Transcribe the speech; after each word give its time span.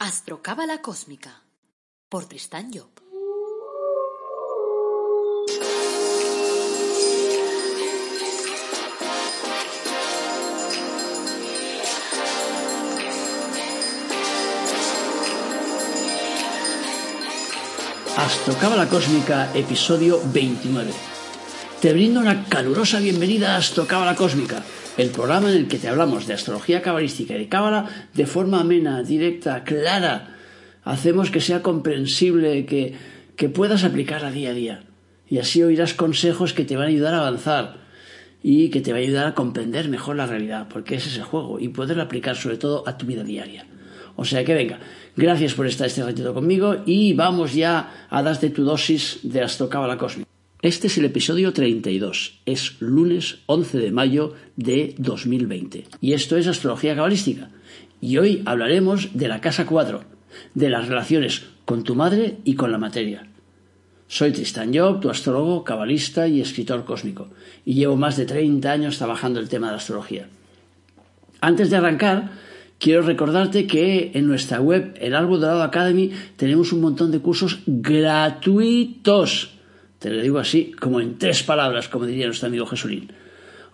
Astrocábala 0.00 0.80
Cósmica 0.80 1.42
por 2.08 2.26
Tristán 2.26 2.70
Job. 2.72 2.86
Astrocábala 18.16 18.88
Cósmica, 18.88 19.50
episodio 19.52 20.20
29. 20.32 20.92
Te 21.80 21.92
brindo 21.92 22.20
una 22.20 22.44
calurosa 22.44 23.00
bienvenida 23.00 23.56
a 23.56 23.58
Astrocábala 23.58 24.14
Cósmica, 24.14 24.62
el 24.98 25.10
programa 25.10 25.50
en 25.50 25.56
el 25.56 25.68
que 25.68 25.78
te 25.78 25.88
hablamos 25.88 26.26
de 26.26 26.34
astrología 26.34 26.82
cabalística 26.82 27.34
y 27.34 27.38
de 27.38 27.48
cábala 27.48 27.88
de 28.14 28.26
forma 28.26 28.60
amena, 28.60 29.02
directa, 29.04 29.62
clara. 29.62 30.36
Hacemos 30.82 31.30
que 31.30 31.40
sea 31.40 31.62
comprensible, 31.62 32.66
que, 32.66 32.94
que 33.36 33.48
puedas 33.48 33.84
aplicarla 33.84 34.32
día 34.32 34.50
a 34.50 34.54
día. 34.54 34.84
Y 35.28 35.38
así 35.38 35.62
oirás 35.62 35.94
consejos 35.94 36.52
que 36.52 36.64
te 36.64 36.76
van 36.76 36.86
a 36.86 36.88
ayudar 36.88 37.14
a 37.14 37.20
avanzar 37.20 37.76
y 38.42 38.70
que 38.70 38.80
te 38.80 38.92
va 38.92 38.98
a 38.98 39.02
ayudar 39.02 39.26
a 39.28 39.34
comprender 39.34 39.88
mejor 39.88 40.16
la 40.16 40.26
realidad, 40.26 40.66
porque 40.68 40.96
ese 40.96 41.10
es 41.10 41.16
el 41.16 41.24
juego, 41.24 41.60
y 41.60 41.68
poderlo 41.68 42.02
aplicar 42.02 42.36
sobre 42.36 42.56
todo 42.56 42.82
a 42.86 42.98
tu 42.98 43.06
vida 43.06 43.22
diaria. 43.22 43.66
O 44.16 44.24
sea 44.24 44.44
que 44.44 44.54
venga, 44.54 44.80
gracias 45.16 45.54
por 45.54 45.66
estar 45.68 45.86
este 45.86 46.02
ratito 46.02 46.34
conmigo 46.34 46.76
y 46.86 47.12
vamos 47.12 47.54
ya 47.54 48.06
a 48.10 48.22
darte 48.22 48.50
tu 48.50 48.64
dosis 48.64 49.20
de 49.22 49.42
astrocábala 49.42 49.96
cósmica. 49.96 50.27
Este 50.60 50.88
es 50.88 50.98
el 50.98 51.04
episodio 51.04 51.52
32. 51.52 52.40
Es 52.44 52.74
lunes 52.80 53.38
11 53.46 53.78
de 53.78 53.92
mayo 53.92 54.34
de 54.56 54.96
2020. 54.98 55.86
Y 56.00 56.14
esto 56.14 56.36
es 56.36 56.48
astrología 56.48 56.96
cabalística. 56.96 57.50
Y 58.00 58.18
hoy 58.18 58.42
hablaremos 58.44 59.10
de 59.14 59.28
la 59.28 59.40
casa 59.40 59.66
4, 59.66 60.00
de 60.54 60.68
las 60.68 60.88
relaciones 60.88 61.44
con 61.64 61.84
tu 61.84 61.94
madre 61.94 62.38
y 62.42 62.54
con 62.54 62.72
la 62.72 62.78
materia. 62.78 63.28
Soy 64.08 64.32
Tristan 64.32 64.74
Job, 64.74 64.98
tu 64.98 65.10
astrólogo, 65.10 65.62
cabalista 65.62 66.26
y 66.26 66.40
escritor 66.40 66.84
cósmico, 66.84 67.28
y 67.64 67.74
llevo 67.74 67.94
más 67.94 68.16
de 68.16 68.26
30 68.26 68.72
años 68.72 68.98
trabajando 68.98 69.38
el 69.38 69.48
tema 69.48 69.68
de 69.68 69.74
la 69.74 69.78
astrología. 69.78 70.26
Antes 71.40 71.70
de 71.70 71.76
arrancar, 71.76 72.32
quiero 72.80 73.02
recordarte 73.02 73.68
que 73.68 74.10
en 74.12 74.26
nuestra 74.26 74.60
web, 74.60 74.96
el 75.00 75.14
Árbol 75.14 75.40
Dorado 75.40 75.62
Academy, 75.62 76.10
tenemos 76.36 76.72
un 76.72 76.80
montón 76.80 77.12
de 77.12 77.20
cursos 77.20 77.60
gratuitos 77.66 79.57
te 79.98 80.10
lo 80.10 80.22
digo 80.22 80.38
así, 80.38 80.72
como 80.78 81.00
en 81.00 81.18
tres 81.18 81.42
palabras, 81.42 81.88
como 81.88 82.06
diría 82.06 82.26
nuestro 82.26 82.48
amigo 82.48 82.66
Jesulín. 82.66 83.10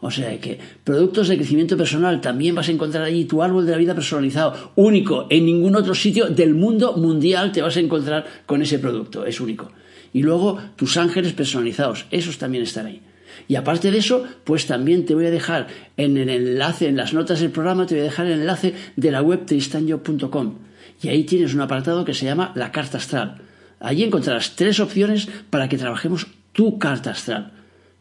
O 0.00 0.10
sea 0.10 0.38
que 0.38 0.58
productos 0.82 1.28
de 1.28 1.36
crecimiento 1.36 1.76
personal 1.76 2.20
también 2.20 2.54
vas 2.54 2.68
a 2.68 2.72
encontrar 2.72 3.04
allí 3.04 3.24
tu 3.24 3.42
árbol 3.42 3.64
de 3.64 3.72
la 3.72 3.78
vida 3.78 3.94
personalizado, 3.94 4.72
único. 4.76 5.26
En 5.30 5.46
ningún 5.46 5.76
otro 5.76 5.94
sitio 5.94 6.26
del 6.26 6.54
mundo 6.54 6.94
mundial 6.96 7.52
te 7.52 7.62
vas 7.62 7.76
a 7.76 7.80
encontrar 7.80 8.26
con 8.44 8.60
ese 8.60 8.78
producto, 8.78 9.24
es 9.24 9.40
único. 9.40 9.72
Y 10.12 10.22
luego 10.22 10.58
tus 10.76 10.96
ángeles 10.96 11.32
personalizados, 11.32 12.06
esos 12.10 12.38
también 12.38 12.64
están 12.64 12.86
ahí. 12.86 13.00
Y 13.48 13.56
aparte 13.56 13.90
de 13.90 13.98
eso, 13.98 14.24
pues 14.44 14.66
también 14.66 15.06
te 15.06 15.14
voy 15.14 15.26
a 15.26 15.30
dejar 15.30 15.68
en 15.96 16.16
el 16.16 16.28
enlace, 16.28 16.86
en 16.86 16.96
las 16.96 17.14
notas 17.14 17.40
del 17.40 17.50
programa, 17.50 17.86
te 17.86 17.94
voy 17.94 18.02
a 18.02 18.04
dejar 18.04 18.26
el 18.26 18.40
enlace 18.40 18.74
de 18.96 19.10
la 19.10 19.22
web 19.22 19.44
tristanyo.com. 19.46 20.54
Y 21.02 21.08
ahí 21.08 21.24
tienes 21.24 21.54
un 21.54 21.60
apartado 21.62 22.04
que 22.04 22.14
se 22.14 22.26
llama 22.26 22.52
la 22.54 22.72
carta 22.72 22.98
astral 22.98 23.40
Allí 23.84 24.02
encontrarás 24.02 24.56
tres 24.56 24.80
opciones 24.80 25.28
para 25.50 25.68
que 25.68 25.76
trabajemos 25.76 26.26
tu 26.52 26.78
carta 26.78 27.10
astral, 27.10 27.52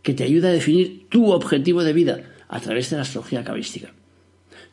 que 0.01 0.13
te 0.13 0.23
ayuda 0.23 0.47
a 0.47 0.53
definir 0.53 1.09
tu 1.09 1.31
objetivo 1.31 1.83
de 1.83 1.91
vida 1.91 2.23
a 2.47 2.61
través 2.61 2.89
de 2.89 2.95
la 2.95 3.01
astrología 3.01 3.43
cabalística. 3.43 3.91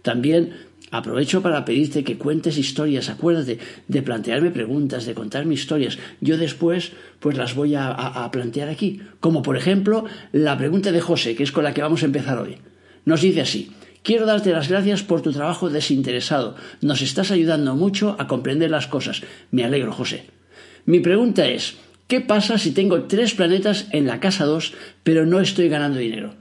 También 0.02 0.54
aprovecho 0.92 1.42
para 1.42 1.64
pedirte 1.64 2.04
que 2.04 2.16
cuentes 2.16 2.58
historias, 2.58 3.08
acuérdate 3.08 3.58
de 3.88 4.02
plantearme 4.02 4.52
preguntas, 4.52 5.04
de 5.04 5.14
contarme 5.14 5.54
historias. 5.54 5.98
Yo 6.20 6.38
después 6.38 6.92
pues 7.18 7.36
las 7.36 7.56
voy 7.56 7.74
a 7.74 8.28
plantear 8.30 8.68
aquí, 8.68 9.02
como 9.18 9.42
por 9.42 9.56
ejemplo 9.56 10.04
la 10.30 10.56
pregunta 10.56 10.92
de 10.92 11.00
José, 11.00 11.34
que 11.34 11.42
es 11.42 11.50
con 11.50 11.64
la 11.64 11.74
que 11.74 11.82
vamos 11.82 12.02
a 12.04 12.06
empezar 12.06 12.38
hoy. 12.38 12.58
Nos 13.04 13.22
dice 13.22 13.40
así, 13.40 13.72
Quiero 14.02 14.24
darte 14.24 14.52
las 14.52 14.68
gracias 14.68 15.02
por 15.02 15.20
tu 15.20 15.30
trabajo 15.30 15.68
desinteresado. 15.68 16.56
Nos 16.80 17.02
estás 17.02 17.30
ayudando 17.32 17.74
mucho 17.74 18.16
a 18.18 18.26
comprender 18.28 18.70
las 18.70 18.86
cosas. 18.86 19.22
Me 19.50 19.62
alegro, 19.62 19.92
José. 19.92 20.39
Mi 20.86 21.00
pregunta 21.00 21.46
es, 21.48 21.76
¿qué 22.08 22.20
pasa 22.20 22.58
si 22.58 22.72
tengo 22.72 23.04
tres 23.04 23.34
planetas 23.34 23.88
en 23.92 24.06
la 24.06 24.20
casa 24.20 24.44
2 24.44 24.74
pero 25.02 25.26
no 25.26 25.40
estoy 25.40 25.68
ganando 25.68 25.98
dinero? 25.98 26.34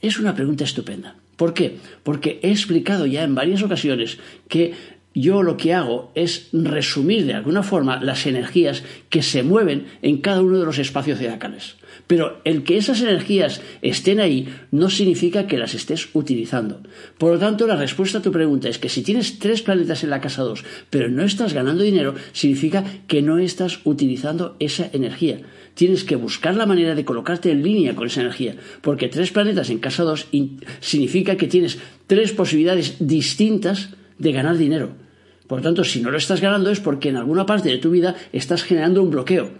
Es 0.00 0.18
una 0.18 0.34
pregunta 0.34 0.64
estupenda. 0.64 1.16
¿Por 1.36 1.54
qué? 1.54 1.76
Porque 2.02 2.40
he 2.42 2.50
explicado 2.50 3.06
ya 3.06 3.22
en 3.22 3.34
varias 3.34 3.62
ocasiones 3.62 4.18
que 4.48 4.74
yo 5.20 5.42
lo 5.42 5.56
que 5.56 5.74
hago 5.74 6.12
es 6.14 6.48
resumir 6.52 7.24
de 7.26 7.34
alguna 7.34 7.62
forma 7.62 8.02
las 8.02 8.26
energías 8.26 8.82
que 9.08 9.22
se 9.22 9.42
mueven 9.42 9.86
en 10.02 10.18
cada 10.18 10.42
uno 10.42 10.58
de 10.58 10.66
los 10.66 10.78
espacios 10.78 11.18
zodiacales. 11.18 11.76
Pero 12.06 12.40
el 12.44 12.62
que 12.62 12.76
esas 12.76 13.02
energías 13.02 13.60
estén 13.82 14.20
ahí 14.20 14.48
no 14.70 14.90
significa 14.90 15.46
que 15.46 15.58
las 15.58 15.74
estés 15.74 16.08
utilizando. 16.14 16.82
Por 17.18 17.32
lo 17.32 17.38
tanto, 17.38 17.66
la 17.66 17.76
respuesta 17.76 18.18
a 18.18 18.22
tu 18.22 18.32
pregunta 18.32 18.68
es 18.68 18.78
que 18.78 18.88
si 18.88 19.02
tienes 19.02 19.38
tres 19.38 19.62
planetas 19.62 20.04
en 20.04 20.10
la 20.10 20.20
casa 20.20 20.42
2, 20.42 20.64
pero 20.90 21.08
no 21.08 21.24
estás 21.24 21.52
ganando 21.52 21.82
dinero, 21.82 22.14
significa 22.32 22.84
que 23.06 23.22
no 23.22 23.38
estás 23.38 23.80
utilizando 23.84 24.56
esa 24.58 24.88
energía. 24.92 25.40
Tienes 25.74 26.04
que 26.04 26.16
buscar 26.16 26.56
la 26.56 26.66
manera 26.66 26.94
de 26.94 27.04
colocarte 27.04 27.50
en 27.50 27.62
línea 27.62 27.94
con 27.94 28.06
esa 28.06 28.20
energía, 28.20 28.56
porque 28.82 29.08
tres 29.08 29.30
planetas 29.30 29.70
en 29.70 29.78
casa 29.78 30.02
2 30.02 30.28
significa 30.80 31.36
que 31.36 31.46
tienes 31.46 31.78
tres 32.06 32.32
posibilidades 32.32 32.96
distintas 32.98 33.90
de 34.18 34.32
ganar 34.32 34.56
dinero. 34.56 35.07
Por 35.48 35.60
lo 35.60 35.64
tanto, 35.64 35.82
si 35.82 36.00
no 36.00 36.10
lo 36.10 36.18
estás 36.18 36.42
ganando 36.42 36.70
es 36.70 36.78
porque 36.78 37.08
en 37.08 37.16
alguna 37.16 37.46
parte 37.46 37.70
de 37.70 37.78
tu 37.78 37.90
vida 37.90 38.14
estás 38.32 38.62
generando 38.62 39.02
un 39.02 39.10
bloqueo. 39.10 39.50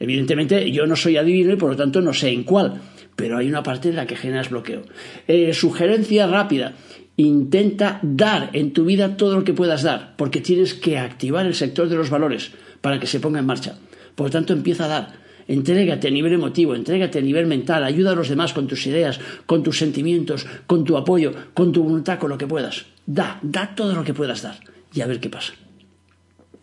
Evidentemente 0.00 0.72
yo 0.72 0.86
no 0.86 0.96
soy 0.96 1.18
adivino 1.18 1.52
y 1.52 1.56
por 1.56 1.70
lo 1.70 1.76
tanto 1.76 2.00
no 2.00 2.12
sé 2.14 2.30
en 2.30 2.44
cuál, 2.44 2.80
pero 3.14 3.36
hay 3.36 3.46
una 3.46 3.62
parte 3.62 3.90
en 3.90 3.96
la 3.96 4.06
que 4.06 4.16
generas 4.16 4.50
bloqueo. 4.50 4.82
Eh, 5.28 5.52
sugerencia 5.52 6.26
rápida. 6.26 6.72
Intenta 7.16 8.00
dar 8.02 8.50
en 8.54 8.72
tu 8.72 8.86
vida 8.86 9.16
todo 9.16 9.36
lo 9.36 9.44
que 9.44 9.52
puedas 9.52 9.84
dar, 9.84 10.16
porque 10.16 10.40
tienes 10.40 10.74
que 10.74 10.98
activar 10.98 11.46
el 11.46 11.54
sector 11.54 11.88
de 11.88 11.94
los 11.94 12.10
valores 12.10 12.50
para 12.80 12.98
que 12.98 13.06
se 13.06 13.20
ponga 13.20 13.38
en 13.38 13.46
marcha. 13.46 13.76
Por 14.16 14.26
lo 14.26 14.30
tanto, 14.32 14.52
empieza 14.52 14.86
a 14.86 14.88
dar. 14.88 15.12
Entrégate 15.46 16.08
a 16.08 16.10
nivel 16.10 16.32
emotivo, 16.32 16.74
entrégate 16.74 17.18
a 17.18 17.22
nivel 17.22 17.46
mental, 17.46 17.84
ayuda 17.84 18.12
a 18.12 18.14
los 18.16 18.30
demás 18.30 18.52
con 18.52 18.66
tus 18.66 18.86
ideas, 18.86 19.20
con 19.46 19.62
tus 19.62 19.78
sentimientos, 19.78 20.46
con 20.66 20.84
tu 20.84 20.96
apoyo, 20.96 21.32
con 21.52 21.70
tu 21.70 21.84
voluntad, 21.84 22.18
con 22.18 22.30
lo 22.30 22.38
que 22.38 22.48
puedas. 22.48 22.86
Da, 23.06 23.38
da 23.42 23.74
todo 23.76 23.94
lo 23.94 24.02
que 24.02 24.14
puedas 24.14 24.42
dar 24.42 24.73
y 24.94 25.00
a 25.00 25.06
ver 25.06 25.20
qué 25.20 25.28
pasa. 25.28 25.54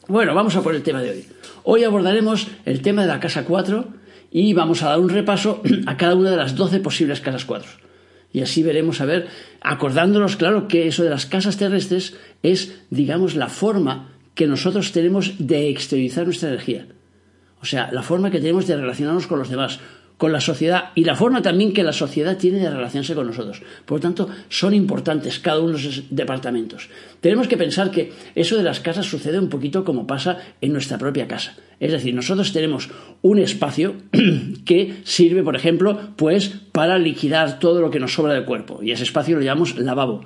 Bueno, 0.07 0.33
vamos 0.33 0.55
a 0.55 0.61
por 0.61 0.75
el 0.75 0.83
tema 0.83 1.01
de 1.01 1.11
hoy. 1.11 1.25
Hoy 1.63 1.83
abordaremos 1.83 2.47
el 2.65 2.81
tema 2.81 3.03
de 3.03 3.07
la 3.07 3.19
casa 3.19 3.45
4 3.45 3.87
y 4.31 4.53
vamos 4.53 4.81
a 4.83 4.89
dar 4.89 4.99
un 4.99 5.09
repaso 5.09 5.61
a 5.85 5.97
cada 5.97 6.15
una 6.15 6.31
de 6.31 6.37
las 6.37 6.55
12 6.55 6.79
posibles 6.79 7.21
casas 7.21 7.45
4. 7.45 7.69
Y 8.33 8.41
así 8.41 8.63
veremos, 8.63 9.01
a 9.01 9.05
ver, 9.05 9.27
acordándonos, 9.59 10.37
claro, 10.37 10.67
que 10.67 10.87
eso 10.87 11.03
de 11.03 11.09
las 11.09 11.25
casas 11.25 11.57
terrestres 11.57 12.15
es, 12.43 12.81
digamos, 12.89 13.35
la 13.35 13.49
forma 13.49 14.09
que 14.35 14.47
nosotros 14.47 14.93
tenemos 14.93 15.33
de 15.37 15.69
exteriorizar 15.69 16.25
nuestra 16.25 16.49
energía. 16.49 16.87
O 17.61 17.65
sea, 17.65 17.91
la 17.91 18.03
forma 18.03 18.31
que 18.31 18.39
tenemos 18.39 18.67
de 18.67 18.77
relacionarnos 18.77 19.27
con 19.27 19.37
los 19.37 19.49
demás, 19.49 19.79
con 20.21 20.31
la 20.31 20.39
sociedad 20.39 20.91
y 20.93 21.03
la 21.03 21.15
forma 21.15 21.41
también 21.41 21.73
que 21.73 21.81
la 21.81 21.93
sociedad 21.93 22.37
tiene 22.37 22.59
de 22.59 22.69
relacionarse 22.69 23.15
con 23.15 23.25
nosotros. 23.25 23.63
Por 23.85 23.97
lo 23.97 24.01
tanto, 24.01 24.29
son 24.49 24.75
importantes 24.75 25.39
cada 25.39 25.59
uno 25.59 25.75
de 25.75 25.83
los 25.83 26.03
departamentos. 26.11 26.89
Tenemos 27.21 27.47
que 27.47 27.57
pensar 27.57 27.89
que 27.89 28.13
eso 28.35 28.55
de 28.55 28.61
las 28.61 28.81
casas 28.81 29.07
sucede 29.07 29.39
un 29.39 29.49
poquito 29.49 29.83
como 29.83 30.05
pasa 30.05 30.37
en 30.61 30.73
nuestra 30.73 30.99
propia 30.99 31.27
casa. 31.27 31.55
Es 31.79 31.91
decir, 31.91 32.13
nosotros 32.13 32.53
tenemos 32.53 32.91
un 33.23 33.39
espacio 33.39 33.95
que 34.63 35.01
sirve, 35.05 35.41
por 35.41 35.55
ejemplo, 35.55 35.99
pues 36.17 36.49
para 36.71 36.99
liquidar 36.99 37.57
todo 37.57 37.81
lo 37.81 37.89
que 37.89 37.99
nos 37.99 38.13
sobra 38.13 38.35
del 38.35 38.45
cuerpo 38.45 38.83
y 38.83 38.91
ese 38.91 39.01
espacio 39.01 39.37
lo 39.37 39.41
llamamos 39.41 39.75
lavabo. 39.79 40.23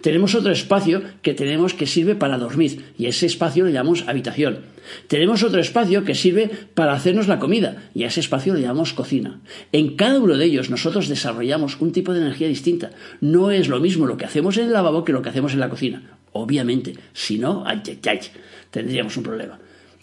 Tenemos 0.00 0.34
otro 0.34 0.52
espacio 0.52 1.02
que 1.22 1.34
tenemos 1.34 1.74
que 1.74 1.86
sirve 1.86 2.14
para 2.14 2.38
dormir 2.38 2.84
y 2.98 3.06
ese 3.06 3.26
espacio 3.26 3.64
lo 3.64 3.70
llamamos 3.70 4.04
habitación. 4.08 4.60
Tenemos 5.06 5.42
otro 5.42 5.60
espacio 5.60 6.04
que 6.04 6.14
sirve 6.14 6.50
para 6.74 6.92
hacernos 6.92 7.28
la 7.28 7.38
comida 7.38 7.90
y 7.94 8.04
a 8.04 8.08
ese 8.08 8.20
espacio 8.20 8.54
lo 8.54 8.60
llamamos 8.60 8.92
cocina. 8.92 9.40
En 9.72 9.96
cada 9.96 10.18
uno 10.18 10.36
de 10.36 10.44
ellos 10.44 10.70
nosotros 10.70 11.08
desarrollamos 11.08 11.80
un 11.80 11.92
tipo 11.92 12.12
de 12.12 12.20
energía 12.20 12.48
distinta. 12.48 12.90
No 13.20 13.50
es 13.50 13.68
lo 13.68 13.80
mismo 13.80 14.06
lo 14.06 14.16
que 14.16 14.24
hacemos 14.24 14.56
en 14.56 14.66
el 14.66 14.72
lavabo 14.72 15.04
que 15.04 15.12
lo 15.12 15.22
que 15.22 15.28
hacemos 15.28 15.52
en 15.52 15.60
la 15.60 15.68
cocina. 15.68 16.18
Obviamente, 16.32 16.94
si 17.12 17.38
no, 17.38 17.64
ay, 17.66 17.82
ay, 17.86 18.00
ay, 18.06 18.20
tendríamos 18.70 19.16
un 19.16 19.22
problema. 19.22 19.58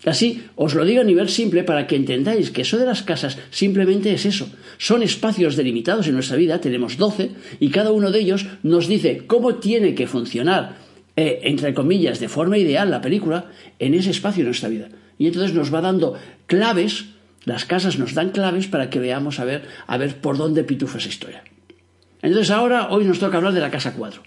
Así, 0.05 0.47
os 0.55 0.75
lo 0.75 0.85
digo 0.85 1.01
a 1.01 1.03
nivel 1.03 1.27
simple 1.27 1.63
para 1.63 1.85
que 1.85 1.99
entendáis 1.99 2.51
que 2.51 2.61
eso 2.61 2.77
de 2.79 2.85
las 2.85 3.03
casas 3.03 3.37
simplemente 3.51 4.13
es 4.13 4.25
eso. 4.25 4.47
Son 4.77 5.03
espacios 5.03 5.57
delimitados 5.57 6.07
en 6.07 6.13
nuestra 6.13 6.37
vida, 6.37 6.61
tenemos 6.61 6.95
12, 6.95 7.31
y 7.59 7.69
cada 7.69 7.91
uno 7.91 8.11
de 8.11 8.19
ellos 8.19 8.45
nos 8.63 8.87
dice 8.87 9.27
cómo 9.27 9.55
tiene 9.55 9.95
que 9.95 10.07
funcionar, 10.07 10.77
eh, 11.17 11.41
entre 11.43 11.73
comillas, 11.73 12.21
de 12.21 12.29
forma 12.29 12.57
ideal 12.57 12.89
la 12.89 13.01
película 13.01 13.51
en 13.77 13.93
ese 13.93 14.11
espacio 14.11 14.43
de 14.43 14.49
nuestra 14.49 14.69
vida. 14.69 14.87
Y 15.17 15.27
entonces 15.27 15.53
nos 15.53 15.73
va 15.73 15.81
dando 15.81 16.15
claves, 16.47 17.07
las 17.43 17.65
casas 17.65 17.99
nos 17.99 18.13
dan 18.13 18.29
claves 18.29 18.67
para 18.67 18.89
que 18.89 18.99
veamos 18.99 19.41
a 19.41 19.45
ver, 19.45 19.63
a 19.85 19.97
ver 19.97 20.15
por 20.21 20.37
dónde 20.37 20.63
pitufa 20.63 20.99
esa 20.99 21.09
historia. 21.09 21.43
Entonces 22.21 22.51
ahora, 22.51 22.89
hoy 22.89 23.03
nos 23.03 23.19
toca 23.19 23.35
hablar 23.35 23.53
de 23.53 23.59
la 23.59 23.71
casa 23.71 23.93
4. 23.93 24.23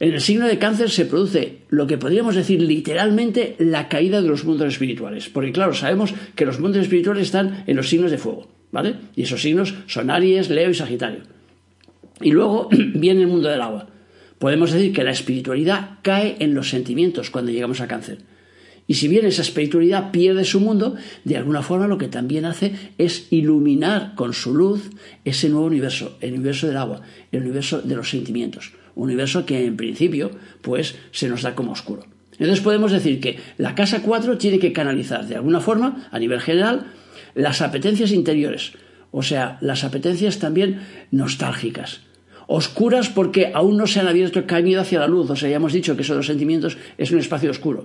En 0.00 0.12
el 0.12 0.20
signo 0.20 0.46
de 0.46 0.58
cáncer 0.58 0.90
se 0.90 1.06
produce 1.06 1.58
lo 1.70 1.88
que 1.88 1.98
podríamos 1.98 2.36
decir 2.36 2.62
literalmente 2.62 3.56
la 3.58 3.88
caída 3.88 4.22
de 4.22 4.28
los 4.28 4.44
mundos 4.44 4.68
espirituales. 4.68 5.28
Porque 5.28 5.50
claro, 5.50 5.74
sabemos 5.74 6.14
que 6.36 6.46
los 6.46 6.60
mundos 6.60 6.82
espirituales 6.82 7.26
están 7.26 7.64
en 7.66 7.76
los 7.76 7.88
signos 7.88 8.12
de 8.12 8.18
fuego, 8.18 8.48
¿vale? 8.70 8.94
Y 9.16 9.22
esos 9.22 9.42
signos 9.42 9.74
son 9.86 10.10
Aries, 10.10 10.50
Leo 10.50 10.70
y 10.70 10.74
Sagitario. 10.74 11.22
Y 12.20 12.30
luego 12.30 12.68
viene 12.94 13.22
el 13.22 13.26
mundo 13.26 13.48
del 13.48 13.60
agua. 13.60 13.88
Podemos 14.38 14.70
decir 14.70 14.92
que 14.92 15.02
la 15.02 15.10
espiritualidad 15.10 15.98
cae 16.02 16.36
en 16.38 16.54
los 16.54 16.70
sentimientos 16.70 17.30
cuando 17.30 17.50
llegamos 17.50 17.80
a 17.80 17.88
cáncer. 17.88 18.18
Y 18.86 18.94
si 18.94 19.08
bien 19.08 19.26
esa 19.26 19.42
espiritualidad 19.42 20.12
pierde 20.12 20.44
su 20.44 20.60
mundo, 20.60 20.94
de 21.24 21.36
alguna 21.36 21.62
forma 21.62 21.88
lo 21.88 21.98
que 21.98 22.08
también 22.08 22.44
hace 22.44 22.72
es 22.98 23.26
iluminar 23.30 24.14
con 24.14 24.32
su 24.32 24.54
luz 24.54 24.90
ese 25.24 25.48
nuevo 25.48 25.66
universo, 25.66 26.16
el 26.20 26.34
universo 26.34 26.68
del 26.68 26.76
agua, 26.76 27.02
el 27.32 27.42
universo 27.42 27.82
de 27.82 27.96
los 27.96 28.08
sentimientos 28.08 28.72
universo 29.02 29.46
que 29.46 29.64
en 29.64 29.76
principio 29.76 30.30
pues 30.60 30.96
se 31.12 31.28
nos 31.28 31.42
da 31.42 31.54
como 31.54 31.72
oscuro. 31.72 32.04
Entonces 32.32 32.60
podemos 32.60 32.92
decir 32.92 33.20
que 33.20 33.38
la 33.56 33.74
casa 33.74 34.02
4 34.02 34.38
tiene 34.38 34.58
que 34.58 34.72
canalizar 34.72 35.26
de 35.26 35.36
alguna 35.36 35.60
forma, 35.60 36.08
a 36.10 36.18
nivel 36.18 36.40
general, 36.40 36.86
las 37.34 37.62
apetencias 37.62 38.12
interiores, 38.12 38.72
o 39.10 39.22
sea, 39.22 39.58
las 39.60 39.84
apetencias 39.84 40.38
también 40.38 40.80
nostálgicas. 41.10 42.02
Oscuras 42.46 43.08
porque 43.08 43.50
aún 43.54 43.76
no 43.76 43.86
se 43.86 44.00
han 44.00 44.08
abierto 44.08 44.38
el 44.38 44.46
camino 44.46 44.80
hacia 44.80 45.00
la 45.00 45.08
luz, 45.08 45.28
o 45.30 45.36
sea, 45.36 45.50
ya 45.50 45.56
hemos 45.56 45.72
dicho 45.72 45.96
que 45.96 46.02
eso 46.02 46.14
de 46.14 46.18
los 46.18 46.26
sentimientos 46.26 46.78
es 46.96 47.10
un 47.10 47.18
espacio 47.18 47.50
oscuro. 47.50 47.84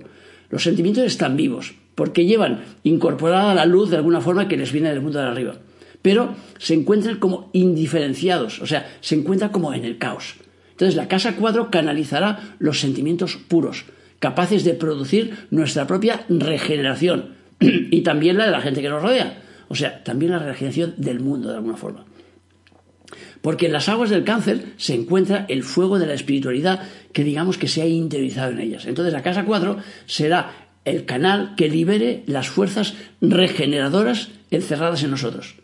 Los 0.50 0.62
sentimientos 0.62 1.04
están 1.04 1.36
vivos, 1.36 1.74
porque 1.94 2.26
llevan 2.26 2.60
incorporada 2.82 3.54
la 3.54 3.66
luz 3.66 3.90
de 3.90 3.96
alguna 3.96 4.20
forma 4.20 4.48
que 4.48 4.56
les 4.56 4.72
viene 4.72 4.90
del 4.90 5.00
mundo 5.00 5.18
de 5.18 5.26
arriba. 5.26 5.56
Pero 6.00 6.34
se 6.58 6.74
encuentran 6.74 7.18
como 7.18 7.50
indiferenciados, 7.52 8.60
o 8.60 8.66
sea, 8.66 8.90
se 9.00 9.16
encuentran 9.16 9.50
como 9.50 9.74
en 9.74 9.84
el 9.84 9.98
caos. 9.98 10.36
Entonces 10.74 10.96
la 10.96 11.06
casa 11.06 11.36
cuadro 11.36 11.70
canalizará 11.70 12.56
los 12.58 12.80
sentimientos 12.80 13.36
puros, 13.36 13.84
capaces 14.18 14.64
de 14.64 14.74
producir 14.74 15.46
nuestra 15.50 15.86
propia 15.86 16.24
regeneración 16.28 17.34
y 17.60 18.02
también 18.02 18.38
la 18.38 18.46
de 18.46 18.50
la 18.50 18.60
gente 18.60 18.82
que 18.82 18.88
nos 18.88 19.00
rodea. 19.00 19.40
O 19.68 19.76
sea, 19.76 20.02
también 20.02 20.32
la 20.32 20.40
regeneración 20.40 20.94
del 20.96 21.20
mundo 21.20 21.48
de 21.50 21.56
alguna 21.56 21.76
forma. 21.76 22.04
Porque 23.40 23.66
en 23.66 23.72
las 23.72 23.88
aguas 23.88 24.10
del 24.10 24.24
cáncer 24.24 24.72
se 24.76 24.94
encuentra 24.94 25.46
el 25.48 25.62
fuego 25.62 26.00
de 26.00 26.06
la 26.06 26.14
espiritualidad 26.14 26.82
que 27.12 27.22
digamos 27.22 27.56
que 27.56 27.68
se 27.68 27.82
ha 27.82 27.86
interiorizado 27.86 28.50
en 28.50 28.58
ellas. 28.58 28.86
Entonces 28.86 29.12
la 29.12 29.22
casa 29.22 29.44
cuadro 29.44 29.76
será 30.06 30.50
el 30.84 31.04
canal 31.04 31.54
que 31.56 31.68
libere 31.68 32.24
las 32.26 32.48
fuerzas 32.48 32.94
regeneradoras 33.20 34.30
encerradas 34.50 35.04
en 35.04 35.12
nosotros. 35.12 35.54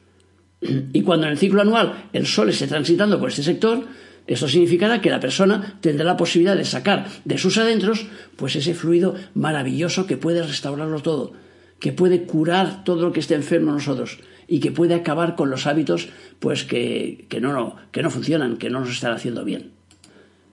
Y 0.92 1.02
cuando 1.02 1.26
en 1.26 1.32
el 1.32 1.38
ciclo 1.38 1.62
anual 1.62 2.10
el 2.12 2.26
Sol 2.26 2.50
esté 2.50 2.68
transitando 2.68 3.18
por 3.18 3.30
este 3.30 3.42
sector, 3.42 3.86
esto 4.26 4.48
significará 4.48 5.00
que 5.00 5.10
la 5.10 5.20
persona 5.20 5.78
tendrá 5.80 6.04
la 6.04 6.16
posibilidad 6.16 6.56
de 6.56 6.64
sacar 6.64 7.08
de 7.24 7.38
sus 7.38 7.58
adentros 7.58 8.06
pues 8.36 8.56
ese 8.56 8.74
fluido 8.74 9.14
maravilloso 9.34 10.06
que 10.06 10.16
puede 10.16 10.42
restaurarlo 10.42 11.00
todo, 11.00 11.32
que 11.78 11.92
puede 11.92 12.24
curar 12.24 12.84
todo 12.84 13.02
lo 13.02 13.12
que 13.12 13.20
esté 13.20 13.34
enfermo 13.34 13.70
en 13.70 13.76
nosotros 13.76 14.18
y 14.46 14.60
que 14.60 14.72
puede 14.72 14.94
acabar 14.94 15.36
con 15.36 15.50
los 15.50 15.66
hábitos 15.66 16.08
pues 16.38 16.64
que, 16.64 17.26
no, 17.40 17.76
que 17.92 18.02
no 18.02 18.10
funcionan, 18.10 18.56
que 18.56 18.70
no 18.70 18.80
nos 18.80 18.90
están 18.90 19.12
haciendo 19.12 19.44
bien. 19.44 19.72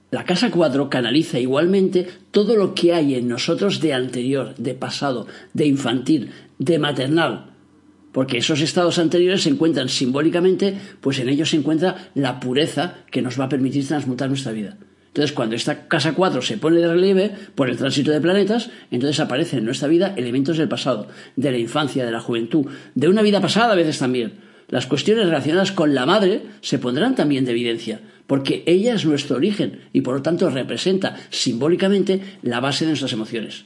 La 0.10 0.24
casa 0.24 0.50
4 0.52 0.90
canaliza 0.90 1.38
igualmente 1.38 2.08
todo 2.32 2.56
lo 2.56 2.74
que 2.74 2.94
hay 2.94 3.16
en 3.16 3.28
nosotros 3.28 3.82
de 3.82 3.94
anterior, 3.94 4.56
de 4.56 4.74
pasado, 4.74 5.28
de 5.54 5.66
infantil, 5.66 6.32
de 6.60 6.80
maternal, 6.80 7.57
porque 8.18 8.40
esos 8.40 8.62
estados 8.62 8.98
anteriores 8.98 9.44
se 9.44 9.50
encuentran 9.50 9.90
simbólicamente, 9.90 10.76
pues 11.02 11.20
en 11.20 11.30
ellos 11.30 11.52
se 11.52 11.58
encuentra 11.58 12.10
la 12.16 12.40
pureza 12.40 12.96
que 13.12 13.22
nos 13.22 13.40
va 13.40 13.44
a 13.44 13.50
permitir 13.50 13.88
transmutar 13.88 14.28
nuestra 14.28 14.54
vida. 14.54 14.76
Entonces, 15.10 15.34
cuando 15.34 15.56
esta 15.56 15.88
casa 15.88 16.16
4 16.16 16.42
se 16.42 16.58
pone 16.58 16.80
de 16.80 16.88
relieve 16.88 17.32
por 17.54 17.70
el 17.70 17.78
tránsito 17.78 18.10
de 18.10 18.20
planetas, 18.20 18.72
entonces 18.90 19.20
aparecen 19.20 19.60
en 19.60 19.66
nuestra 19.66 19.88
vida 19.88 20.16
elementos 20.18 20.58
del 20.58 20.68
pasado, 20.68 21.10
de 21.36 21.52
la 21.52 21.60
infancia, 21.60 22.08
de 22.08 22.12
la 22.12 22.20
juventud, 22.20 22.66
de 22.96 23.08
una 23.08 23.22
vida 23.22 23.40
pasada 23.40 23.74
a 23.74 23.76
veces 23.76 24.00
también. 24.00 24.40
Las 24.68 24.88
cuestiones 24.88 25.26
relacionadas 25.26 25.72
con 25.72 25.94
la 25.94 26.08
madre 26.08 26.42
se 26.62 26.80
pondrán 26.80 27.14
también 27.14 27.46
de 27.46 27.52
evidencia, 27.52 28.02
porque 28.26 28.64
ella 28.66 28.96
es 28.96 29.06
nuestro 29.06 29.36
origen 29.36 29.82
y 29.94 30.02
por 30.02 30.16
lo 30.16 30.22
tanto 30.24 30.50
representa 30.50 31.18
simbólicamente 31.30 32.20
la 32.42 32.62
base 32.62 32.86
de 32.86 32.90
nuestras 32.90 33.14
emociones. 33.14 33.66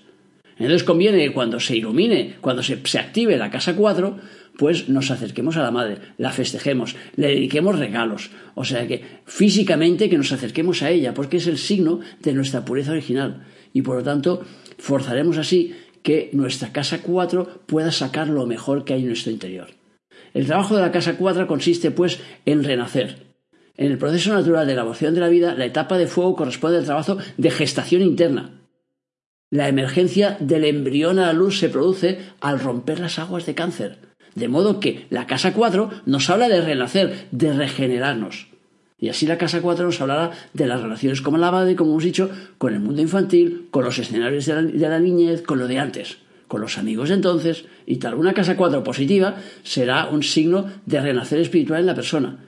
Entonces 0.62 0.84
conviene 0.84 1.18
que 1.18 1.34
cuando 1.34 1.60
se 1.60 1.76
ilumine, 1.76 2.36
cuando 2.40 2.62
se, 2.62 2.80
active 3.00 3.36
la 3.36 3.50
casa 3.50 3.76
4, 3.76 4.20
pues 4.58 4.90
nos 4.90 5.12
acerquemos 5.12 5.58
a 5.58 5.64
la 5.64 5.72
madre, 5.72 5.98
la 6.18 6.32
festejemos, 6.32 6.96
le 7.16 7.28
dediquemos 7.28 7.80
regalos. 7.80 8.32
O 8.56 8.64
sea 8.64 8.88
que 8.88 9.04
físicamente 9.26 10.10
que 10.10 10.18
nos 10.18 10.32
acerquemos 10.32 10.82
a 10.82 10.90
ella, 10.90 11.14
porque 11.14 11.38
es 11.38 11.48
el 11.48 11.58
signo 11.58 12.00
de 12.20 12.34
nuestra 12.34 12.66
pureza 12.66 12.92
original. 12.92 13.46
Y 13.74 13.82
por 13.82 13.98
lo 13.98 14.04
tanto, 14.04 14.44
forzaremos 14.78 15.38
así 15.38 15.76
que 16.04 16.30
nuestra 16.34 16.72
casa 16.72 17.02
4 17.02 17.64
pueda 17.66 17.92
sacar 17.92 18.28
lo 18.28 18.46
mejor 18.46 18.86
que 18.86 18.94
hay 18.94 19.02
en 19.02 19.08
nuestro 19.08 19.32
interior. 19.32 19.68
El 20.34 20.46
trabajo 20.46 20.76
de 20.76 20.82
la 20.82 20.92
casa 20.92 21.18
4 21.18 21.48
consiste, 21.48 21.92
pues, 21.92 22.20
en 22.46 22.64
renacer. 22.64 23.32
En 23.78 23.92
el 23.92 23.98
proceso 23.98 24.34
natural 24.34 24.68
de 24.68 24.74
elaboración 24.74 25.14
de 25.14 25.22
la 25.22 25.30
vida, 25.30 25.56
la 25.56 25.66
etapa 25.66 25.98
de 25.98 26.08
fuego 26.08 26.36
corresponde 26.36 26.78
al 26.78 26.86
trabajo 26.86 27.18
de 27.38 27.52
gestación 27.52 28.02
interna. 28.02 28.62
La 29.50 29.68
emergencia 29.68 30.38
del 30.40 30.66
embrión 30.66 31.20
a 31.20 31.28
la 31.28 31.34
luz 31.34 31.60
se 31.60 31.70
produce 31.70 32.20
al 32.40 32.60
romper 32.60 33.00
las 33.00 33.20
aguas 33.20 33.46
de 33.46 33.56
cáncer 33.56 34.11
de 34.36 34.48
modo 34.48 34.80
que 34.80 35.06
la 35.10 35.28
casa 35.28 35.54
4 35.54 35.90
nos 36.06 36.30
habla 36.30 36.50
de 36.50 36.62
renacer, 36.62 37.28
de 37.32 37.54
regenerarnos. 37.54 38.48
Y 39.00 39.10
así 39.10 39.26
la 39.26 39.38
casa 39.38 39.62
4 39.62 39.86
nos 39.86 40.00
hablará 40.00 40.32
de 40.54 40.68
las 40.68 40.82
relaciones 40.82 41.22
como 41.22 41.38
la 41.38 41.52
madre, 41.52 41.76
como 41.76 41.92
hemos 41.92 42.04
dicho, 42.04 42.30
con 42.58 42.74
el 42.74 42.80
mundo 42.80 43.02
infantil, 43.02 43.68
con 43.72 43.84
los 43.84 43.98
escenarios 43.98 44.46
de 44.46 44.88
la, 44.88 45.00
niñez, 45.00 45.42
con 45.42 45.58
lo 45.58 45.68
de 45.68 45.80
antes, 45.80 46.20
con 46.48 46.62
los 46.62 46.78
amigos 46.78 47.10
de 47.10 47.16
entonces 47.16 47.66
y 47.88 47.98
tal. 47.98 48.14
Una 48.14 48.34
casa 48.34 48.56
4 48.56 48.84
positiva 48.84 49.38
será 49.64 50.08
un 50.08 50.22
signo 50.22 50.68
de 50.86 51.02
renacer 51.02 51.40
espiritual 51.40 51.80
en 51.80 51.88
la 51.88 51.96
persona. 51.96 52.46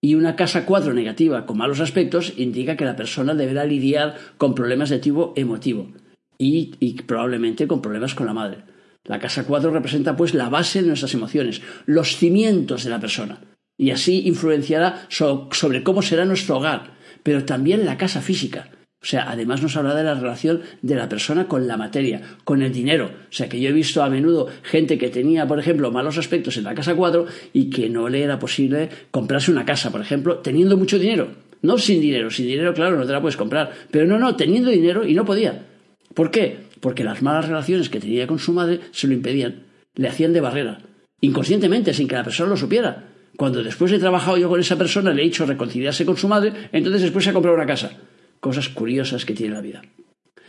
Y 0.00 0.14
una 0.14 0.36
casa 0.36 0.64
4 0.64 0.94
negativa 0.94 1.44
con 1.44 1.58
malos 1.58 1.80
aspectos 1.80 2.32
indica 2.38 2.76
que 2.76 2.86
la 2.86 2.96
persona 2.96 3.34
deberá 3.34 3.66
lidiar 3.66 4.16
con 4.38 4.54
problemas 4.54 4.88
de 4.88 5.00
tipo 5.00 5.34
emotivo 5.36 5.92
y 6.38 7.02
probablemente 7.02 7.66
con 7.66 7.82
problemas 7.82 8.14
con 8.14 8.24
la 8.24 8.32
madre. 8.32 8.69
La 9.04 9.18
casa 9.18 9.44
4 9.44 9.70
representa 9.70 10.16
pues 10.16 10.34
la 10.34 10.48
base 10.48 10.82
de 10.82 10.88
nuestras 10.88 11.14
emociones, 11.14 11.62
los 11.86 12.16
cimientos 12.16 12.84
de 12.84 12.90
la 12.90 13.00
persona, 13.00 13.40
y 13.76 13.90
así 13.90 14.26
influenciará 14.26 15.06
sobre 15.08 15.82
cómo 15.82 16.02
será 16.02 16.24
nuestro 16.24 16.58
hogar, 16.58 16.98
pero 17.22 17.44
también 17.44 17.86
la 17.86 17.96
casa 17.96 18.20
física. 18.20 18.70
O 19.02 19.06
sea, 19.06 19.30
además 19.30 19.62
nos 19.62 19.74
hablará 19.78 19.96
de 19.96 20.04
la 20.04 20.14
relación 20.14 20.60
de 20.82 20.94
la 20.94 21.08
persona 21.08 21.48
con 21.48 21.66
la 21.66 21.78
materia, 21.78 22.20
con 22.44 22.60
el 22.60 22.70
dinero. 22.70 23.06
O 23.06 23.32
sea, 23.32 23.48
que 23.48 23.58
yo 23.58 23.70
he 23.70 23.72
visto 23.72 24.02
a 24.02 24.10
menudo 24.10 24.48
gente 24.62 24.98
que 24.98 25.08
tenía, 25.08 25.46
por 25.46 25.58
ejemplo, 25.58 25.90
malos 25.90 26.18
aspectos 26.18 26.58
en 26.58 26.64
la 26.64 26.74
casa 26.74 26.94
4 26.94 27.24
y 27.54 27.70
que 27.70 27.88
no 27.88 28.10
le 28.10 28.22
era 28.22 28.38
posible 28.38 28.90
comprarse 29.10 29.50
una 29.50 29.64
casa, 29.64 29.90
por 29.90 30.02
ejemplo, 30.02 30.40
teniendo 30.40 30.76
mucho 30.76 30.98
dinero. 30.98 31.28
No 31.62 31.78
sin 31.78 32.02
dinero, 32.02 32.30
sin 32.30 32.46
dinero, 32.46 32.74
claro, 32.74 32.98
no 32.98 33.06
te 33.06 33.12
la 33.12 33.22
puedes 33.22 33.38
comprar. 33.38 33.72
Pero 33.90 34.06
no, 34.06 34.18
no, 34.18 34.36
teniendo 34.36 34.70
dinero 34.70 35.06
y 35.06 35.14
no 35.14 35.24
podía. 35.24 35.64
¿Por 36.12 36.30
qué? 36.30 36.69
Porque 36.80 37.04
las 37.04 37.22
malas 37.22 37.48
relaciones 37.48 37.88
que 37.88 38.00
tenía 38.00 38.26
con 38.26 38.38
su 38.38 38.52
madre 38.52 38.80
se 38.90 39.06
lo 39.06 39.14
impedían, 39.14 39.64
le 39.94 40.08
hacían 40.08 40.32
de 40.32 40.40
barrera, 40.40 40.80
inconscientemente, 41.20 41.94
sin 41.94 42.08
que 42.08 42.16
la 42.16 42.24
persona 42.24 42.50
lo 42.50 42.56
supiera. 42.56 43.08
Cuando 43.36 43.62
después 43.62 43.92
he 43.92 43.98
trabajado 43.98 44.36
yo 44.36 44.48
con 44.48 44.60
esa 44.60 44.76
persona, 44.76 45.12
le 45.12 45.22
he 45.22 45.26
hecho 45.26 45.46
reconciliarse 45.46 46.04
con 46.04 46.16
su 46.16 46.28
madre, 46.28 46.52
entonces 46.72 47.02
después 47.02 47.24
se 47.24 47.30
ha 47.30 47.34
comprado 47.34 47.56
una 47.56 47.66
casa. 47.66 47.92
Cosas 48.40 48.68
curiosas 48.68 49.24
que 49.24 49.34
tiene 49.34 49.54
la 49.54 49.60
vida. 49.60 49.82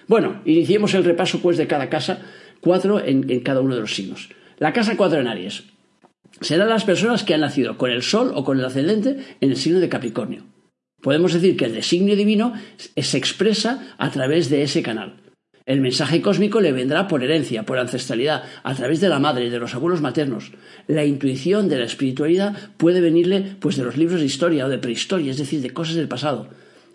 Bueno, 0.08 0.42
iniciemos 0.46 0.94
el 0.94 1.04
repaso 1.04 1.40
pues 1.40 1.58
de 1.58 1.68
cada 1.68 1.90
casa, 1.90 2.22
cuatro 2.60 3.00
en, 3.04 3.30
en 3.30 3.40
cada 3.42 3.62
uno 3.62 3.76
de 3.76 3.82
los 3.82 3.96
signos. 3.96 4.30
La 4.58 4.74
casa 4.74 4.98
cuatro 4.98 5.20
en 5.20 5.28
Aries. 5.28 5.64
Serán 6.40 6.70
las 6.70 6.86
personas 6.86 7.24
que 7.24 7.34
han 7.34 7.42
nacido 7.42 7.78
con 7.78 7.92
el 7.92 8.02
Sol 8.02 8.32
o 8.34 8.44
con 8.44 8.60
el 8.60 8.66
ascendente 8.66 9.18
en 9.42 9.52
el 9.52 9.58
signo 9.58 9.80
de 9.80 9.90
Capricornio. 9.90 10.46
Podemos 11.02 11.34
decir 11.34 11.58
que 11.58 11.66
el 11.66 11.74
designio 11.74 12.16
divino 12.16 12.54
se 12.96 13.18
expresa 13.18 13.96
a 13.98 14.12
través 14.12 14.50
de 14.50 14.64
ese 14.64 14.84
canal. 14.84 15.21
El 15.66 15.82
mensaje 15.82 16.22
cósmico 16.22 16.60
le 16.60 16.72
vendrá 16.72 17.08
por 17.08 17.24
herencia, 17.24 17.64
por 17.64 17.78
ancestralidad, 17.78 18.44
a 18.64 18.74
través 18.74 19.00
de 19.00 19.10
la 19.10 19.20
madre, 19.20 19.50
de 19.50 19.60
los 19.60 19.76
abuelos 19.76 20.02
maternos. 20.02 20.52
La 20.88 21.06
intuición 21.06 21.70
de 21.70 21.78
la 21.78 21.86
espiritualidad 21.86 22.56
puede 22.78 23.00
venirle 23.00 23.56
pues 23.60 23.78
de 23.78 23.84
los 23.84 23.98
libros 23.98 24.20
de 24.20 24.26
historia 24.26 24.66
o 24.66 24.70
de 24.70 24.80
prehistoria, 24.80 25.32
es 25.32 25.38
decir, 25.38 25.62
de 25.62 25.72
cosas 25.72 25.96
del 25.96 26.08
pasado. 26.08 26.50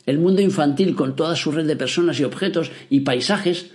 El 0.05 0.19
mundo 0.19 0.41
infantil 0.41 0.95
con 0.95 1.17
toda 1.17 1.37
su 1.37 1.53
red 1.53 1.67
de 1.67 1.77
personas 1.77 2.19
y 2.19 2.25
objetos 2.25 2.71
y 2.91 3.01
paisajes 3.01 3.71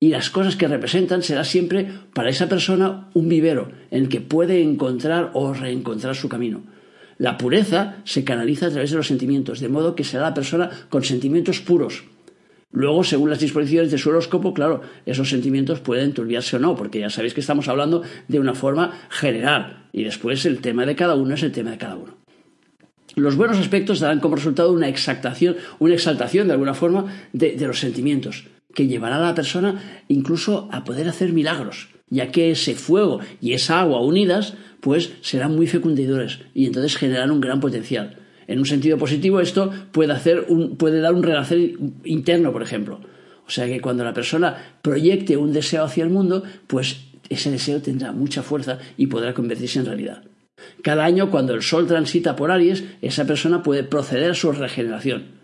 y 0.00 0.08
las 0.10 0.30
cosas 0.30 0.56
que 0.56 0.68
representan 0.68 1.22
será 1.22 1.44
siempre 1.44 1.86
para 2.14 2.30
esa 2.30 2.48
persona 2.48 3.08
un 3.14 3.28
vivero 3.28 3.70
en 3.90 4.04
el 4.04 4.08
que 4.08 4.20
puede 4.20 4.62
encontrar 4.62 5.30
o 5.34 5.52
reencontrar 5.52 6.14
su 6.14 6.28
camino. 6.28 6.62
La 7.18 7.36
pureza 7.36 7.96
se 8.04 8.24
canaliza 8.24 8.66
a 8.66 8.70
través 8.70 8.90
de 8.92 8.96
los 8.96 9.08
sentimientos, 9.08 9.58
de 9.58 9.68
modo 9.68 9.96
que 9.96 10.04
será 10.04 10.22
la 10.22 10.34
persona 10.34 10.70
con 10.88 11.02
sentimientos 11.02 11.60
puros, 11.60 12.04
Luego, 12.70 13.02
según 13.02 13.30
las 13.30 13.40
disposiciones 13.40 13.90
de 13.90 13.98
su 13.98 14.10
horóscopo, 14.10 14.52
claro, 14.52 14.82
esos 15.06 15.30
sentimientos 15.30 15.80
pueden 15.80 16.12
turbiarse 16.12 16.56
o 16.56 16.58
no, 16.58 16.76
porque 16.76 17.00
ya 17.00 17.08
sabéis 17.08 17.32
que 17.32 17.40
estamos 17.40 17.68
hablando 17.68 18.02
de 18.28 18.40
una 18.40 18.54
forma 18.54 18.92
general 19.08 19.86
y 19.92 20.04
después 20.04 20.44
el 20.44 20.60
tema 20.60 20.84
de 20.84 20.94
cada 20.94 21.14
uno 21.14 21.34
es 21.34 21.42
el 21.42 21.52
tema 21.52 21.70
de 21.70 21.78
cada 21.78 21.96
uno. 21.96 22.18
Los 23.14 23.36
buenos 23.36 23.58
aspectos 23.58 24.00
darán 24.00 24.20
como 24.20 24.36
resultado 24.36 24.72
una 24.72 24.88
exaltación, 24.88 25.56
una 25.78 25.94
exaltación 25.94 26.46
de 26.46 26.52
alguna 26.52 26.74
forma 26.74 27.06
de, 27.32 27.56
los 27.66 27.80
sentimientos, 27.80 28.44
que 28.74 28.86
llevará 28.86 29.16
a 29.16 29.20
la 29.20 29.34
persona 29.34 30.04
incluso 30.08 30.68
a 30.70 30.84
poder 30.84 31.08
hacer 31.08 31.32
milagros, 31.32 31.88
ya 32.10 32.30
que 32.30 32.50
ese 32.50 32.74
fuego 32.74 33.20
y 33.40 33.54
esa 33.54 33.80
agua 33.80 34.02
unidas 34.02 34.54
pues 34.80 35.14
serán 35.22 35.56
muy 35.56 35.66
fecundadores 35.66 36.40
y 36.54 36.66
entonces 36.66 36.96
generarán 36.96 37.30
un 37.30 37.40
gran 37.40 37.60
potencial. 37.60 38.17
En 38.48 38.58
un 38.58 38.66
sentido 38.66 38.96
positivo, 38.96 39.40
esto 39.40 39.70
puede, 39.92 40.14
hacer 40.14 40.46
puede 40.78 41.00
dar 41.00 41.14
un 41.14 41.22
renacer 41.22 41.72
interno, 42.04 42.50
por 42.50 42.62
ejemplo. 42.62 42.98
O 43.46 43.50
sea 43.50 43.66
que 43.66 43.80
cuando 43.80 44.04
la 44.04 44.14
persona 44.14 44.56
proyecte 44.82 45.36
un 45.36 45.52
deseo 45.52 45.84
hacia 45.84 46.02
el 46.02 46.10
mundo, 46.10 46.42
pues 46.66 47.04
ese 47.28 47.50
deseo 47.50 47.82
tendrá 47.82 48.10
mucha 48.12 48.42
fuerza 48.42 48.78
y 48.96 49.06
podrá 49.06 49.34
convertirse 49.34 49.78
en 49.78 49.86
realidad. 49.86 50.22
Cada 50.82 51.04
año, 51.04 51.30
cuando 51.30 51.54
el 51.54 51.62
Sol 51.62 51.86
transita 51.86 52.36
por 52.36 52.50
Aries, 52.50 52.84
esa 53.02 53.26
persona 53.26 53.62
puede 53.62 53.84
proceder 53.84 54.30
a 54.30 54.34
su 54.34 54.50
regeneración. 54.50 55.38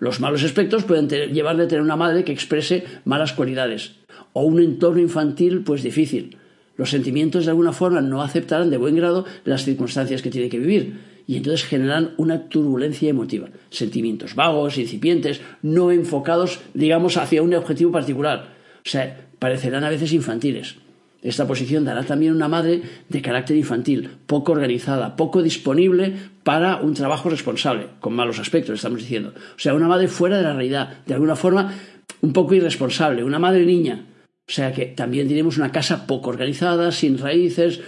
Los 0.00 0.20
malos 0.20 0.42
aspectos 0.42 0.84
pueden 0.84 1.08
llevarle 1.08 1.64
a 1.64 1.68
tener 1.68 1.82
una 1.82 1.96
madre 1.96 2.24
que 2.24 2.32
exprese 2.32 2.84
malas 3.04 3.32
cualidades 3.32 3.96
o 4.32 4.42
un 4.42 4.60
entorno 4.60 5.00
infantil 5.00 5.62
pues 5.62 5.82
difícil. 5.82 6.36
Los 6.76 6.90
sentimientos 6.90 7.44
de 7.44 7.50
alguna 7.50 7.72
forma 7.72 8.00
no 8.00 8.22
aceptarán 8.22 8.70
de 8.70 8.76
buen 8.76 8.96
grado 8.96 9.24
las 9.44 9.64
circunstancias 9.64 10.22
que 10.22 10.30
tiene 10.30 10.48
que 10.48 10.58
vivir 10.58 11.17
y 11.28 11.36
entonces 11.36 11.66
generan 11.66 12.14
una 12.16 12.48
turbulencia 12.48 13.10
emotiva, 13.10 13.50
sentimientos 13.68 14.34
vagos, 14.34 14.78
incipientes, 14.78 15.42
no 15.60 15.92
enfocados, 15.92 16.58
digamos, 16.72 17.18
hacia 17.18 17.42
un 17.42 17.54
objetivo 17.54 17.92
particular. 17.92 18.54
O 18.78 18.88
sea, 18.88 19.28
parecerán 19.38 19.84
a 19.84 19.90
veces 19.90 20.14
infantiles. 20.14 20.76
Esta 21.20 21.46
posición 21.46 21.84
dará 21.84 22.02
también 22.04 22.32
una 22.32 22.48
madre 22.48 22.80
de 23.10 23.20
carácter 23.20 23.58
infantil, 23.58 24.08
poco 24.26 24.52
organizada, 24.52 25.16
poco 25.16 25.42
disponible 25.42 26.14
para 26.44 26.76
un 26.76 26.94
trabajo 26.94 27.28
responsable, 27.28 27.88
con 28.00 28.14
malos 28.14 28.38
aspectos, 28.38 28.76
estamos 28.76 29.00
diciendo. 29.00 29.34
O 29.36 29.58
sea, 29.58 29.74
una 29.74 29.86
madre 29.86 30.08
fuera 30.08 30.38
de 30.38 30.44
la 30.44 30.54
realidad, 30.54 31.04
de 31.04 31.12
alguna 31.12 31.36
forma 31.36 31.74
un 32.22 32.32
poco 32.32 32.54
irresponsable, 32.54 33.22
una 33.22 33.38
madre 33.38 33.66
niña. 33.66 34.06
O 34.48 34.50
sea 34.50 34.72
que 34.72 34.86
también 34.86 35.28
tenemos 35.28 35.58
una 35.58 35.72
casa 35.72 36.06
poco 36.06 36.30
organizada, 36.30 36.90
sin 36.90 37.18
raíces, 37.18 37.80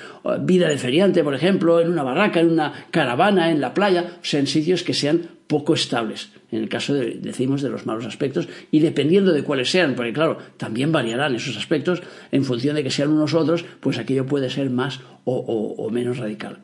vida 0.42 0.68
de 0.68 0.76
feriante, 0.76 1.24
por 1.24 1.34
ejemplo, 1.34 1.80
en 1.80 1.88
una 1.88 2.02
barraca, 2.02 2.40
en 2.40 2.50
una 2.50 2.86
caravana, 2.90 3.50
en 3.50 3.62
la 3.62 3.72
playa, 3.72 4.18
o 4.20 4.24
sea, 4.24 4.40
en 4.40 4.46
sitios 4.46 4.82
que 4.82 4.92
sean 4.92 5.22
poco 5.46 5.72
estables, 5.72 6.30
en 6.52 6.60
el 6.60 6.68
caso, 6.68 6.92
de, 6.92 7.14
decimos, 7.14 7.62
de 7.62 7.70
los 7.70 7.86
malos 7.86 8.04
aspectos, 8.04 8.46
y 8.70 8.80
dependiendo 8.80 9.32
de 9.32 9.42
cuáles 9.42 9.70
sean, 9.70 9.94
porque 9.94 10.12
claro, 10.12 10.36
también 10.58 10.92
variarán 10.92 11.34
esos 11.34 11.56
aspectos 11.56 12.02
en 12.30 12.44
función 12.44 12.76
de 12.76 12.84
que 12.84 12.90
sean 12.90 13.10
unos 13.10 13.32
otros, 13.32 13.64
pues 13.80 13.98
aquello 13.98 14.26
puede 14.26 14.50
ser 14.50 14.68
más 14.68 15.00
o, 15.24 15.36
o 15.36 15.90
menos 15.90 16.18
radical. 16.18 16.58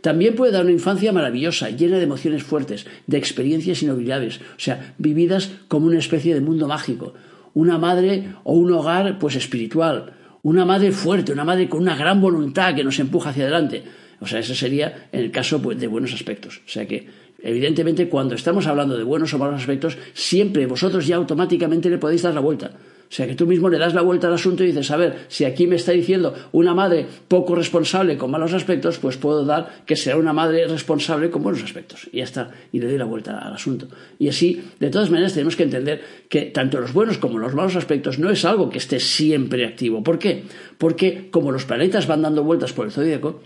También 0.00 0.34
puede 0.34 0.52
dar 0.52 0.64
una 0.64 0.72
infancia 0.72 1.12
maravillosa, 1.12 1.70
llena 1.70 1.98
de 1.98 2.04
emociones 2.04 2.42
fuertes, 2.42 2.86
de 3.06 3.18
experiencias 3.18 3.82
inolvidables, 3.82 4.38
o 4.38 4.58
sea, 4.58 4.94
vividas 4.98 5.50
como 5.68 5.86
una 5.86 5.98
especie 5.98 6.34
de 6.34 6.40
mundo 6.40 6.66
mágico. 6.68 7.14
Una 7.54 7.78
madre 7.78 8.34
o 8.44 8.54
un 8.54 8.72
hogar, 8.72 9.18
pues 9.18 9.36
espiritual, 9.36 10.14
una 10.42 10.64
madre 10.64 10.92
fuerte, 10.92 11.32
una 11.32 11.44
madre 11.44 11.68
con 11.68 11.82
una 11.82 11.96
gran 11.96 12.20
voluntad 12.20 12.74
que 12.74 12.84
nos 12.84 12.98
empuja 12.98 13.30
hacia 13.30 13.44
adelante. 13.44 13.84
O 14.20 14.26
sea, 14.26 14.38
ese 14.38 14.54
sería 14.54 15.08
en 15.12 15.20
el 15.20 15.30
caso 15.30 15.60
pues, 15.60 15.78
de 15.78 15.86
buenos 15.86 16.12
aspectos. 16.14 16.62
O 16.64 16.68
sea 16.68 16.86
que 16.86 17.22
Evidentemente, 17.42 18.08
cuando 18.08 18.36
estamos 18.36 18.68
hablando 18.68 18.96
de 18.96 19.02
buenos 19.02 19.34
o 19.34 19.38
malos 19.38 19.60
aspectos, 19.60 19.98
siempre 20.14 20.66
vosotros 20.66 21.06
ya 21.06 21.16
automáticamente 21.16 21.90
le 21.90 21.98
podéis 21.98 22.22
dar 22.22 22.34
la 22.34 22.40
vuelta. 22.40 22.70
O 23.12 23.14
sea, 23.14 23.26
que 23.26 23.34
tú 23.34 23.46
mismo 23.46 23.68
le 23.68 23.76
das 23.76 23.92
la 23.92 24.00
vuelta 24.00 24.28
al 24.28 24.32
asunto 24.32 24.64
y 24.64 24.68
dices, 24.68 24.90
a 24.90 24.96
ver, 24.96 25.26
si 25.28 25.44
aquí 25.44 25.66
me 25.66 25.76
está 25.76 25.92
diciendo 25.92 26.32
una 26.52 26.72
madre 26.72 27.04
poco 27.28 27.54
responsable 27.54 28.16
con 28.16 28.30
malos 28.30 28.54
aspectos, 28.54 28.96
pues 28.96 29.18
puedo 29.18 29.44
dar 29.44 29.84
que 29.84 29.96
sea 29.96 30.16
una 30.16 30.32
madre 30.32 30.66
responsable 30.66 31.30
con 31.30 31.42
buenos 31.42 31.62
aspectos. 31.62 32.08
Y 32.10 32.18
ya 32.18 32.24
está. 32.24 32.50
Y 32.72 32.80
le 32.80 32.86
doy 32.86 32.96
la 32.96 33.04
vuelta 33.04 33.36
al 33.36 33.52
asunto. 33.52 33.86
Y 34.18 34.30
así, 34.30 34.64
de 34.80 34.88
todas 34.88 35.10
maneras, 35.10 35.34
tenemos 35.34 35.56
que 35.56 35.64
entender 35.64 36.00
que 36.30 36.46
tanto 36.46 36.80
los 36.80 36.94
buenos 36.94 37.18
como 37.18 37.38
los 37.38 37.54
malos 37.54 37.76
aspectos 37.76 38.18
no 38.18 38.30
es 38.30 38.46
algo 38.46 38.70
que 38.70 38.78
esté 38.78 38.98
siempre 38.98 39.66
activo. 39.66 40.02
¿Por 40.02 40.18
qué? 40.18 40.44
Porque 40.78 41.28
como 41.30 41.52
los 41.52 41.66
planetas 41.66 42.06
van 42.06 42.22
dando 42.22 42.44
vueltas 42.44 42.72
por 42.72 42.86
el 42.86 42.92
zodíaco, 42.92 43.42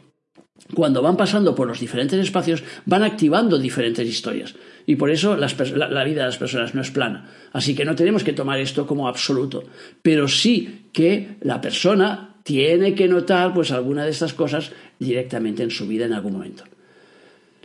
cuando 0.74 1.02
van 1.02 1.16
pasando 1.16 1.54
por 1.54 1.68
los 1.68 1.80
diferentes 1.80 2.18
espacios, 2.18 2.64
van 2.84 3.02
activando 3.02 3.58
diferentes 3.58 4.06
historias. 4.06 4.54
Y 4.86 4.96
por 4.96 5.10
eso 5.10 5.36
la, 5.36 5.46
vida 6.04 6.22
de 6.22 6.26
las 6.26 6.38
personas 6.38 6.74
no 6.74 6.80
es 6.80 6.90
plana. 6.90 7.28
Así 7.52 7.74
que 7.74 7.84
no 7.84 7.94
tenemos 7.94 8.24
que 8.24 8.32
tomar 8.32 8.58
esto 8.58 8.86
como 8.86 9.08
absoluto. 9.08 9.64
Pero 10.02 10.28
sí 10.28 10.88
que 10.92 11.36
la 11.40 11.60
persona 11.60 12.36
tiene 12.42 12.94
que 12.94 13.08
notar 13.08 13.52
pues 13.54 13.72
alguna 13.72 14.04
de 14.04 14.10
estas 14.10 14.32
cosas 14.32 14.72
directamente 14.98 15.62
en 15.62 15.70
su 15.70 15.86
vida 15.86 16.06
en 16.06 16.12
algún 16.12 16.34
momento. 16.34 16.64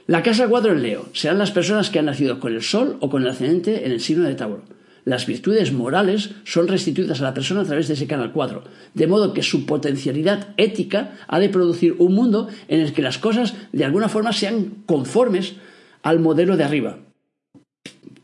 La 0.07 0.23
casa 0.23 0.47
4 0.47 0.73
en 0.73 0.81
Leo 0.81 1.09
serán 1.13 1.37
las 1.37 1.51
personas 1.51 1.89
que 1.89 1.99
han 1.99 2.05
nacido 2.05 2.39
con 2.39 2.53
el 2.53 2.63
Sol 2.63 2.97
o 2.99 3.09
con 3.09 3.21
el 3.21 3.29
ascendente 3.29 3.85
en 3.85 3.91
el 3.91 4.01
signo 4.01 4.25
de 4.25 4.35
Tauro 4.35 4.63
las 5.03 5.25
virtudes 5.25 5.71
morales 5.71 6.31
son 6.43 6.67
restituidas 6.67 7.21
a 7.21 7.23
la 7.23 7.33
persona 7.33 7.61
a 7.61 7.65
través 7.65 7.87
de 7.87 7.95
ese 7.95 8.07
canal 8.07 8.31
4, 8.31 8.63
de 8.93 9.07
modo 9.07 9.33
que 9.33 9.41
su 9.41 9.65
potencialidad 9.65 10.49
ética 10.57 11.17
ha 11.27 11.39
de 11.39 11.49
producir 11.49 11.95
un 11.97 12.13
mundo 12.13 12.47
en 12.67 12.81
el 12.81 12.93
que 12.93 13.01
las 13.01 13.17
cosas 13.17 13.55
de 13.71 13.85
alguna 13.85 14.09
forma 14.09 14.33
sean 14.33 14.83
conformes 14.85 15.55
al 16.03 16.19
modelo 16.19 16.57
de 16.57 16.63
arriba. 16.63 16.99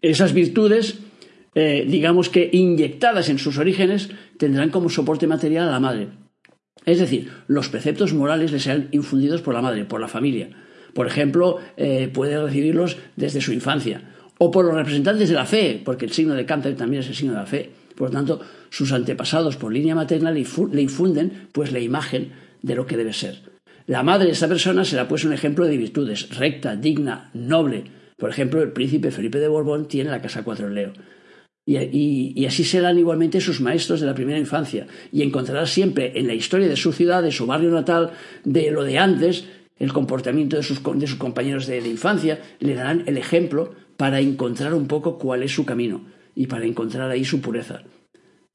Esas 0.01 0.33
virtudes, 0.33 0.99
eh, 1.55 1.85
digamos 1.87 2.29
que 2.29 2.49
inyectadas 2.51 3.29
en 3.29 3.39
sus 3.39 3.57
orígenes, 3.57 4.09
tendrán 4.37 4.69
como 4.69 4.89
soporte 4.89 5.25
material 5.25 5.67
a 5.67 5.71
la 5.71 5.79
madre. 5.79 6.09
Es 6.85 6.99
decir, 6.99 7.31
los 7.47 7.69
preceptos 7.69 8.13
morales 8.13 8.51
le 8.51 8.59
serán 8.59 8.87
infundidos 8.91 9.41
por 9.41 9.53
la 9.53 9.61
madre, 9.61 9.85
por 9.85 9.99
la 9.99 10.07
familia. 10.07 10.49
Por 10.93 11.07
ejemplo, 11.07 11.57
eh, 11.75 12.09
puede 12.13 12.41
recibirlos 12.41 12.97
desde 13.15 13.41
su 13.41 13.51
infancia 13.51 14.13
o 14.39 14.51
por 14.51 14.65
los 14.65 14.75
representantes 14.75 15.29
de 15.29 15.35
la 15.35 15.45
fe, 15.45 15.81
porque 15.83 16.05
el 16.05 16.11
signo 16.11 16.33
de 16.33 16.45
cáncer 16.45 16.75
también 16.75 17.01
es 17.01 17.09
el 17.09 17.15
signo 17.15 17.33
de 17.33 17.39
la 17.39 17.45
fe. 17.45 17.71
Por 17.95 18.09
lo 18.09 18.13
tanto, 18.13 18.41
sus 18.69 18.91
antepasados 18.91 19.57
por 19.57 19.73
línea 19.73 19.95
materna 19.95 20.31
le 20.31 20.81
infunden 20.81 21.47
pues 21.51 21.71
la 21.71 21.79
imagen 21.79 22.31
de 22.61 22.75
lo 22.75 22.85
que 22.85 22.97
debe 22.97 23.13
ser. 23.13 23.41
La 23.87 24.03
madre 24.03 24.25
de 24.25 24.33
esta 24.33 24.49
persona 24.49 24.83
será 24.83 25.07
pues 25.07 25.23
un 25.23 25.31
ejemplo 25.31 25.65
de 25.65 25.77
virtudes, 25.77 26.29
recta, 26.37 26.75
digna, 26.75 27.31
noble. 27.33 27.85
Por 28.17 28.29
ejemplo, 28.29 28.61
el 28.61 28.73
príncipe 28.73 29.11
Felipe 29.11 29.39
de 29.39 29.47
Borbón 29.47 29.87
tiene 29.87 30.09
la 30.09 30.21
casa 30.21 30.43
cuatro 30.43 30.67
en 30.67 30.75
Leo. 30.75 30.93
Y, 31.65 32.45
así 32.45 32.63
serán 32.63 32.97
igualmente 32.97 33.41
sus 33.41 33.59
maestros 33.59 33.99
de 33.99 34.07
la 34.07 34.15
primera 34.15 34.39
infancia. 34.39 34.87
Y 35.11 35.21
encontrará 35.21 35.65
siempre 35.65 36.13
en 36.15 36.27
la 36.27 36.33
historia 36.33 36.67
de 36.67 36.75
su 36.75 36.93
ciudad, 36.93 37.23
de 37.23 37.31
su 37.31 37.45
barrio 37.45 37.71
natal, 37.71 38.11
de 38.43 38.71
lo 38.71 38.83
de 38.83 38.97
antes, 38.97 39.45
el 39.79 39.93
comportamiento 39.93 40.57
de 40.57 40.63
sus, 40.63 40.79
compañeros 40.79 41.67
de, 41.67 41.81
de 41.81 41.89
infancia, 41.89 42.41
le 42.59 42.75
darán 42.75 43.03
el 43.05 43.17
ejemplo 43.17 43.73
para 43.97 44.19
encontrar 44.19 44.73
un 44.73 44.87
poco 44.87 45.17
cuál 45.17 45.43
es 45.43 45.51
su 45.51 45.65
camino 45.65 46.01
y 46.35 46.47
para 46.47 46.65
encontrar 46.65 47.09
ahí 47.09 47.25
su 47.25 47.41
pureza. 47.41 47.81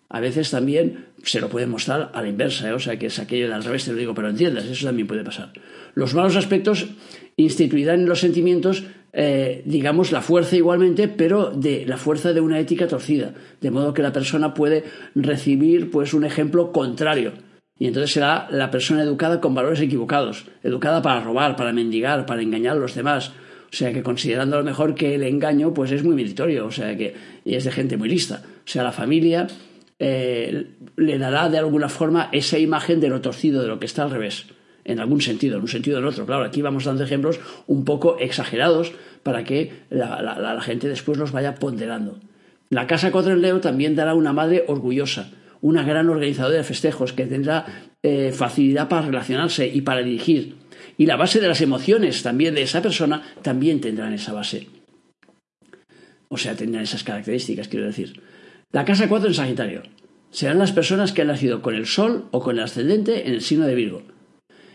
A 0.09 0.21
veces 0.21 0.51
también 0.51 1.07
se 1.23 1.41
lo 1.41 1.49
puede 1.49 1.67
mostrar 1.67 2.11
a 2.13 2.21
la 2.21 2.29
inversa, 2.29 2.69
¿eh? 2.69 2.73
o 2.73 2.79
sea 2.79 2.99
que 2.99 3.07
es 3.07 3.19
aquello 3.19 3.49
de 3.49 3.55
al 3.55 3.65
revés, 3.65 3.87
te 3.87 3.93
lo 3.93 3.99
digo, 3.99 4.15
pero 4.15 4.29
entiendas, 4.29 4.67
eso 4.67 4.87
también 4.87 5.09
puede 5.09 5.25
pasar. 5.25 5.53
Los 5.95 6.15
malos 6.15 6.37
aspectos 6.37 6.87
instituirán 7.37 8.01
en 8.01 8.09
los 8.09 8.21
sentimientos, 8.21 8.85
eh, 9.15 9.63
digamos, 9.65 10.13
la 10.13 10.21
fuerza 10.21 10.55
igualmente, 10.55 11.09
pero 11.09 11.51
de 11.51 11.87
la 11.87 11.97
fuerza 11.97 12.35
de 12.35 12.43
una 12.43 12.61
ética 12.61 12.87
torcida, 12.87 13.33
de 13.61 13.71
modo 13.71 13.95
que 13.95 14.03
la 14.03 14.13
persona 14.13 14.53
puede 14.53 14.85
recibir 15.15 15.91
pues 15.91 16.13
un 16.13 16.25
ejemplo 16.25 16.73
contrario. 16.73 17.33
Y 17.83 17.89
entonces 17.89 18.13
será 18.13 18.47
la 18.53 18.71
persona 18.71 19.03
educada 19.03 19.41
con 19.41 19.57
valores 19.57 19.81
equivocados, 19.81 20.45
educada 20.63 21.03
para 21.03 21.19
robar, 21.19 21.57
para 21.57 21.73
mendigar, 21.73 22.27
para 22.27 22.41
engañar 22.41 22.77
a 22.77 22.79
los 22.79 22.95
demás, 22.95 23.31
o 23.73 23.75
sea 23.75 23.93
que 23.93 24.05
considerando 24.05 24.55
a 24.55 24.61
lo 24.61 24.65
mejor 24.65 24.95
que 24.95 25.17
el 25.17 25.25
engaño 25.25 25.75
pues 25.75 25.91
es 25.91 26.05
muy 26.05 26.15
meritorio, 26.15 26.65
o 26.67 26.71
sea 26.71 26.97
que 26.97 27.13
y 27.45 27.57
es 27.57 27.65
de 27.65 27.73
gente 27.73 27.97
muy 27.97 28.09
lista. 28.09 28.41
O 28.65 28.69
sea, 28.69 28.85
la 28.85 28.93
familia 28.93 29.49
eh, 29.99 30.65
le 30.95 31.19
dará 31.19 31.49
de 31.49 31.59
alguna 31.59 31.89
forma 31.89 32.29
esa 32.31 32.57
imagen 32.57 33.01
de 33.01 33.09
lo 33.09 33.21
torcido, 33.21 33.63
de 33.63 33.67
lo 33.67 33.81
que 33.81 33.87
está 33.87 34.05
al 34.05 34.13
revés, 34.13 34.47
en 34.85 35.01
algún 35.01 35.21
sentido, 35.21 35.57
en 35.57 35.63
un 35.63 35.69
sentido 35.69 35.97
o 35.97 36.01
en 36.03 36.07
otro. 36.07 36.25
Claro, 36.25 36.45
aquí 36.45 36.63
vamos 36.63 36.85
dando 36.85 37.03
ejemplos 37.03 37.41
un 37.67 37.85
poco 37.85 38.17
exagerados 38.21 38.93
para 39.25 39.43
que 39.43 39.73
la, 39.91 40.57
gente 40.63 40.89
después 40.89 41.19
los 41.19 41.33
vaya 41.33 41.57
ponderando. 41.57 42.21
La 42.71 42.87
Casa 42.87 43.11
4 43.11 43.33
en 43.33 43.43
Leo 43.43 43.61
también 43.61 43.97
dará 43.97 44.15
una 44.15 44.33
madre 44.33 44.67
orgullosa, 44.69 45.33
una 45.63 45.83
gran 45.83 46.11
organizadora 46.11 46.59
de 46.59 46.65
festejos 46.65 47.15
que 47.15 47.25
tendrá 47.25 47.65
eh, 48.03 48.33
facilidad 48.33 48.89
para 48.91 49.07
relacionarse 49.07 49.67
y 49.67 49.81
para 49.81 50.03
dirigir 50.03 50.57
y 50.99 51.07
la 51.07 51.17
base 51.17 51.41
de 51.41 51.49
las 51.49 51.61
emociones 51.61 52.23
también 52.23 52.55
de 52.55 52.63
esa 52.63 52.83
persona 52.83 53.23
también 53.43 53.81
tendrán 53.81 54.13
esa 54.13 54.33
base. 54.33 54.69
O 56.29 56.37
sea, 56.37 56.55
tendrán 56.55 56.85
esas 56.85 57.05
características, 57.05 57.69
quiero 57.69 57.87
decir. 57.87 58.23
La 58.71 58.85
casa 58.85 59.09
4 59.09 59.29
en 59.29 59.35
Sagitario. 59.35 59.83
Serán 60.31 60.59
las 60.59 60.73
personas 60.73 61.13
que 61.13 61.23
han 61.23 61.29
nacido 61.29 61.61
con 61.61 61.75
el 61.75 61.87
Sol 61.87 62.27
o 62.31 62.41
con 62.41 62.57
el 62.57 62.65
ascendente 62.65 63.27
en 63.27 63.35
el 63.35 63.43
signo 63.43 63.67
de 63.67 63.75
Virgo. 63.75 64.03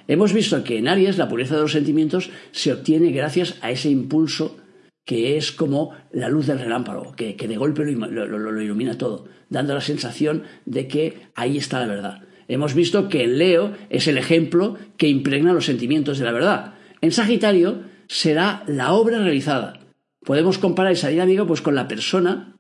Hemos 0.08 0.34
visto 0.34 0.64
que 0.64 0.78
en 0.78 0.88
Aries 0.88 1.18
la 1.18 1.28
pureza 1.28 1.56
de 1.56 1.62
los 1.62 1.72
sentimientos 1.72 2.30
se 2.52 2.72
obtiene 2.72 3.12
gracias 3.12 3.58
a 3.62 3.72
ese 3.72 3.90
impulso 3.90 4.58
que 5.08 5.38
es 5.38 5.54
como 5.54 5.94
la 6.12 6.28
luz 6.28 6.48
del 6.48 6.60
relámpago, 6.60 7.16
que, 7.16 7.34
de 7.34 7.56
golpe 7.56 7.86
lo 7.86 8.62
ilumina 8.62 8.98
todo, 8.98 9.26
dando 9.50 9.74
la 9.74 9.80
sensación 9.80 10.44
de 10.66 10.90
que 10.90 11.30
ahí 11.34 11.58
está 11.58 11.80
la 11.80 11.88
verdad. 11.88 12.24
Hemos 12.50 12.74
visto 12.74 13.08
que 13.08 13.24
en 13.24 13.38
Leo 13.38 13.72
es 13.90 14.10
el 14.10 14.18
ejemplo 14.18 14.76
que 14.98 15.08
impregna 15.08 15.54
los 15.54 15.66
sentimientos 15.66 16.20
de 16.20 16.26
la 16.26 16.34
verdad. 16.34 16.74
En 17.00 17.14
Sagitario 17.14 17.84
será 18.10 18.66
la 18.68 18.92
obra 18.92 19.20
realizada. 19.20 19.80
Podemos 20.26 20.58
comparar 20.58 20.92
esa 20.92 21.08
dinámica 21.08 21.48
pues 21.48 21.62
con 21.62 21.76
la 21.76 21.88
persona 21.88 22.58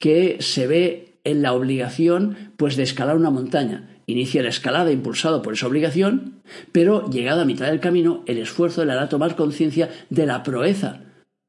que 0.00 0.38
se 0.40 0.66
ve 0.66 1.20
en 1.22 1.40
la 1.40 1.52
obligación 1.52 2.52
pues 2.56 2.74
de 2.74 2.82
escalar 2.82 3.16
una 3.16 3.30
montaña. 3.30 4.02
Inicia 4.06 4.42
la 4.42 4.48
escalada 4.48 4.90
impulsado 4.90 5.40
por 5.40 5.52
esa 5.52 5.68
obligación, 5.68 6.42
pero 6.72 7.08
llegada 7.08 7.42
a 7.42 7.46
mitad 7.46 7.66
del 7.66 7.78
camino, 7.78 8.24
el 8.26 8.38
esfuerzo 8.38 8.84
le 8.84 8.90
hará 8.90 9.08
tomar 9.08 9.36
conciencia 9.36 9.88
de 10.10 10.26
la 10.26 10.42
proeza 10.42 11.05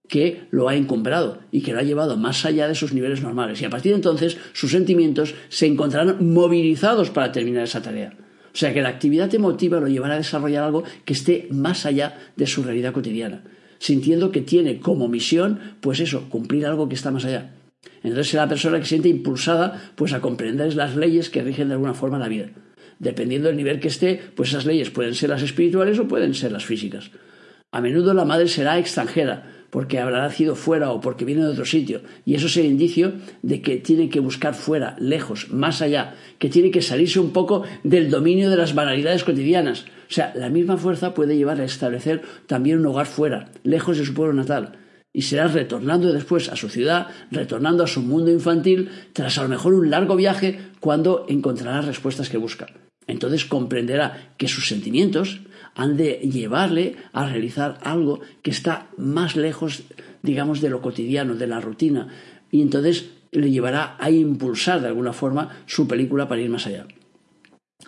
que 0.08 0.48
lo 0.52 0.70
ha 0.70 0.76
encumbrado 0.76 1.40
y 1.52 1.62
que 1.62 1.74
lo 1.74 1.80
ha 1.80 1.84
llevado 1.84 2.18
más 2.18 2.46
allá 2.46 2.68
de 2.68 2.76
sus 2.76 2.94
niveles 2.94 3.22
normales. 3.22 3.62
Y 3.62 3.66
a 3.66 3.70
partir 3.70 3.92
de 3.92 3.98
entonces 3.98 4.38
sus 4.54 4.72
sentimientos 4.72 5.36
se 5.50 5.66
encontrarán 5.66 6.18
movilizados 6.34 7.10
para 7.10 7.32
terminar 7.32 7.64
esa 7.64 7.82
tarea. 7.82 8.14
O 8.54 8.58
sea 8.58 8.74
que 8.74 8.82
la 8.82 8.90
actividad 8.90 9.34
emotiva 9.36 9.80
lo 9.80 9.88
llevará 9.88 10.16
a 10.16 10.18
desarrollar 10.18 10.64
algo 10.64 10.84
que 11.06 11.14
esté 11.14 11.48
más 11.52 11.86
allá 11.86 12.18
de 12.36 12.48
su 12.48 12.64
realidad 12.64 12.94
cotidiana, 12.94 13.44
sintiendo 13.78 14.32
que 14.32 14.42
tiene 14.42 14.80
como 14.80 15.08
misión, 15.08 15.60
pues 15.80 16.00
eso, 16.00 16.28
cumplir 16.30 16.66
algo 16.66 16.90
que 16.90 16.96
está 16.96 17.12
más 17.12 17.26
allá. 17.26 17.54
Entonces 18.02 18.30
será 18.30 18.44
la 18.44 18.50
persona 18.50 18.78
que 18.80 18.86
se 18.86 18.90
siente 18.90 19.10
impulsada 19.10 19.92
pues 19.96 20.14
a 20.14 20.22
comprender 20.22 20.76
las 20.76 20.96
leyes 20.96 21.30
que 21.30 21.44
rigen 21.44 21.68
de 21.68 21.76
alguna 21.76 21.94
forma 21.94 22.18
la 22.18 22.28
vida. 22.28 22.50
Dependiendo 23.00 23.48
del 23.48 23.58
nivel 23.58 23.80
que 23.80 23.90
esté, 23.90 24.20
pues 24.36 24.50
esas 24.50 24.66
leyes 24.66 24.90
pueden 24.90 25.14
ser 25.14 25.30
las 25.30 25.44
espirituales 25.44 26.00
o 26.00 26.08
pueden 26.08 26.34
ser 26.34 26.52
las 26.52 26.66
físicas. 26.66 27.12
A 27.72 27.82
menudo 27.82 28.14
la 28.14 28.26
madre 28.26 28.48
será 28.48 28.80
extranjera, 28.80 29.57
porque 29.70 30.00
habrá 30.00 30.22
nacido 30.22 30.56
fuera 30.56 30.92
o 30.92 31.02
porque 31.02 31.26
viene 31.26 31.44
de 31.44 31.50
otro 31.50 31.66
sitio. 31.66 32.02
Y 32.26 32.36
eso 32.36 32.48
es 32.48 32.58
el 32.58 32.66
indicio 32.66 33.14
de 33.42 33.62
que 33.62 33.78
tiene 33.78 34.10
que 34.10 34.20
buscar 34.20 34.54
fuera, 34.54 34.96
lejos, 35.00 35.52
más 35.52 35.82
allá, 35.82 36.16
que 36.40 36.50
tiene 36.50 36.72
que 36.72 36.82
salirse 36.82 37.20
un 37.20 37.32
poco 37.32 37.64
del 37.84 38.10
dominio 38.10 38.50
de 38.50 38.58
las 38.58 38.74
banalidades 38.74 39.24
cotidianas. 39.24 39.86
O 40.10 40.14
sea, 40.14 40.34
la 40.36 40.50
misma 40.50 40.78
fuerza 40.78 41.14
puede 41.14 41.36
llevar 41.36 41.60
a 41.60 41.66
establecer 41.66 42.22
también 42.46 42.80
un 42.80 42.86
hogar 42.86 43.08
fuera, 43.08 43.50
lejos 43.64 43.98
de 43.98 44.06
su 44.06 44.14
pueblo 44.14 44.34
natal. 44.34 44.78
Y 45.14 45.24
será 45.24 45.48
retornando 45.48 46.14
después 46.14 46.50
a 46.50 46.56
su 46.56 46.70
ciudad, 46.70 47.08
retornando 47.32 47.84
a 47.84 47.88
su 47.88 48.02
mundo 48.02 48.32
infantil, 48.32 48.90
tras 49.14 49.38
a 49.38 49.44
lo 49.44 49.50
mejor 49.50 49.74
un 49.74 49.90
largo 49.90 50.16
viaje, 50.16 50.60
cuando 50.80 51.26
encontrará 51.28 51.82
respuestas 51.82 52.30
que 52.30 52.38
busca. 52.38 52.68
Entonces 53.08 53.46
comprenderá 53.46 54.34
que 54.38 54.48
sus 54.48 54.68
sentimientos, 54.68 55.40
han 55.77 55.96
de 55.96 56.15
llevarle 56.15 56.96
a 57.13 57.29
realizar 57.29 57.77
algo 57.84 58.19
que 58.41 58.51
está 58.51 58.89
más 58.98 59.36
lejos, 59.36 59.84
digamos, 60.24 60.60
de 60.60 60.69
lo 60.69 60.81
cotidiano, 60.81 61.36
de 61.36 61.48
la 61.48 61.62
rutina, 61.62 62.07
y 62.51 62.62
entonces 62.62 63.12
le 63.31 63.51
llevará 63.51 63.96
a 64.00 64.10
impulsar 64.10 64.81
de 64.81 64.88
alguna 64.88 65.13
forma 65.13 65.63
su 65.67 65.88
película 65.88 66.27
para 66.27 66.41
ir 66.41 66.50
más 66.50 66.65
allá. 66.65 66.88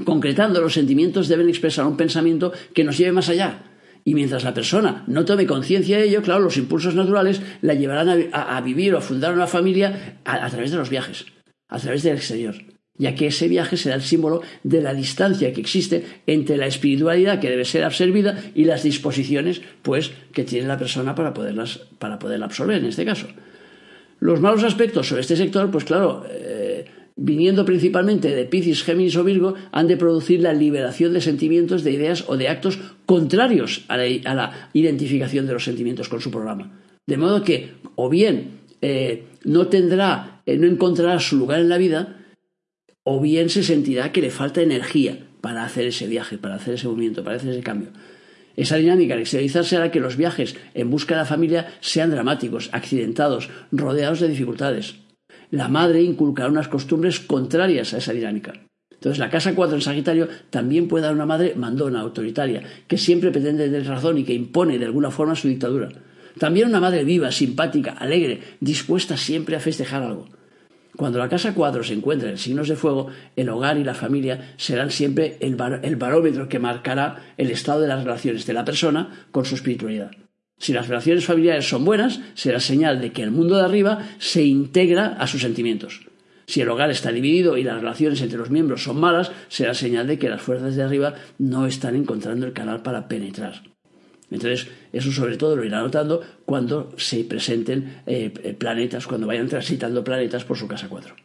Concretando, 0.05 0.61
los 0.61 0.73
sentimientos 0.73 1.27
deben 1.27 1.49
expresar 1.49 1.85
un 1.85 1.97
pensamiento 1.97 2.53
que 2.73 2.83
nos 2.83 2.97
lleve 2.97 3.11
más 3.11 3.27
allá. 3.27 3.63
Y 4.05 4.13
mientras 4.13 4.43
la 4.43 4.53
persona 4.53 5.03
no 5.07 5.25
tome 5.25 5.47
conciencia 5.47 5.97
de 5.97 6.05
ello, 6.05 6.21
claro, 6.21 6.41
los 6.41 6.57
impulsos 6.57 6.95
naturales 6.95 7.41
la 7.61 7.73
llevarán 7.73 8.29
a, 8.31 8.61
vivir 8.61 8.93
o 8.93 8.99
a 8.99 9.01
fundar 9.01 9.33
una 9.33 9.47
familia 9.47 10.19
a 10.23 10.49
través 10.49 10.71
de 10.71 10.77
los 10.77 10.89
viajes, 10.89 11.25
a 11.67 11.79
través 11.79 12.03
del 12.03 12.15
exterior 12.15 12.55
ya 12.99 13.15
que 13.15 13.27
ese 13.27 13.47
viaje 13.47 13.77
será 13.77 13.95
el 13.95 14.03
símbolo 14.03 14.43
de 14.63 14.81
la 14.81 14.93
distancia 14.93 15.51
que 15.53 15.61
existe 15.61 16.03
entre 16.27 16.57
la 16.57 16.67
espiritualidad 16.67 17.39
que 17.39 17.49
debe 17.49 17.65
ser 17.65 17.83
absorbida 17.83 18.37
y 18.53 18.65
las 18.65 18.83
disposiciones 18.83 19.61
pues 19.81 20.11
que 20.33 20.43
tiene 20.43 20.67
la 20.67 20.77
persona 20.77 21.15
para 21.15 21.33
poderlas 21.33 21.79
para 21.97 22.19
poderla 22.19 22.45
absorber 22.45 22.77
en 22.77 22.85
este 22.85 23.05
caso. 23.05 23.27
Los 24.19 24.41
malos 24.41 24.63
aspectos 24.65 25.07
sobre 25.07 25.21
este 25.21 25.37
sector, 25.37 25.71
pues 25.71 25.85
claro, 25.85 26.25
eh, 26.29 26.85
viniendo 27.15 27.63
principalmente 27.63 28.35
de 28.35 28.45
Piscis, 28.45 28.83
Géminis 28.83 29.15
o 29.15 29.23
Virgo, 29.23 29.55
han 29.71 29.87
de 29.87 29.95
producir 29.95 30.41
la 30.41 30.53
liberación 30.53 31.13
de 31.13 31.21
sentimientos, 31.21 31.85
de 31.85 31.91
ideas 31.91 32.25
o 32.27 32.35
de 32.35 32.49
actos 32.49 32.79
contrarios 33.05 33.85
a 33.87 33.95
la, 33.97 34.69
identificación 34.73 35.47
de 35.47 35.53
los 35.53 35.63
sentimientos 35.63 36.09
con 36.09 36.19
su 36.19 36.31
programa. 36.31 36.83
De 37.07 37.15
modo 37.15 37.43
que, 37.43 37.75
o 37.95 38.09
bien 38.09 38.59
eh, 38.81 39.23
no 39.45 39.67
tendrá, 39.67 40.41
eh, 40.45 40.57
no 40.57 40.67
encontrará 40.67 41.19
su 41.19 41.37
lugar 41.37 41.61
en 41.61 41.69
la 41.69 41.77
vida, 41.77 42.18
o 43.11 43.19
bien 43.19 43.49
se 43.49 43.63
sentirá 43.63 44.11
que 44.11 44.21
le 44.21 44.29
falta 44.29 44.61
energía 44.61 45.17
para 45.41 45.63
hacer 45.63 45.87
ese 45.87 46.05
viaje, 46.05 46.37
para 46.37 46.55
hacer 46.55 46.75
ese 46.75 46.87
movimiento, 46.87 47.23
para 47.23 47.37
hacer 47.37 47.49
ese 47.49 47.63
cambio. 47.63 47.89
Esa 48.55 48.75
dinámica 48.75 49.15
al 49.15 49.21
exteriorizarse 49.21 49.77
hará 49.77 49.89
que 49.89 49.99
los 49.99 50.15
viajes 50.15 50.55
en 50.75 50.91
busca 50.91 51.15
de 51.15 51.21
la 51.21 51.25
familia 51.25 51.73
sean 51.79 52.11
dramáticos, 52.11 52.69
accidentados, 52.71 53.49
rodeados 53.71 54.19
de 54.19 54.27
dificultades. 54.27 54.97
La 55.49 55.69
madre 55.69 56.03
inculcará 56.03 56.49
unas 56.49 56.67
costumbres 56.67 57.19
contrarias 57.19 57.95
a 57.95 57.97
esa 57.97 58.13
dinámica. 58.13 58.53
Entonces, 58.91 59.17
la 59.17 59.31
casa 59.31 59.55
4 59.55 59.77
en 59.77 59.81
Sagitario 59.81 60.27
también 60.51 60.87
puede 60.87 61.05
dar 61.05 61.15
una 61.15 61.25
madre 61.25 61.55
mandona, 61.55 62.01
autoritaria, 62.01 62.61
que 62.87 62.99
siempre 62.99 63.31
pretende 63.31 63.65
tener 63.65 63.87
razón 63.87 64.19
y 64.19 64.23
que 64.23 64.35
impone 64.35 64.77
de 64.77 64.85
alguna 64.85 65.09
forma 65.09 65.35
su 65.35 65.47
dictadura. 65.47 65.89
También 66.37 66.67
una 66.67 66.79
madre 66.79 67.03
viva, 67.03 67.31
simpática, 67.31 67.93
alegre, 67.93 68.41
dispuesta 68.59 69.17
siempre 69.17 69.55
a 69.55 69.59
festejar 69.59 70.03
algo. 70.03 70.27
Cuando 70.95 71.19
la 71.19 71.29
casa 71.29 71.53
4 71.53 71.83
se 71.83 71.93
encuentra 71.93 72.29
en 72.29 72.37
signos 72.37 72.67
de 72.67 72.75
fuego, 72.75 73.07
el 73.35 73.49
hogar 73.49 73.77
y 73.77 73.83
la 73.83 73.93
familia 73.93 74.53
serán 74.57 74.91
siempre 74.91 75.37
el, 75.39 75.55
barómetro 75.55 76.49
que 76.49 76.59
marcará 76.59 77.33
el 77.37 77.51
estado 77.51 77.81
de 77.81 77.87
las 77.87 78.03
relaciones 78.03 78.45
de 78.45 78.53
la 78.53 78.65
persona 78.65 79.27
con 79.31 79.45
su 79.45 79.55
espiritualidad. 79.55 80.11
Si 80.57 80.73
las 80.73 80.89
relaciones 80.89 81.25
familiares 81.25 81.69
son 81.69 81.85
buenas, 81.85 82.19
será 82.33 82.59
señal 82.59 82.99
de 82.99 83.13
que 83.13 83.23
el 83.23 83.31
mundo 83.31 83.55
de 83.55 83.63
arriba 83.63 83.99
se 84.17 84.43
integra 84.43 85.15
a 85.19 85.25
sus 85.25 85.41
sentimientos. 85.41 86.01
Si 86.47 86.61
el 86.61 86.69
hogar 86.69 86.89
está 86.89 87.11
dividido 87.11 87.57
y 87.57 87.63
las 87.63 87.79
relaciones 87.79 88.21
entre 88.21 88.39
los 88.39 88.49
miembros 88.49 88.83
son 88.83 88.99
malas, 88.99 89.31
será 89.47 89.73
señal 89.73 90.07
de 90.07 90.17
que 90.19 90.29
las 90.29 90.41
fuerzas 90.41 90.75
de 90.75 90.83
arriba 90.83 91.13
no 91.37 91.65
están 91.65 91.95
encontrando 91.95 92.45
el 92.45 92.53
canal 92.53 92.81
para 92.81 93.07
penetrar. 93.07 93.61
Entonces, 94.31 94.67
eso 94.93 95.11
sobre 95.11 95.37
todo 95.37 95.55
lo 95.55 95.65
irá 95.65 95.79
notando 95.79 96.21
cuando 96.45 96.91
se 96.97 97.23
presenten 97.23 98.01
eh, 98.05 98.31
eh, 98.43 98.53
planetas, 98.53 99.07
cuando 99.07 99.27
vayan 99.27 99.47
transitando 99.47 100.03
planetas 100.03 100.43
por 100.43 100.57
su 100.57 100.67
casa 100.67 100.87
4. 100.87 101.15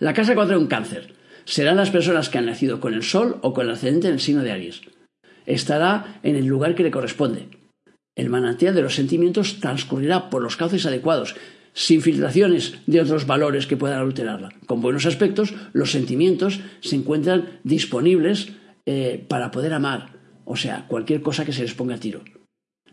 La 0.00 0.14
casa 0.14 0.34
4 0.34 0.56
en 0.56 0.66
cáncer. 0.66 1.14
Serán 1.44 1.76
las 1.76 1.90
personas 1.90 2.30
que 2.30 2.38
han 2.38 2.46
nacido 2.46 2.80
con 2.80 2.94
el 2.94 3.02
Sol 3.02 3.36
o 3.42 3.52
con 3.52 3.66
el 3.66 3.72
ascendente 3.72 4.08
en 4.08 4.14
el 4.14 4.20
signo 4.20 4.42
de 4.42 4.52
Aries. 4.52 4.80
Estará 5.44 6.20
en 6.22 6.36
el 6.36 6.46
lugar 6.46 6.74
que 6.74 6.82
le 6.82 6.90
corresponde. 6.90 7.48
El 8.16 8.30
manantial 8.30 8.74
de 8.74 8.82
los 8.82 8.94
sentimientos 8.94 9.60
transcurrirá 9.60 10.30
por 10.30 10.42
los 10.42 10.56
cauces 10.56 10.86
adecuados, 10.86 11.34
sin 11.74 12.00
filtraciones 12.00 12.78
de 12.86 13.00
otros 13.00 13.26
valores 13.26 13.66
que 13.66 13.76
puedan 13.76 14.00
alterarla. 14.00 14.50
Con 14.66 14.80
buenos 14.80 15.04
aspectos, 15.04 15.52
los 15.72 15.90
sentimientos 15.90 16.60
se 16.80 16.96
encuentran 16.96 17.60
disponibles 17.64 18.52
eh, 18.86 19.24
para 19.28 19.50
poder 19.50 19.74
amar, 19.74 20.13
o 20.44 20.56
sea, 20.56 20.86
cualquier 20.88 21.22
cosa 21.22 21.44
que 21.44 21.52
se 21.52 21.62
les 21.62 21.74
ponga 21.74 21.96
a 21.96 22.00
tiro. 22.00 22.22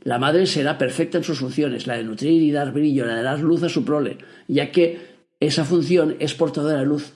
La 0.03 0.17
madre 0.17 0.47
será 0.47 0.77
perfecta 0.77 1.19
en 1.19 1.23
sus 1.23 1.39
funciones, 1.39 1.85
la 1.85 1.97
de 1.97 2.03
nutrir 2.03 2.41
y 2.41 2.51
dar 2.51 2.73
brillo, 2.73 3.05
la 3.05 3.15
de 3.15 3.23
dar 3.23 3.39
luz 3.39 3.61
a 3.63 3.69
su 3.69 3.85
prole, 3.85 4.17
ya 4.47 4.71
que 4.71 4.99
esa 5.39 5.63
función 5.63 6.15
es 6.19 6.33
portadora 6.33 6.79
de 6.79 6.85
luz. 6.85 7.13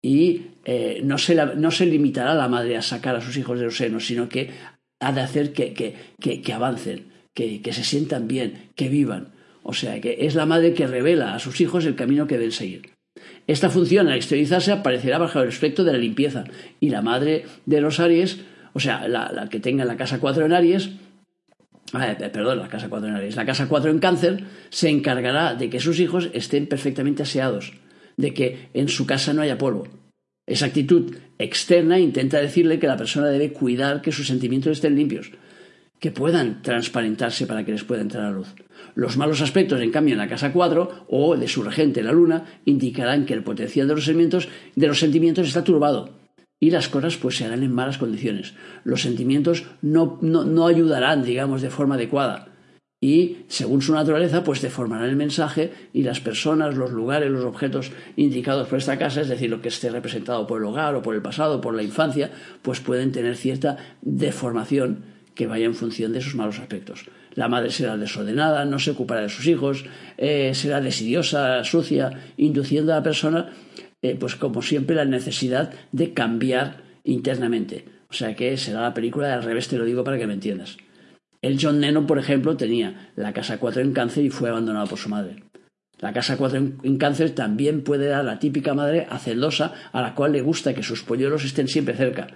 Y 0.00 0.42
eh, 0.64 1.00
no, 1.02 1.18
se 1.18 1.34
no, 1.34 1.70
se 1.72 1.86
limitará 1.86 2.34
la 2.34 2.48
madre 2.48 2.76
a 2.76 2.82
sacar 2.82 3.16
a 3.16 3.20
sus 3.20 3.36
hijos 3.36 3.58
de 3.58 3.64
los 3.64 3.76
senos, 3.76 4.06
sino 4.06 4.28
que 4.28 4.50
ha 5.00 5.12
de 5.12 5.20
hacer 5.20 5.52
que, 5.52 5.74
que, 6.20 6.52
avancen, 6.52 7.06
que, 7.34 7.62
que 7.62 7.72
se 7.72 7.82
sientan 7.82 8.28
bien, 8.28 8.70
que 8.76 8.88
vivan. 8.88 9.32
O 9.64 9.72
sea, 9.72 10.00
que 10.00 10.18
es 10.20 10.36
la 10.36 10.46
madre 10.46 10.74
que 10.74 10.86
revela 10.86 11.34
a 11.34 11.40
sus 11.40 11.60
hijos 11.60 11.84
el 11.84 11.96
camino 11.96 12.28
que 12.28 12.36
deben 12.36 12.52
seguir. 12.52 12.90
Esta 13.48 13.70
función, 13.70 14.08
al 14.08 14.16
exteriorizarse, 14.16 14.70
aparecerá 14.70 15.18
bajo 15.18 15.40
el 15.40 15.48
aspecto 15.48 15.82
de 15.82 15.92
la 15.92 15.98
limpieza, 15.98 16.44
y 16.80 16.90
la 16.90 17.02
madre 17.02 17.44
de 17.66 17.80
los 17.80 17.98
Aries 17.98 18.38
o 18.78 18.80
sea, 18.80 19.08
la, 19.08 19.48
que 19.50 19.58
tenga 19.58 19.84
la 19.84 19.96
casa 19.96 20.20
4 20.20 20.46
en 20.46 20.52
Aries, 20.52 20.90
eh, 22.00 22.30
perdón, 22.32 22.60
la 22.60 22.68
casa 22.68 22.88
4 22.88 23.08
en 23.08 23.16
Aries, 23.16 23.34
la 23.34 23.44
casa 23.44 23.66
4 23.66 23.90
en 23.90 23.98
Cáncer, 23.98 24.44
se 24.70 24.88
encargará 24.88 25.56
de 25.56 25.68
que 25.68 25.80
sus 25.80 25.98
hijos 25.98 26.30
estén 26.32 26.68
perfectamente 26.68 27.24
aseados, 27.24 27.72
de 28.16 28.32
que 28.32 28.68
en 28.74 28.86
su 28.86 29.04
casa 29.04 29.32
no 29.32 29.42
haya 29.42 29.58
polvo. 29.58 29.88
Esa 30.46 30.66
actitud 30.66 31.12
externa 31.40 31.98
intenta 31.98 32.40
decirle 32.40 32.78
que 32.78 32.86
la 32.86 32.96
persona 32.96 33.26
debe 33.26 33.52
cuidar 33.52 34.00
que 34.00 34.12
sus 34.12 34.28
sentimientos 34.28 34.70
estén 34.70 34.94
limpios, 34.94 35.32
que 35.98 36.12
puedan 36.12 36.62
transparentarse 36.62 37.48
para 37.48 37.64
que 37.64 37.72
les 37.72 37.82
pueda 37.82 38.02
entrar 38.02 38.26
a 38.26 38.30
luz. 38.30 38.54
Los 38.94 39.16
malos 39.16 39.40
aspectos, 39.40 39.80
en 39.80 39.90
cambio, 39.90 40.12
en 40.12 40.18
la 40.18 40.28
casa 40.28 40.52
4 40.52 41.06
o 41.08 41.36
de 41.36 41.48
su 41.48 41.64
regente, 41.64 42.04
la 42.04 42.12
luna, 42.12 42.44
indicarán 42.64 43.26
que 43.26 43.34
el 43.34 43.42
potencial 43.42 43.88
de 43.88 44.86
los 44.86 45.00
sentimientos 45.00 45.48
está 45.48 45.64
turbado 45.64 46.27
y 46.60 46.70
las 46.70 46.88
cosas 46.88 47.16
pues 47.16 47.36
se 47.36 47.44
harán 47.44 47.62
en 47.62 47.72
malas 47.72 47.98
condiciones. 47.98 48.54
Los 48.84 49.02
sentimientos 49.02 49.64
no, 49.82 50.18
no, 50.22 50.66
ayudarán, 50.66 51.24
digamos, 51.24 51.62
de 51.62 51.70
forma 51.70 51.94
adecuada. 51.94 52.48
Y, 53.00 53.44
según 53.46 53.80
su 53.80 53.94
naturaleza, 53.94 54.42
pues 54.42 54.60
deformarán 54.60 55.08
el 55.08 55.14
mensaje 55.14 55.72
y 55.92 56.02
las 56.02 56.18
personas, 56.18 56.76
los 56.76 56.90
lugares, 56.90 57.30
los 57.30 57.44
objetos 57.44 57.92
indicados 58.16 58.66
por 58.66 58.78
esta 58.78 58.98
casa, 58.98 59.20
es 59.20 59.28
decir, 59.28 59.50
lo 59.50 59.62
que 59.62 59.68
esté 59.68 59.88
representado 59.88 60.48
por 60.48 60.60
el 60.60 60.66
hogar 60.66 60.96
o 60.96 61.02
por 61.02 61.14
el 61.14 61.22
pasado, 61.22 61.60
por 61.60 61.74
la 61.74 61.84
infancia, 61.84 62.32
pues 62.62 62.80
pueden 62.80 63.12
tener 63.12 63.36
cierta 63.36 63.76
deformación 64.02 65.04
que 65.36 65.46
vaya 65.46 65.66
en 65.66 65.76
función 65.76 66.12
de 66.12 66.20
sus 66.20 66.34
malos 66.34 66.58
aspectos. 66.58 67.04
La 67.34 67.46
madre 67.46 67.70
será 67.70 67.96
desordenada, 67.96 68.64
no 68.64 68.80
se 68.80 68.90
ocupará 68.90 69.20
de 69.20 69.28
sus 69.28 69.46
hijos, 69.46 69.84
eh, 70.16 70.50
será 70.52 70.80
desidiosa, 70.80 71.62
sucia, 71.62 72.32
induciendo 72.36 72.92
a 72.92 72.96
la 72.96 73.02
persona 73.04 73.50
eh, 74.02 74.16
pues 74.18 74.36
como 74.36 74.62
siempre, 74.62 74.96
la 74.96 75.04
necesidad 75.04 75.72
de 75.92 76.12
cambiar 76.12 76.82
internamente. 77.04 77.86
O 78.10 78.14
sea 78.14 78.34
que 78.34 78.56
será 78.56 78.82
la 78.82 78.94
película 78.94 79.32
al 79.34 79.42
revés, 79.42 79.68
te 79.68 79.76
lo 79.76 79.84
digo 79.84 80.04
para 80.04 80.18
que 80.18 80.26
me 80.26 80.34
entiendas. 80.34 80.76
El 81.42 81.58
John 81.60 81.80
Lennon, 81.80 82.06
por 82.06 82.18
ejemplo, 82.18 82.56
tenía 82.56 83.12
la 83.16 83.32
casa 83.32 83.58
4 83.58 83.82
en 83.82 83.92
cáncer 83.92 84.24
y 84.24 84.30
fue 84.30 84.48
abandonado 84.48 84.86
por 84.86 84.98
su 84.98 85.08
madre. 85.08 85.44
La 86.00 86.12
casa 86.12 86.36
4 86.36 86.58
en 86.82 86.98
cáncer 86.98 87.30
también 87.30 87.82
puede 87.82 88.06
dar 88.06 88.24
la 88.24 88.38
típica 88.38 88.74
madre 88.74 89.06
hacendosa 89.10 89.74
a 89.92 90.00
la 90.00 90.14
cual 90.14 90.32
le 90.32 90.42
gusta 90.42 90.74
que 90.74 90.82
sus 90.82 91.02
polluelos 91.02 91.44
estén 91.44 91.68
siempre 91.68 91.94
cerca. 91.94 92.28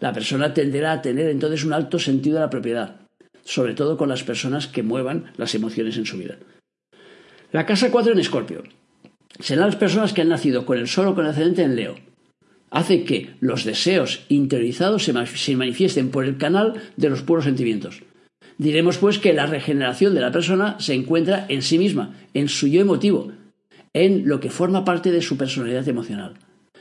La 0.00 0.12
persona 0.12 0.54
tenderá 0.54 0.92
a 0.92 1.02
tener 1.02 1.28
entonces 1.28 1.64
un 1.64 1.72
alto 1.72 1.98
sentido 1.98 2.36
de 2.36 2.42
la 2.42 2.50
propiedad, 2.50 3.00
sobre 3.44 3.74
todo 3.74 3.96
con 3.96 4.08
las 4.08 4.22
personas 4.22 4.66
que 4.66 4.82
muevan 4.82 5.32
las 5.36 5.54
emociones 5.54 5.96
en 5.96 6.06
su 6.06 6.18
vida. 6.18 6.36
La 7.50 7.66
casa 7.66 7.90
4 7.90 8.12
en 8.12 8.20
Escorpio. 8.20 8.62
Serán 9.40 9.66
las 9.66 9.76
personas 9.76 10.12
que 10.12 10.22
han 10.22 10.28
nacido 10.28 10.66
con 10.66 10.78
el 10.78 10.88
sol 10.88 11.08
o 11.08 11.14
con 11.14 11.26
ascendente 11.26 11.62
en 11.62 11.76
Leo. 11.76 11.94
Hace 12.70 13.04
que 13.04 13.30
los 13.40 13.64
deseos 13.64 14.24
interiorizados 14.28 15.04
se 15.04 15.56
manifiesten 15.56 16.10
por 16.10 16.24
el 16.24 16.36
canal 16.36 16.74
de 16.96 17.08
los 17.08 17.22
puros 17.22 17.44
sentimientos. 17.44 18.02
Diremos 18.58 18.98
pues 18.98 19.18
que 19.18 19.32
la 19.32 19.46
regeneración 19.46 20.14
de 20.14 20.20
la 20.20 20.32
persona 20.32 20.76
se 20.80 20.92
encuentra 20.92 21.46
en 21.48 21.62
sí 21.62 21.78
misma, 21.78 22.16
en 22.34 22.48
su 22.48 22.66
yo 22.66 22.80
emotivo, 22.80 23.32
en 23.92 24.28
lo 24.28 24.40
que 24.40 24.50
forma 24.50 24.84
parte 24.84 25.12
de 25.12 25.22
su 25.22 25.36
personalidad 25.36 25.88
emocional. 25.88 26.34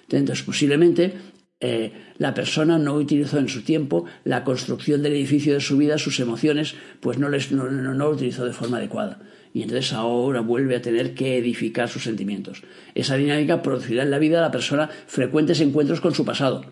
Entonces, 0.10 0.44
posiblemente 0.44 1.14
eh, 1.60 1.92
la 2.18 2.34
persona 2.34 2.78
no 2.78 2.96
utilizó 2.96 3.38
en 3.38 3.48
su 3.48 3.62
tiempo 3.62 4.06
la 4.24 4.44
construcción 4.44 5.02
del 5.04 5.14
edificio 5.14 5.54
de 5.54 5.60
su 5.60 5.78
vida, 5.78 5.98
sus 5.98 6.20
emociones, 6.20 6.76
pues 7.00 7.18
no, 7.18 7.30
les, 7.30 7.52
no, 7.52 7.70
no, 7.70 7.94
lo 7.94 8.10
utilizó 8.10 8.46
de 8.46 8.54
forma 8.54 8.78
adecuada. 8.78 9.20
Y 9.54 9.64
entonces 9.64 9.94
ahora 9.94 10.42
vuelve 10.42 10.76
a 10.76 10.82
tener 10.82 11.14
que 11.14 11.38
edificar 11.38 11.90
sus 11.90 12.04
sentimientos. 12.04 12.64
Esa 12.96 13.16
dinámica 13.16 13.62
producirá 13.62 14.04
en 14.04 14.12
la 14.12 14.20
vida 14.20 14.38
de 14.38 14.44
la 14.44 14.52
persona 14.52 14.90
frecuentes 15.08 15.62
encuentros 15.62 16.02
con 16.02 16.14
su 16.14 16.26
pasado. 16.26 16.66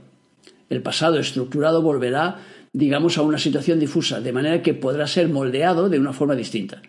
El 0.69 0.81
pasado 0.81 1.19
estructurado 1.19 1.81
volverá 1.81 2.39
digamos, 2.75 3.17
a 3.17 3.21
una 3.21 3.37
situación 3.37 3.79
difusa, 3.79 4.19
de 4.19 4.33
manera 4.33 4.61
que 4.61 4.73
podrá 4.73 5.07
ser 5.07 5.29
moldeado 5.29 5.87
de 5.87 5.97
una 5.97 6.11
forma 6.11 6.35
distinta. 6.35 6.81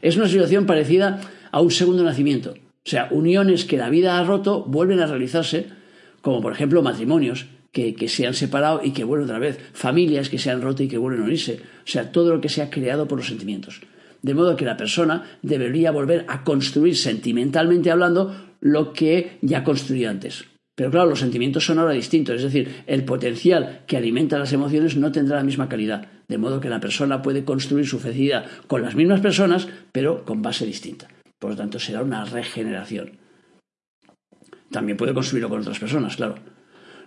Es 0.00 0.16
una 0.16 0.28
situación 0.28 0.66
parecida 0.66 1.20
a 1.50 1.60
un 1.60 1.72
segundo 1.72 2.04
nacimiento, 2.04 2.54
o 2.54 2.88
sea, 2.88 3.08
uniones 3.10 3.64
que 3.64 3.76
la 3.76 3.90
vida 3.90 4.18
ha 4.18 4.24
roto 4.24 4.62
vuelven 4.62 5.00
a 5.00 5.06
realizarse, 5.06 5.66
como 6.20 6.40
por 6.40 6.52
ejemplo 6.52 6.80
matrimonios 6.80 7.46
que, 7.72 7.96
se 8.06 8.26
han 8.26 8.34
separado 8.34 8.82
y 8.84 8.92
que 8.92 9.02
vuelven 9.02 9.24
otra 9.24 9.40
vez, 9.40 9.58
familias 9.72 10.28
que 10.28 10.38
se 10.38 10.48
han 10.50 10.62
roto 10.62 10.84
y 10.84 10.88
que 10.88 10.98
vuelven 10.98 11.22
a 11.22 11.24
unirse, 11.24 11.58
o 11.84 11.90
sea, 11.90 12.12
todo 12.12 12.34
lo 12.34 12.40
que 12.40 12.48
se 12.48 12.62
ha 12.62 12.70
creado 12.70 13.08
por 13.08 13.18
los 13.18 13.26
sentimientos. 13.26 13.80
De 14.22 14.34
modo 14.34 14.56
que 14.56 14.64
la 14.64 14.76
persona 14.76 15.38
debería 15.42 15.90
volver 15.90 16.24
a 16.28 16.44
construir 16.44 16.96
sentimentalmente 16.96 17.90
hablando 17.90 18.34
lo 18.60 18.92
que 18.92 19.38
ya 19.42 19.64
construyó 19.64 20.08
antes. 20.08 20.44
Pero 20.74 20.90
claro, 20.90 21.10
los 21.10 21.18
sentimientos 21.18 21.66
son 21.66 21.78
ahora 21.78 21.92
distintos, 21.92 22.36
es 22.36 22.42
decir, 22.44 22.82
el 22.86 23.04
potencial 23.04 23.82
que 23.86 23.96
alimenta 23.96 24.38
las 24.38 24.52
emociones 24.52 24.96
no 24.96 25.12
tendrá 25.12 25.36
la 25.36 25.44
misma 25.44 25.68
calidad, 25.68 26.08
de 26.28 26.38
modo 26.38 26.60
que 26.60 26.70
la 26.70 26.80
persona 26.80 27.20
puede 27.20 27.44
construir 27.44 27.86
su 27.86 27.98
felicidad 27.98 28.46
con 28.68 28.80
las 28.80 28.94
mismas 28.94 29.20
personas, 29.20 29.68
pero 29.92 30.24
con 30.24 30.40
base 30.40 30.64
distinta. 30.64 31.08
Por 31.38 31.50
lo 31.50 31.56
tanto, 31.56 31.78
será 31.78 32.02
una 32.02 32.24
regeneración. 32.24 33.18
También 34.70 34.96
puede 34.96 35.12
construirlo 35.12 35.50
con 35.50 35.60
otras 35.60 35.78
personas, 35.78 36.16
claro. 36.16 36.36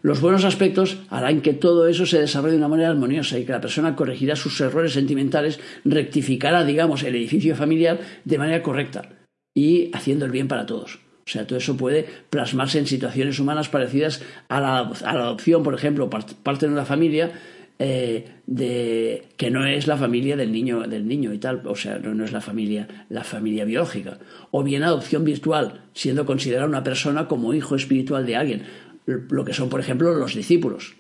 Los 0.06 0.22
buenos 0.22 0.46
aspectos 0.46 1.00
harán 1.10 1.42
que 1.42 1.54
todo 1.54 1.88
eso 1.88 2.06
se 2.06 2.20
desarrolle 2.20 2.52
de 2.52 2.60
una 2.60 2.68
manera 2.68 2.92
armoniosa 2.92 3.40
y 3.40 3.44
que 3.44 3.54
la 3.54 3.60
persona 3.60 3.96
corregirá 3.96 4.36
sus 4.36 4.62
errores 4.62 4.94
sentimentales, 4.94 5.60
rectificará, 5.84 6.64
digamos, 6.64 7.02
el 7.02 7.16
edificio 7.16 7.56
familiar 7.56 8.00
de 8.24 8.38
manera 8.38 8.62
correcta 8.62 9.10
y 9.56 9.90
haciendo 9.96 10.26
el 10.26 10.32
bien 10.32 10.48
para 10.48 10.68
todos. 10.68 11.00
O 11.26 11.32
sea, 11.32 11.48
todo 11.48 11.58
eso 11.58 11.76
puede 11.76 12.06
plasmarse 12.30 12.78
en 12.78 12.86
situaciones 12.86 13.40
humanas 13.40 13.68
parecidas 13.68 14.22
a 14.48 14.60
la, 14.60 14.78
adopción, 14.78 15.64
por 15.64 15.74
ejemplo, 15.74 16.08
parte 16.08 16.68
de 16.68 16.72
una 16.72 16.86
familia 16.86 17.32
eh, 17.78 18.26
de, 18.48 19.26
que 19.36 19.52
no 19.52 19.66
es 19.66 19.86
la 19.86 19.98
familia 19.98 20.38
del 20.38 20.52
niño, 20.52 20.82
del 20.82 21.08
niño 21.08 21.34
y 21.34 21.40
tal, 21.40 21.62
o 21.66 21.76
sea, 21.76 21.98
no, 22.00 22.24
es 22.24 22.32
la 22.32 22.40
familia, 22.40 23.06
la 23.10 23.24
familia 23.24 23.66
biológica. 23.66 24.20
O 24.52 24.64
bien 24.64 24.84
adopción 24.84 25.26
virtual, 25.26 25.82
siendo 25.94 26.26
considerada 26.26 26.68
una 26.68 26.84
persona 26.84 27.28
como 27.28 27.54
hijo 27.54 27.76
espiritual 27.76 28.26
de 28.26 28.36
alguien, 28.38 28.64
lo 29.06 29.46
que 29.46 29.54
son, 29.54 29.70
por 29.70 29.80
ejemplo, 29.80 30.14
los 30.14 30.36
discípulos. 30.36 30.96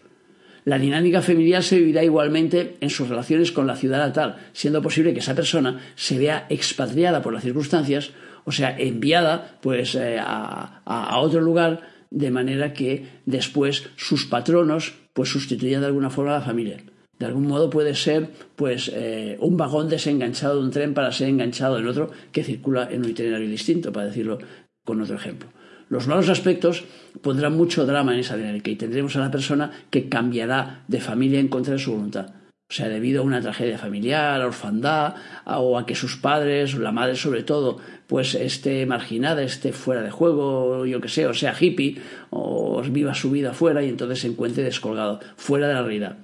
La 0.63 0.79
dinámica 0.79 1.21
familiar 1.21 1.61
se 1.61 1.77
vivirá 1.77 2.03
igualmente 2.03 2.77
en 2.81 2.89
sus 2.89 3.07
relaciones 3.07 3.51
con 3.51 3.67
la 3.67 3.75
ciudad 3.75 3.99
natal, 3.99 4.37
siendo 4.51 4.81
posible 4.81 5.13
que 5.13 5.19
esa 5.19 5.35
persona 5.35 5.79
se 5.95 6.17
vea 6.17 6.47
expatriada 6.49 7.21
por 7.21 7.33
las 7.33 7.43
circunstancias 7.43 8.11
o 8.45 8.51
sea, 8.51 8.77
enviada 8.77 9.57
pues 9.61 9.95
eh, 9.95 10.17
a, 10.19 11.17
otro 11.19 11.41
lugar 11.41 11.81
de 12.11 12.31
manera 12.31 12.73
que 12.73 13.07
después 13.25 13.89
sus 13.97 14.25
patronos 14.25 14.93
pues 15.13 15.29
sustituyan 15.29 15.81
de 15.81 15.87
alguna 15.87 16.09
forma 16.09 16.35
a 16.35 16.39
la 16.39 16.45
familia. 16.45 16.77
De 17.17 17.25
algún 17.25 17.47
modo 17.47 17.69
puede 17.69 17.95
ser 17.95 18.29
pues 18.55 18.91
eh, 18.93 19.37
un 19.39 19.57
vagón 19.57 19.89
desenganchado 19.89 20.59
de 20.59 20.65
un 20.65 20.71
tren 20.71 20.93
para 20.93 21.11
ser 21.11 21.29
enganchado 21.29 21.79
en 21.79 21.87
otro 21.87 22.11
que 22.31 22.43
circula 22.43 22.87
en 22.91 23.03
un 23.03 23.09
itinerario 23.09 23.49
distinto, 23.49 23.91
para 23.91 24.07
decirlo 24.07 24.37
con 24.83 25.01
otro 25.01 25.15
ejemplo. 25.15 25.49
Los 25.89 26.07
malos 26.07 26.29
aspectos 26.29 26.83
pondrán 27.21 27.55
mucho 27.55 27.85
drama 27.85 28.13
en 28.13 28.19
esa 28.19 28.37
dinámica 28.37 28.71
y 28.71 28.75
tendremos 28.75 29.15
a 29.15 29.19
la 29.19 29.31
persona 29.31 29.71
que 29.89 30.09
cambiará 30.09 30.83
de 30.87 30.99
familia 30.99 31.39
en 31.39 31.47
contra 31.47 31.73
de 31.73 31.79
su 31.79 31.91
voluntad. 31.91 32.33
O 32.67 32.73
sea, 32.73 32.89
debido 32.89 33.21
a 33.21 33.25
una 33.25 33.41
tragedia 33.41 33.77
familiar, 33.77 34.41
a 34.41 34.47
orfandad, 34.47 35.13
o 35.45 35.77
a 35.77 35.85
que 35.85 35.93
sus 35.93 36.17
padres, 36.17 36.73
la 36.73 36.91
madre 36.91 37.15
sobre 37.15 37.43
todo, 37.43 37.77
pues 38.07 38.33
esté 38.33 38.87
marginada, 38.87 39.43
esté 39.43 39.71
fuera 39.71 40.01
de 40.01 40.09
juego, 40.09 40.83
yo 40.87 40.99
que 40.99 41.07
sé, 41.07 41.27
o 41.27 41.33
sea 41.35 41.55
hippie, 41.57 42.01
o 42.31 42.81
viva 42.81 43.13
su 43.13 43.29
vida 43.29 43.53
fuera 43.53 43.83
y 43.83 43.89
entonces 43.89 44.19
se 44.19 44.27
encuentre 44.27 44.63
descolgado, 44.63 45.19
fuera 45.35 45.67
de 45.67 45.73
la 45.75 45.83
realidad. 45.83 46.17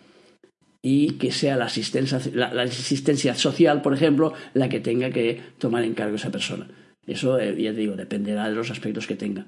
Y 0.82 1.12
que 1.20 1.32
sea 1.32 1.58
la 1.58 1.66
asistencia, 1.66 2.20
la, 2.34 2.64
asistencia 2.64 3.36
social, 3.36 3.84
por 3.84 3.94
ejemplo, 3.94 4.34
la 4.56 4.68
que 4.68 4.80
tenga 4.80 5.12
que 5.12 5.40
tomar 5.60 5.84
en 5.84 5.94
cargo 5.94 6.16
esa 6.16 6.32
persona. 6.32 6.68
Eso, 7.12 7.40
eh, 7.40 7.56
ya 7.62 7.72
te 7.72 7.80
digo, 7.80 7.96
dependerá 7.96 8.50
de 8.50 8.56
los 8.56 8.72
aspectos 8.72 9.08
que 9.08 9.16
tenga. 9.16 9.46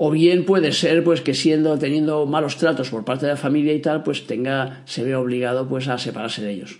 O 0.00 0.12
bien 0.12 0.44
puede 0.44 0.70
ser 0.70 1.02
pues 1.02 1.20
que 1.20 1.34
siendo 1.34 1.76
teniendo 1.76 2.24
malos 2.24 2.56
tratos 2.56 2.88
por 2.90 3.04
parte 3.04 3.26
de 3.26 3.32
la 3.32 3.36
familia 3.36 3.74
y 3.74 3.80
tal 3.80 4.04
pues 4.04 4.28
tenga 4.28 4.82
se 4.84 5.02
ve 5.02 5.16
obligado 5.16 5.68
pues 5.68 5.88
a 5.88 5.98
separarse 5.98 6.40
de 6.40 6.52
ellos. 6.52 6.78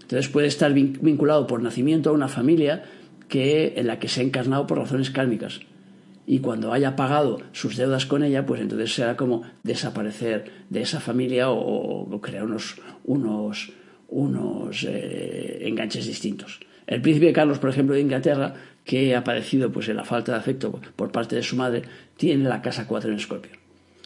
Entonces 0.00 0.30
puede 0.30 0.46
estar 0.46 0.72
vinculado 0.72 1.46
por 1.46 1.62
nacimiento 1.62 2.08
a 2.08 2.14
una 2.14 2.28
familia 2.28 2.84
que 3.28 3.74
en 3.76 3.86
la 3.86 3.98
que 3.98 4.08
se 4.08 4.22
ha 4.22 4.24
encarnado 4.24 4.66
por 4.66 4.78
razones 4.78 5.10
kármicas. 5.10 5.60
Y 6.26 6.38
cuando 6.38 6.72
haya 6.72 6.96
pagado 6.96 7.42
sus 7.52 7.76
deudas 7.76 8.06
con 8.06 8.22
ella 8.22 8.46
pues 8.46 8.62
entonces 8.62 8.94
será 8.94 9.14
como 9.14 9.42
desaparecer 9.62 10.50
de 10.70 10.80
esa 10.80 11.00
familia 11.00 11.50
o, 11.50 12.18
crear 12.22 12.44
unos 12.44 12.80
unos 13.04 13.72
unos 14.08 14.86
eh, 14.88 15.68
enganches 15.68 16.06
distintos. 16.06 16.60
El 16.86 17.02
príncipe 17.02 17.34
Carlos 17.34 17.58
por 17.58 17.68
ejemplo 17.68 17.94
de 17.94 18.00
Inglaterra 18.00 18.54
que 18.88 19.14
ha 19.14 19.18
aparecido 19.18 19.70
pues 19.70 19.86
en 19.90 19.96
la 19.96 20.04
falta 20.04 20.32
de 20.32 20.38
afecto 20.38 20.80
por 20.96 21.12
parte 21.12 21.36
de 21.36 21.42
su 21.42 21.56
madre, 21.56 21.82
tiene 22.16 22.48
la 22.48 22.62
casa 22.62 22.86
4 22.86 23.10
en 23.10 23.16
Escorpio. 23.18 23.52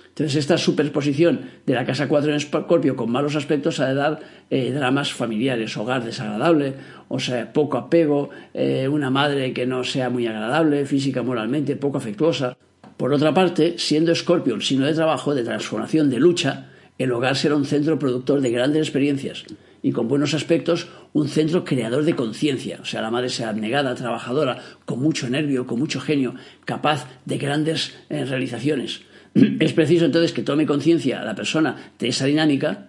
Entonces, 0.09 0.35
esta 0.35 0.59
superposición 0.59 1.43
de 1.65 1.75
la 1.75 1.87
casa 1.87 2.09
4 2.09 2.31
en 2.31 2.37
Escorpio 2.37 2.97
con 2.97 3.13
malos 3.13 3.37
aspectos 3.37 3.79
ha 3.79 3.87
de 3.87 3.95
dar 3.95 4.19
eh, 4.51 4.73
dramas 4.73 5.13
familiares, 5.13 5.77
hogar 5.77 6.03
desagradable, 6.05 6.75
o 7.07 7.21
sea, 7.21 7.53
poco 7.53 7.79
apego, 7.79 8.31
eh, 8.55 8.89
una 8.89 9.09
madre 9.09 9.53
que 9.53 9.67
no 9.67 9.85
sea 9.85 10.11
muy 10.11 10.27
agradable, 10.27 10.85
física, 10.85 11.23
moralmente, 11.23 11.77
poco 11.77 11.99
afectuosa. 11.99 12.57
Por 12.97 13.13
otra 13.13 13.33
parte, 13.33 13.79
siendo 13.79 14.11
Escorpio 14.11 14.53
un 14.53 14.63
signo 14.63 14.87
de 14.87 14.95
trabajo, 14.95 15.33
de 15.33 15.45
transformación, 15.45 16.11
de 16.11 16.19
lucha, 16.19 16.73
el 16.99 17.13
hogar 17.13 17.37
será 17.37 17.55
un 17.55 17.67
centro 17.67 18.01
productor 18.01 18.41
de 18.41 18.51
grandes 18.51 18.83
experiencias 18.83 19.45
y 19.83 19.91
con 19.91 20.09
buenos 20.09 20.33
aspectos 20.33 20.89
un 21.13 21.29
centro 21.29 21.65
creador 21.65 22.05
de 22.05 22.15
conciencia. 22.15 22.79
O 22.81 22.85
sea, 22.85 23.03
la 23.03 23.11
madre 23.11 23.29
sea 23.29 23.49
abnegada, 23.49 23.95
trabajadora, 23.95 24.63
con 24.85 25.01
mucho 25.01 25.29
nervio, 25.29 25.67
con 25.67 25.79
mucho 25.79 26.01
genio, 26.01 26.35
capaz 26.65 27.09
de 27.25 27.39
grandes 27.39 27.95
eh, 28.09 28.25
realizaciones. 28.25 29.03
Es 29.61 29.73
preciso 29.73 30.05
entonces 30.05 30.33
que 30.33 30.43
tome 30.43 30.67
conciencia 30.67 31.25
la 31.25 31.35
persona 31.35 31.93
de 31.99 32.09
esa 32.09 32.27
dinámica 32.27 32.89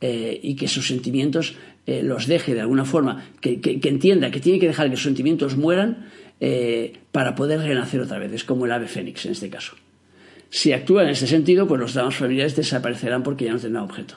eh, 0.00 0.38
y 0.42 0.56
que 0.56 0.68
sus 0.68 0.88
sentimientos 0.88 1.54
eh, 1.86 2.02
los 2.02 2.26
deje 2.26 2.54
de 2.54 2.62
alguna 2.62 2.84
forma, 2.84 3.24
que, 3.40 3.60
entienda 3.84 4.30
que 4.30 4.40
tiene 4.40 4.58
que 4.58 4.66
dejar 4.66 4.90
que 4.90 4.96
sus 4.96 5.04
sentimientos 5.04 5.56
mueran 5.56 6.08
para 7.12 7.34
poder 7.34 7.60
renacer 7.60 7.98
otra 8.00 8.18
vez. 8.18 8.30
Es 8.30 8.44
como 8.44 8.66
el 8.66 8.72
ave 8.72 8.88
fénix 8.88 9.24
en 9.24 9.32
este 9.32 9.48
caso. 9.48 9.74
Si 10.50 10.72
actúa 10.74 11.04
en 11.04 11.08
este 11.08 11.26
sentido, 11.26 11.66
pues 11.66 11.80
los 11.80 11.94
dramas 11.94 12.16
familiares 12.16 12.54
desaparecerán 12.54 13.22
porque 13.22 13.46
ya 13.46 13.52
no 13.52 13.58
tendrán 13.58 13.84
objeto. 13.84 14.16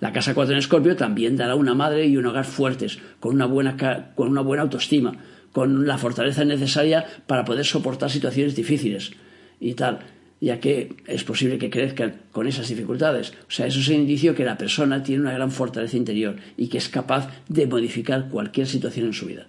La 0.00 0.12
casa 0.12 0.34
4 0.34 0.52
en 0.52 0.58
Escorpio 0.58 0.96
también 0.96 1.36
dará 1.36 1.54
una 1.54 1.74
madre 1.74 2.06
y 2.06 2.16
un 2.16 2.26
hogar 2.26 2.44
fuertes, 2.44 2.98
con 3.20 3.34
una 3.34 3.46
buena, 3.46 3.76
con 4.14 4.28
una 4.28 4.42
buena 4.42 4.62
autoestima, 4.64 5.16
con 5.52 5.86
la 5.86 5.98
fortaleza 5.98 6.44
necesaria 6.44 7.06
para 7.26 7.44
poder 7.44 7.64
soportar 7.64 8.10
situaciones 8.10 8.54
difíciles 8.54 9.12
y 9.58 9.72
tal, 9.74 10.00
ya 10.40 10.60
que 10.60 10.96
es 11.06 11.24
posible 11.24 11.56
que 11.56 11.70
crezcan 11.70 12.20
con 12.30 12.46
esas 12.46 12.68
dificultades. 12.68 13.32
O 13.48 13.50
sea, 13.50 13.66
eso 13.66 13.80
es 13.80 13.88
un 13.88 13.94
indicio 13.94 14.34
que 14.34 14.44
la 14.44 14.58
persona 14.58 15.02
tiene 15.02 15.22
una 15.22 15.32
gran 15.32 15.50
fortaleza 15.50 15.96
interior 15.96 16.36
y 16.58 16.68
que 16.68 16.78
es 16.78 16.90
capaz 16.90 17.30
de 17.48 17.66
modificar 17.66 18.28
cualquier 18.28 18.66
situación 18.66 19.06
en 19.06 19.14
su 19.14 19.26
vida. 19.26 19.46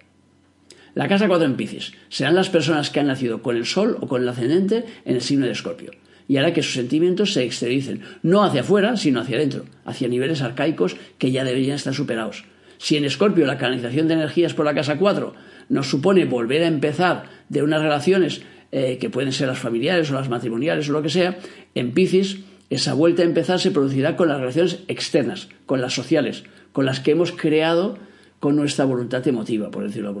La 0.94 1.08
casa 1.08 1.28
4 1.28 1.46
en 1.46 1.56
Piscis 1.56 1.92
serán 2.08 2.34
las 2.34 2.48
personas 2.48 2.88
que 2.88 3.00
han 3.00 3.06
nacido 3.06 3.42
con 3.42 3.56
el 3.56 3.66
Sol 3.66 3.98
o 4.00 4.08
con 4.08 4.22
el 4.22 4.28
ascendente 4.28 4.86
en 5.04 5.16
el 5.16 5.20
signo 5.20 5.44
de 5.44 5.52
Escorpio 5.52 5.90
y 6.28 6.36
hará 6.36 6.52
que 6.52 6.62
sus 6.62 6.74
sentimientos 6.74 7.32
se 7.32 7.42
exterioricen, 7.42 8.02
no 8.22 8.44
hacia 8.44 8.60
afuera, 8.60 8.96
sino 8.96 9.20
hacia 9.20 9.36
adentro, 9.36 9.64
hacia 9.84 10.08
niveles 10.08 10.42
arcaicos 10.42 10.96
que 11.18 11.32
ya 11.32 11.42
deberían 11.42 11.76
estar 11.76 11.94
superados. 11.94 12.44
Si 12.76 12.96
en 12.96 13.04
Escorpio 13.04 13.46
la 13.46 13.58
canalización 13.58 14.06
de 14.06 14.14
energías 14.14 14.54
por 14.54 14.66
la 14.66 14.74
casa 14.74 14.98
4 14.98 15.34
nos 15.70 15.88
supone 15.88 16.26
volver 16.26 16.62
a 16.62 16.68
empezar 16.68 17.24
de 17.48 17.62
unas 17.62 17.82
relaciones 17.82 18.42
eh, 18.70 18.98
que 19.00 19.10
pueden 19.10 19.32
ser 19.32 19.48
las 19.48 19.58
familiares 19.58 20.10
o 20.10 20.14
las 20.14 20.28
matrimoniales 20.28 20.88
o 20.88 20.92
lo 20.92 21.02
que 21.02 21.08
sea, 21.08 21.38
en 21.74 21.92
Piscis 21.92 22.40
esa 22.70 22.92
vuelta 22.92 23.22
a 23.22 23.24
empezar 23.24 23.58
se 23.58 23.70
producirá 23.70 24.14
con 24.14 24.28
las 24.28 24.40
relaciones 24.40 24.80
externas, 24.88 25.48
con 25.64 25.80
las 25.80 25.94
sociales, 25.94 26.44
con 26.72 26.84
las 26.84 27.00
que 27.00 27.12
hemos 27.12 27.32
creado 27.32 27.98
con 28.40 28.56
nuestra 28.56 28.84
voluntad 28.84 29.26
emotiva, 29.26 29.70
por 29.70 29.84
decirlo 29.84 30.12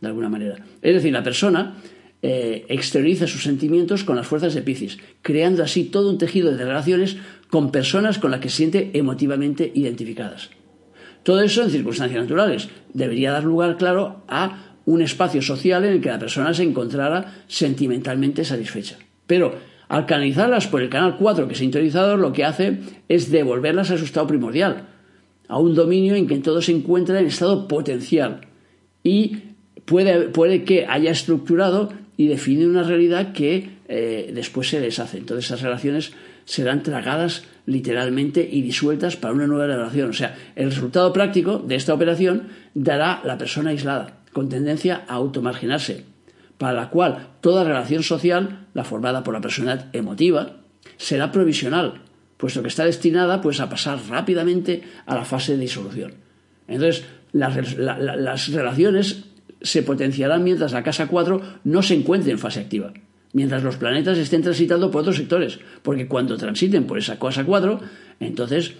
de 0.00 0.08
alguna 0.08 0.28
manera. 0.28 0.56
Es 0.82 0.94
decir, 0.94 1.12
la 1.12 1.22
persona 1.22 1.76
eh, 2.26 2.64
exterioriza 2.70 3.26
sus 3.26 3.42
sentimientos 3.42 4.02
con 4.02 4.16
las 4.16 4.26
fuerzas 4.26 4.54
de 4.54 4.62
Piscis, 4.62 4.96
creando 5.20 5.62
así 5.62 5.84
todo 5.84 6.08
un 6.08 6.16
tejido 6.16 6.52
de 6.52 6.64
relaciones 6.64 7.18
con 7.50 7.70
personas 7.70 8.18
con 8.18 8.30
las 8.30 8.40
que 8.40 8.48
se 8.48 8.56
siente 8.56 8.90
emotivamente 8.94 9.70
identificadas. 9.74 10.48
Todo 11.22 11.42
eso 11.42 11.62
en 11.62 11.70
circunstancias 11.70 12.22
naturales 12.22 12.70
debería 12.94 13.30
dar 13.30 13.44
lugar, 13.44 13.76
claro, 13.76 14.22
a 14.26 14.78
un 14.86 15.02
espacio 15.02 15.42
social 15.42 15.84
en 15.84 15.92
el 15.92 16.00
que 16.00 16.08
la 16.08 16.18
persona 16.18 16.54
se 16.54 16.62
encontrara 16.62 17.42
sentimentalmente 17.46 18.42
satisfecha. 18.42 18.96
Pero 19.26 19.56
al 19.88 20.06
canalizarlas 20.06 20.66
por 20.66 20.80
el 20.80 20.88
canal 20.88 21.18
4 21.18 21.46
que 21.46 21.54
se 21.54 21.64
ha 21.64 21.66
interiorizado, 21.66 22.16
lo 22.16 22.32
que 22.32 22.46
hace 22.46 22.78
es 23.06 23.30
devolverlas 23.30 23.90
a 23.90 23.98
su 23.98 24.04
estado 24.04 24.28
primordial, 24.28 24.88
a 25.46 25.58
un 25.58 25.74
dominio 25.74 26.14
en 26.14 26.26
que 26.26 26.38
todo 26.38 26.62
se 26.62 26.72
encuentra 26.72 27.20
en 27.20 27.26
estado 27.26 27.68
potencial 27.68 28.46
y 29.02 29.42
puede, 29.84 30.30
puede 30.30 30.64
que 30.64 30.86
haya 30.86 31.10
estructurado 31.10 31.90
y 32.16 32.28
definido 32.28 32.70
una 32.70 32.82
realidad 32.82 33.32
que 33.32 33.70
eh, 33.88 34.30
después 34.34 34.68
se 34.68 34.80
deshace. 34.80 35.18
Entonces 35.18 35.46
esas 35.46 35.62
relaciones 35.62 36.12
serán 36.44 36.82
tragadas 36.82 37.44
literalmente 37.66 38.46
y 38.50 38.62
disueltas 38.62 39.16
para 39.16 39.34
una 39.34 39.46
nueva 39.46 39.66
relación. 39.66 40.10
O 40.10 40.12
sea, 40.12 40.36
el 40.56 40.70
resultado 40.70 41.12
práctico 41.12 41.58
de 41.58 41.74
esta 41.74 41.94
operación 41.94 42.48
dará 42.74 43.20
la 43.24 43.38
persona 43.38 43.70
aislada 43.70 44.18
con 44.32 44.48
tendencia 44.48 45.04
a 45.08 45.14
automarginarse, 45.14 46.04
para 46.58 46.72
la 46.72 46.90
cual 46.90 47.28
toda 47.40 47.64
relación 47.64 48.02
social, 48.02 48.66
la 48.74 48.84
formada 48.84 49.24
por 49.24 49.34
la 49.34 49.40
personalidad 49.40 49.86
emotiva, 49.94 50.56
será 50.96 51.32
provisional, 51.32 52.02
puesto 52.36 52.62
que 52.62 52.68
está 52.68 52.84
destinada 52.84 53.40
pues, 53.40 53.60
a 53.60 53.68
pasar 53.68 53.98
rápidamente 54.08 54.82
a 55.06 55.14
la 55.14 55.24
fase 55.24 55.52
de 55.52 55.62
disolución. 55.62 56.14
Entonces, 56.68 57.04
las, 57.32 57.76
las 57.76 58.48
relaciones 58.52 59.24
se 59.64 59.82
potenciarán 59.82 60.44
mientras 60.44 60.72
la 60.72 60.84
casa 60.84 61.08
4 61.08 61.40
no 61.64 61.82
se 61.82 61.94
encuentre 61.94 62.30
en 62.30 62.38
fase 62.38 62.60
activa, 62.60 62.92
mientras 63.32 63.64
los 63.64 63.76
planetas 63.76 64.18
estén 64.18 64.42
transitando 64.42 64.92
por 64.92 65.00
otros 65.00 65.16
sectores, 65.16 65.58
porque 65.82 66.06
cuando 66.06 66.36
transiten 66.36 66.84
por 66.84 66.98
esa 66.98 67.18
casa 67.18 67.44
4, 67.44 67.80
entonces 68.20 68.74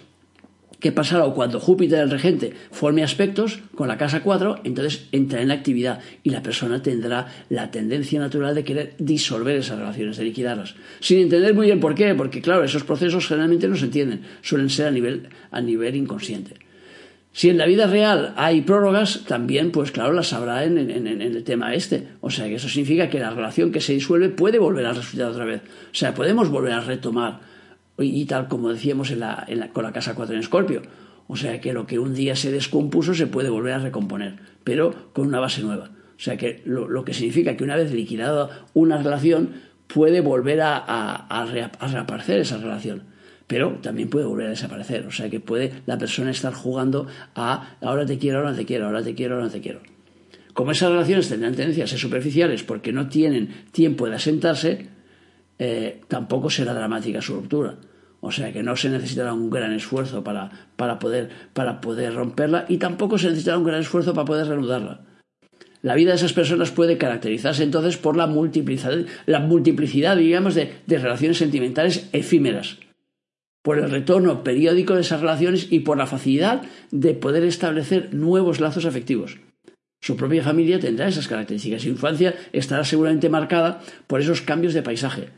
¿Qué 0.79 0.91
pasará? 0.91 1.25
O 1.25 1.33
cuando 1.33 1.59
Júpiter, 1.59 1.99
el 1.99 2.11
regente, 2.11 2.53
forme 2.69 3.03
aspectos 3.03 3.59
con 3.73 3.87
la 3.87 3.97
casa 3.97 4.21
4, 4.21 4.61
entonces 4.65 5.07
entra 5.11 5.41
en 5.41 5.49
actividad 5.49 5.99
y 6.21 6.29
la 6.29 6.43
persona 6.43 6.83
tendrá 6.83 7.27
la 7.49 7.71
tendencia 7.71 8.19
natural 8.19 8.53
de 8.53 8.63
querer 8.63 8.93
disolver 8.99 9.55
esas 9.55 9.79
relaciones, 9.79 10.17
de 10.17 10.25
liquidarlas. 10.25 10.75
Sin 10.99 11.19
entender 11.19 11.53
muy 11.53 11.67
bien 11.67 11.79
por 11.79 11.95
qué, 11.95 12.13
porque 12.13 12.41
claro, 12.41 12.63
esos 12.63 12.83
procesos 12.83 13.27
generalmente 13.27 13.67
no 13.67 13.75
se 13.75 13.85
entienden, 13.85 14.21
suelen 14.41 14.69
ser 14.69 14.87
a 14.87 14.91
nivel, 14.91 15.29
a 15.49 15.61
nivel 15.61 15.95
inconsciente. 15.95 16.64
Si 17.35 17.49
en 17.49 17.57
la 17.57 17.65
vida 17.65 17.85
real 17.85 18.33
hay 18.37 18.61
prórrogas, 18.61 19.25
también, 19.27 19.71
pues 19.71 19.91
claro, 19.91 20.13
las 20.13 20.31
habrá 20.31 20.63
en, 20.63 20.77
el 20.77 21.43
tema 21.43 21.73
este. 21.73 22.07
O 22.21 22.29
sea, 22.29 22.45
que 22.45 22.55
eso 22.55 22.69
significa 22.69 23.09
que 23.09 23.19
la 23.19 23.29
relación 23.29 23.73
que 23.73 23.81
se 23.81 23.91
disuelve 23.91 24.29
puede 24.29 24.57
volver 24.57 24.85
a 24.85 24.93
resultar 24.93 25.27
otra 25.27 25.43
vez. 25.43 25.61
O 25.61 25.95
sea, 25.95 26.13
podemos 26.13 26.47
volver 26.47 26.71
a 26.71 26.79
retomar 26.79 27.41
y 27.97 28.23
tal 28.23 28.47
como 28.47 28.69
decíamos 28.69 29.13
con 29.73 29.83
la 29.83 29.91
casa 29.91 30.15
4 30.15 30.33
en 30.33 30.39
Escorpio. 30.39 30.81
O 31.27 31.35
sea 31.35 31.59
que 31.59 31.73
lo 31.73 31.85
que 31.85 31.99
un 31.99 32.13
día 32.13 32.37
se 32.37 32.53
descompuso 32.53 33.13
se 33.13 33.27
puede 33.27 33.49
volver 33.49 33.73
a 33.73 33.79
recomponer, 33.79 34.37
pero 34.63 35.11
con 35.11 35.27
una 35.27 35.41
base 35.41 35.61
nueva. 35.61 35.89
O 36.17 36.21
sea 36.21 36.37
que 36.37 36.61
lo, 36.63 37.03
que 37.03 37.13
significa 37.13 37.57
que 37.57 37.65
una 37.65 37.75
vez 37.75 37.91
liquidada 37.91 38.65
una 38.73 38.97
relación 38.97 39.55
puede 39.87 40.21
volver 40.21 40.61
a, 40.61 41.45
reaparecer 41.51 42.39
esa 42.39 42.59
relación, 42.59 43.03
pero 43.47 43.77
también 43.81 44.09
puede 44.09 44.25
volver 44.25 44.47
a 44.47 44.51
desaparecer. 44.51 45.05
O 45.05 45.11
sea 45.11 45.29
que 45.29 45.39
puede 45.39 45.71
la 45.85 45.97
persona 45.97 46.31
estar 46.31 46.53
jugando 46.53 47.07
a 47.35 47.77
ahora 47.81 48.05
te 48.05 48.17
quiero, 48.17 48.39
ahora 48.39 48.55
te 48.55 48.65
quiero, 48.65 48.87
ahora 48.87 49.03
te 49.03 49.13
quiero, 49.15 49.35
ahora 49.35 49.49
te 49.49 49.61
quiero. 49.61 49.81
Como 50.53 50.71
esas 50.71 50.89
relaciones 50.89 51.27
tendrán 51.27 51.53
tendencia 51.53 51.83
a 51.83 51.87
ser 51.87 51.99
superficiales 51.99 52.63
porque 52.63 52.93
no 52.93 53.09
tienen 53.09 53.65
tiempo 53.71 54.07
de 54.07 54.15
asentarse, 54.15 54.87
eh, 55.59 56.01
tampoco 56.07 56.49
será 56.49 56.73
dramática 56.73 57.21
su 57.21 57.35
ruptura. 57.35 57.77
O 58.21 58.31
sea 58.31 58.51
que 58.51 58.63
no 58.63 58.75
se 58.75 58.89
necesitará 58.89 59.33
un 59.33 59.49
gran 59.49 59.73
esfuerzo 59.73 60.23
para, 60.23 60.69
para, 60.75 60.97
poder, 60.97 61.29
para 61.53 61.81
poder 61.81 62.13
romperla 62.15 62.65
y 62.67 62.77
tampoco 62.77 63.17
se 63.17 63.27
necesitará 63.27 63.57
un 63.57 63.65
gran 63.65 63.81
esfuerzo 63.81 64.13
para 64.13 64.25
poder 64.25 64.47
reanudarla. 64.47 65.01
La 65.81 65.93
vida 65.93 66.11
de 66.11 66.15
esas 66.15 66.33
personas 66.33 66.71
puede 66.71 66.97
caracterizarse 66.97 67.61
entonces 67.61 67.97
por 67.97 68.17
la 68.17 68.25
multiplicidad, 68.25 69.05
la 69.27 69.39
multiplicidad 69.39 70.17
digamos, 70.17 70.55
de, 70.55 70.73
de 70.87 70.97
relaciones 70.97 71.37
sentimentales 71.37 72.09
efímeras, 72.11 72.79
por 73.65 73.79
el 73.79 73.89
retorno 73.89 74.43
periódico 74.43 74.93
de 74.93 75.01
esas 75.01 75.21
relaciones 75.21 75.71
y 75.71 75.79
por 75.79 75.97
la 75.97 76.05
facilidad 76.05 76.61
de 76.91 77.15
poder 77.15 77.43
establecer 77.43 78.13
nuevos 78.13 78.59
lazos 78.59 78.85
afectivos. 78.85 79.39
Su 80.03 80.15
propia 80.15 80.43
familia 80.43 80.79
tendrá 80.79 81.07
esas 81.07 81.27
características. 81.27 81.81
Su 81.81 81.89
infancia 81.89 82.35
estará 82.53 82.83
seguramente 82.83 83.27
marcada 83.27 83.81
por 84.05 84.21
esos 84.21 84.43
cambios 84.43 84.75
de 84.75 84.83
paisaje, 84.83 85.29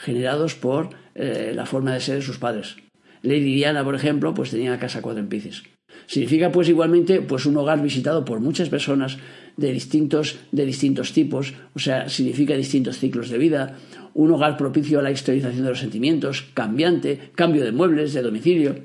generados 0.00 0.54
por 0.54 0.96
eh, 1.14 1.52
la 1.54 1.66
forma 1.66 1.92
de 1.92 2.00
ser 2.00 2.14
de 2.14 2.22
sus 2.22 2.38
padres. 2.38 2.76
Lady 3.20 3.54
Diana, 3.54 3.84
por 3.84 3.94
ejemplo, 3.94 4.32
pues 4.32 4.50
tenía 4.50 4.78
casa 4.78 5.02
cuatro 5.02 5.20
en. 5.20 5.62
Significa 6.06 6.50
pues 6.52 6.68
igualmente 6.68 7.20
pues 7.22 7.46
un 7.46 7.56
hogar 7.56 7.82
visitado 7.82 8.24
por 8.24 8.40
muchas 8.40 8.68
personas 8.68 9.18
de 9.56 9.72
distintos, 9.72 10.38
de 10.52 10.66
distintos 10.66 11.12
tipos, 11.12 11.54
o 11.74 11.78
sea, 11.78 12.08
significa 12.08 12.54
distintos 12.54 12.98
ciclos 12.98 13.30
de 13.30 13.38
vida, 13.38 13.76
un 14.14 14.30
hogar 14.32 14.56
propicio 14.56 14.98
a 14.98 15.02
la 15.02 15.10
exteriorización 15.10 15.64
de 15.64 15.70
los 15.70 15.80
sentimientos, 15.80 16.46
cambiante, 16.54 17.30
cambio 17.34 17.64
de 17.64 17.72
muebles, 17.72 18.14
de 18.14 18.22
domicilio. 18.22 18.76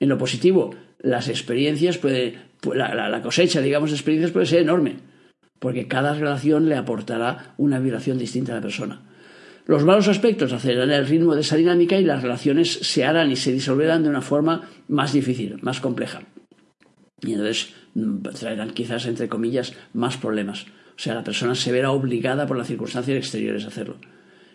En 0.00 0.08
lo 0.08 0.18
positivo, 0.18 0.74
las 1.00 1.28
experiencias 1.28 1.98
puede, 1.98 2.34
la, 2.74 3.08
la 3.08 3.22
cosecha, 3.22 3.60
digamos, 3.60 3.90
de 3.90 3.96
experiencias 3.96 4.32
puede 4.32 4.46
ser 4.46 4.60
enorme, 4.60 4.96
porque 5.58 5.88
cada 5.88 6.14
relación 6.14 6.68
le 6.68 6.76
aportará 6.76 7.54
una 7.56 7.78
vibración 7.78 8.18
distinta 8.18 8.52
a 8.52 8.56
la 8.56 8.62
persona. 8.62 9.02
Los 9.66 9.84
malos 9.84 10.08
aspectos 10.08 10.52
acelerarán 10.52 10.90
el 10.90 11.06
ritmo 11.06 11.34
de 11.34 11.42
esa 11.42 11.56
dinámica 11.56 11.96
y 11.96 12.04
las 12.04 12.22
relaciones 12.22 12.72
se 12.72 13.04
harán 13.04 13.30
y 13.30 13.36
se 13.36 13.52
disolverán 13.52 14.02
de 14.02 14.08
una 14.08 14.20
forma 14.20 14.68
más 14.88 15.12
difícil, 15.12 15.58
más 15.62 15.80
compleja. 15.80 16.22
Y 17.22 17.32
entonces 17.32 17.74
mm, 17.94 18.22
traerán 18.38 18.70
quizás, 18.70 19.06
entre 19.06 19.28
comillas, 19.28 19.74
más 19.94 20.16
problemas. 20.16 20.66
O 20.96 20.98
sea, 20.98 21.14
la 21.14 21.24
persona 21.24 21.54
se 21.54 21.72
verá 21.72 21.90
obligada 21.90 22.46
por 22.46 22.58
las 22.58 22.66
circunstancias 22.66 23.16
exteriores 23.16 23.64
a 23.64 23.68
hacerlo. 23.68 23.96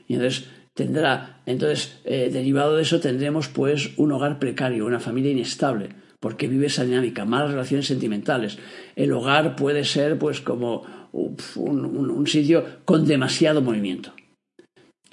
Y 0.07 0.13
entonces 0.13 0.45
tendrá, 0.73 1.41
entonces, 1.45 1.99
eh, 2.05 2.29
derivado 2.31 2.75
de 2.75 2.83
eso, 2.83 2.99
tendremos 2.99 3.47
pues 3.47 3.97
un 3.97 4.11
hogar 4.11 4.39
precario, 4.39 4.85
una 4.85 4.99
familia 4.99 5.31
inestable, 5.31 5.89
porque 6.19 6.47
vive 6.47 6.67
esa 6.67 6.85
dinámica, 6.85 7.25
malas 7.25 7.51
relaciones 7.51 7.87
sentimentales. 7.87 8.59
El 8.95 9.11
hogar 9.11 9.55
puede 9.55 9.83
ser 9.83 10.19
pues 10.19 10.41
como 10.41 10.85
un 11.55 12.27
sitio 12.27 12.63
con 12.85 13.07
demasiado 13.07 13.61
movimiento 13.61 14.13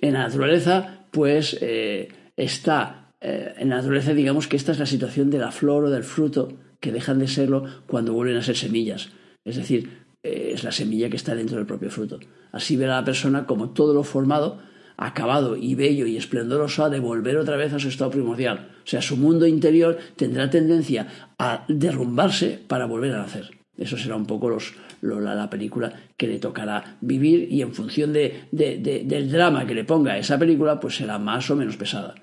en 0.01 0.15
la 0.15 0.25
naturaleza, 0.25 1.07
pues 1.11 1.57
eh, 1.61 2.09
está, 2.37 3.13
eh, 3.21 3.55
en 3.57 3.71
la 3.71 3.77
naturaleza 3.77 4.13
digamos 4.13 4.47
que 4.47 4.57
esta 4.57 4.73
es 4.73 4.79
la 4.79 4.87
situación 4.87 5.31
de 5.31 5.39
la 5.39 5.51
flor 5.51 5.85
o 5.85 5.91
del 5.91 6.05
fruto, 6.05 6.53
que 6.85 6.93
dejan 6.93 7.19
de 7.19 7.29
serlo 7.29 7.65
cuando 7.87 8.13
vuelven 8.13 8.37
a 8.37 8.43
ser 8.43 8.57
semillas. 8.57 9.09
Es 9.43 9.57
decir, 9.57 10.05
es 10.23 10.63
la 10.65 10.71
semilla 10.71 11.09
que 11.09 11.17
está 11.17 11.35
dentro 11.35 11.57
del 11.57 11.65
propio 11.65 11.91
fruto. 11.91 12.21
Así 12.53 12.77
verá 12.77 12.97
la 12.97 13.07
persona 13.07 13.47
como 13.47 13.71
todo 13.71 13.95
lo 13.95 14.05
formado, 14.05 14.59
acabado 14.99 15.57
y 15.57 15.75
bello 15.75 16.05
y 16.05 16.19
esplendoroso, 16.19 16.85
a 16.85 16.91
devolver 16.91 17.39
otra 17.39 17.57
vez 17.57 17.73
a 17.73 17.79
su 17.79 17.89
estado 17.89 18.11
primordial. 18.11 18.69
O 18.85 18.87
sea, 18.87 19.01
su 19.01 19.17
mundo 19.17 19.47
interior 19.47 19.97
tendrá 20.17 20.51
tendencia 20.51 21.09
a 21.39 21.65
derrumbarse 21.69 22.61
para 22.69 22.85
volver 22.85 23.15
a 23.15 23.23
nacer. 23.23 23.51
Eso 23.79 23.97
será 23.97 24.17
un 24.17 24.27
poco 24.27 24.51
los, 24.51 24.75
la, 25.01 25.49
película 25.49 25.91
que 26.19 26.29
le 26.29 26.39
tocará 26.39 26.99
vivir 27.01 27.49
y 27.51 27.63
en 27.63 27.73
función 27.73 28.13
de, 28.13 28.45
del 28.53 29.33
drama 29.33 29.67
que 29.67 29.75
le 29.75 29.85
ponga 29.85 30.19
esa 30.19 30.39
película, 30.39 30.79
pues 30.79 30.97
será 30.97 31.19
más 31.19 31.51
o 31.51 31.57
menos 31.57 31.79
pesada. 31.79 32.15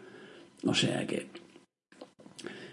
O 0.63 0.75
sea 0.75 1.07
que... 1.07 1.40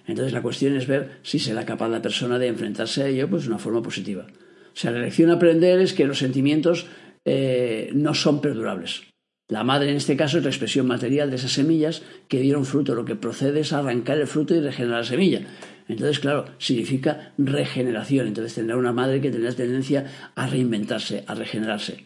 Entonces 0.09 0.33
la 0.33 0.42
cuestión 0.42 0.75
es 0.75 0.87
ver 0.87 1.21
si 1.23 1.38
será 1.38 1.64
capaz 1.64 1.88
la 1.88 2.03
persona 2.03 2.38
de 2.38 2.49
enfrentarse 2.49 3.03
a 3.03 3.07
ello 3.07 3.29
pues, 3.29 3.44
de 3.44 3.51
una 3.51 3.59
forma 3.59 3.83
positiva. 3.83 4.27
O 4.27 4.81
sea, 4.81 4.90
la 4.90 5.01
lección 5.01 5.31
a 5.31 5.35
aprender 5.35 5.79
es 5.81 5.92
que 5.92 6.07
los 6.07 6.18
sentimientos 6.18 6.87
eh, 7.25 7.90
no 7.94 8.14
son 8.14 8.40
perdurables. 8.40 9.03
La 9.49 9.64
madre 9.64 9.90
en 9.90 9.97
este 9.97 10.16
caso 10.16 10.38
es 10.38 10.44
la 10.44 10.51
expresión 10.51 10.87
material 10.87 11.31
de 11.31 11.37
esas 11.37 11.53
semillas 11.53 12.03
que 12.29 12.40
dieron 12.40 12.64
fruto. 12.64 12.94
Lo 12.94 13.05
que 13.05 13.16
procede 13.16 13.61
es 13.61 13.73
arrancar 13.73 14.18
el 14.18 14.27
fruto 14.27 14.55
y 14.55 14.61
regenerar 14.61 15.01
la 15.01 15.05
semilla. 15.05 15.40
Entonces, 15.88 16.21
claro, 16.21 16.47
significa 16.59 17.33
regeneración. 17.38 18.27
Entonces 18.27 18.55
tendrá 18.55 18.77
una 18.77 18.92
madre 18.92 19.21
que 19.21 19.31
tendrá 19.31 19.53
tendencia 19.53 20.33
a 20.35 20.47
reinventarse, 20.47 21.25
a 21.27 21.35
regenerarse. 21.35 22.05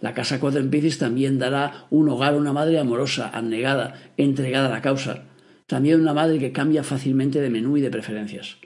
La 0.00 0.14
casa 0.14 0.38
4 0.38 0.60
en 0.60 0.70
Piscis 0.70 0.98
también 0.98 1.38
dará 1.38 1.86
un 1.90 2.08
hogar 2.08 2.34
a 2.34 2.36
una 2.36 2.52
madre 2.52 2.78
amorosa, 2.78 3.28
abnegada, 3.28 3.94
entregada 4.16 4.68
a 4.68 4.72
la 4.72 4.82
causa. 4.82 5.24
También 5.68 6.00
una 6.00 6.14
madre 6.14 6.38
que 6.38 6.50
cambia 6.50 6.82
fácilmente 6.82 7.40
de 7.40 7.50
menú 7.50 7.76
y 7.76 7.82
de 7.82 7.90
preferencias. 7.90 8.56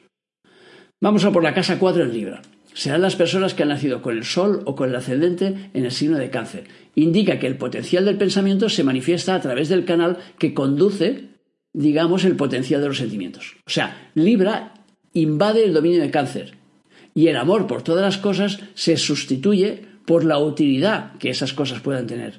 Vamos 1.01 1.25
a 1.25 1.33
por 1.33 1.43
la 1.43 1.53
casa 1.53 1.81
4 1.81 2.05
en 2.05 2.12
Libra. 2.12 2.43
Serán 2.75 3.03
las 3.03 3.17
personas 3.17 3.55
que 3.55 3.65
han 3.65 3.71
nacido 3.71 4.01
con 4.01 4.17
el 4.17 4.25
Sol 4.25 4.62
o 4.67 4.77
con 4.77 4.88
el 4.88 4.95
ascendente 4.95 5.71
en 5.75 5.85
el 5.85 5.91
signo 5.91 6.17
de 6.17 6.31
cáncer. 6.31 6.65
Indica 6.95 7.41
que 7.41 7.49
el 7.49 7.57
potencial 7.57 8.05
del 8.05 8.17
pensamiento 8.17 8.69
se 8.69 8.85
manifiesta 8.85 9.35
a 9.35 9.41
través 9.41 9.69
del 9.69 9.85
canal 9.85 10.19
que 10.38 10.55
conduce, 10.55 11.31
digamos, 11.73 12.25
el 12.25 12.37
potencial 12.37 12.81
de 12.81 12.88
los 12.88 12.99
sentimientos. 12.99 13.57
O 13.67 13.71
sea, 13.71 14.11
Libra 14.15 14.75
invade 15.12 15.65
el 15.65 15.75
dominio 15.75 16.01
de 16.01 16.11
cáncer 16.12 16.55
y 17.15 17.27
el 17.27 17.37
amor 17.37 17.67
por 17.67 17.83
todas 17.83 18.03
las 18.03 18.19
cosas 18.19 18.61
se 18.75 18.97
sustituye 18.97 19.83
por 20.07 20.25
la 20.25 20.38
utilidad 20.38 21.17
que 21.19 21.31
esas 21.31 21.53
cosas 21.53 21.81
puedan 21.81 22.07
tener. 22.07 22.38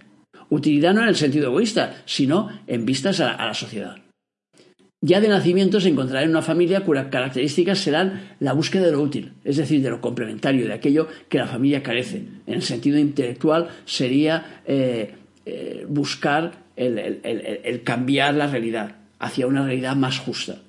Utilidad 0.50 0.94
no 0.94 1.02
en 1.02 1.10
el 1.10 1.16
sentido 1.16 1.48
egoísta, 1.48 2.04
sino 2.06 2.50
en 2.68 2.86
vistas 2.86 3.20
a, 3.20 3.46
la 3.46 3.54
sociedad. 3.54 4.03
Ya 5.06 5.20
de 5.20 5.28
nacimiento 5.28 5.82
se 5.82 5.90
encontrará 5.90 6.24
en 6.24 6.30
una 6.30 6.42
familia 6.42 6.86
cuyas 6.86 7.08
características 7.08 7.78
serán 7.78 8.36
la 8.40 8.54
búsqueda 8.54 8.86
de 8.86 8.94
lo 8.94 9.02
útil, 9.02 9.34
es 9.44 9.58
decir, 9.58 9.82
de 9.82 9.90
lo 9.90 10.00
complementario, 10.00 10.66
de 10.66 10.72
aquello 10.72 11.10
que 11.28 11.40
la 11.40 11.46
familia 11.46 11.84
carece. 11.84 12.24
En 12.48 12.54
el 12.54 12.62
sentido 12.62 12.98
intelectual 12.98 13.68
sería 13.84 14.62
eh, 14.66 15.14
eh, 15.46 15.86
buscar 15.90 16.64
el 16.78 17.82
cambiar 17.84 18.34
la 18.36 18.48
realidad 18.48 18.96
hacia 19.20 19.46
una 19.46 19.66
realidad 19.66 19.98
más 19.98 20.20
justa. 20.20 20.60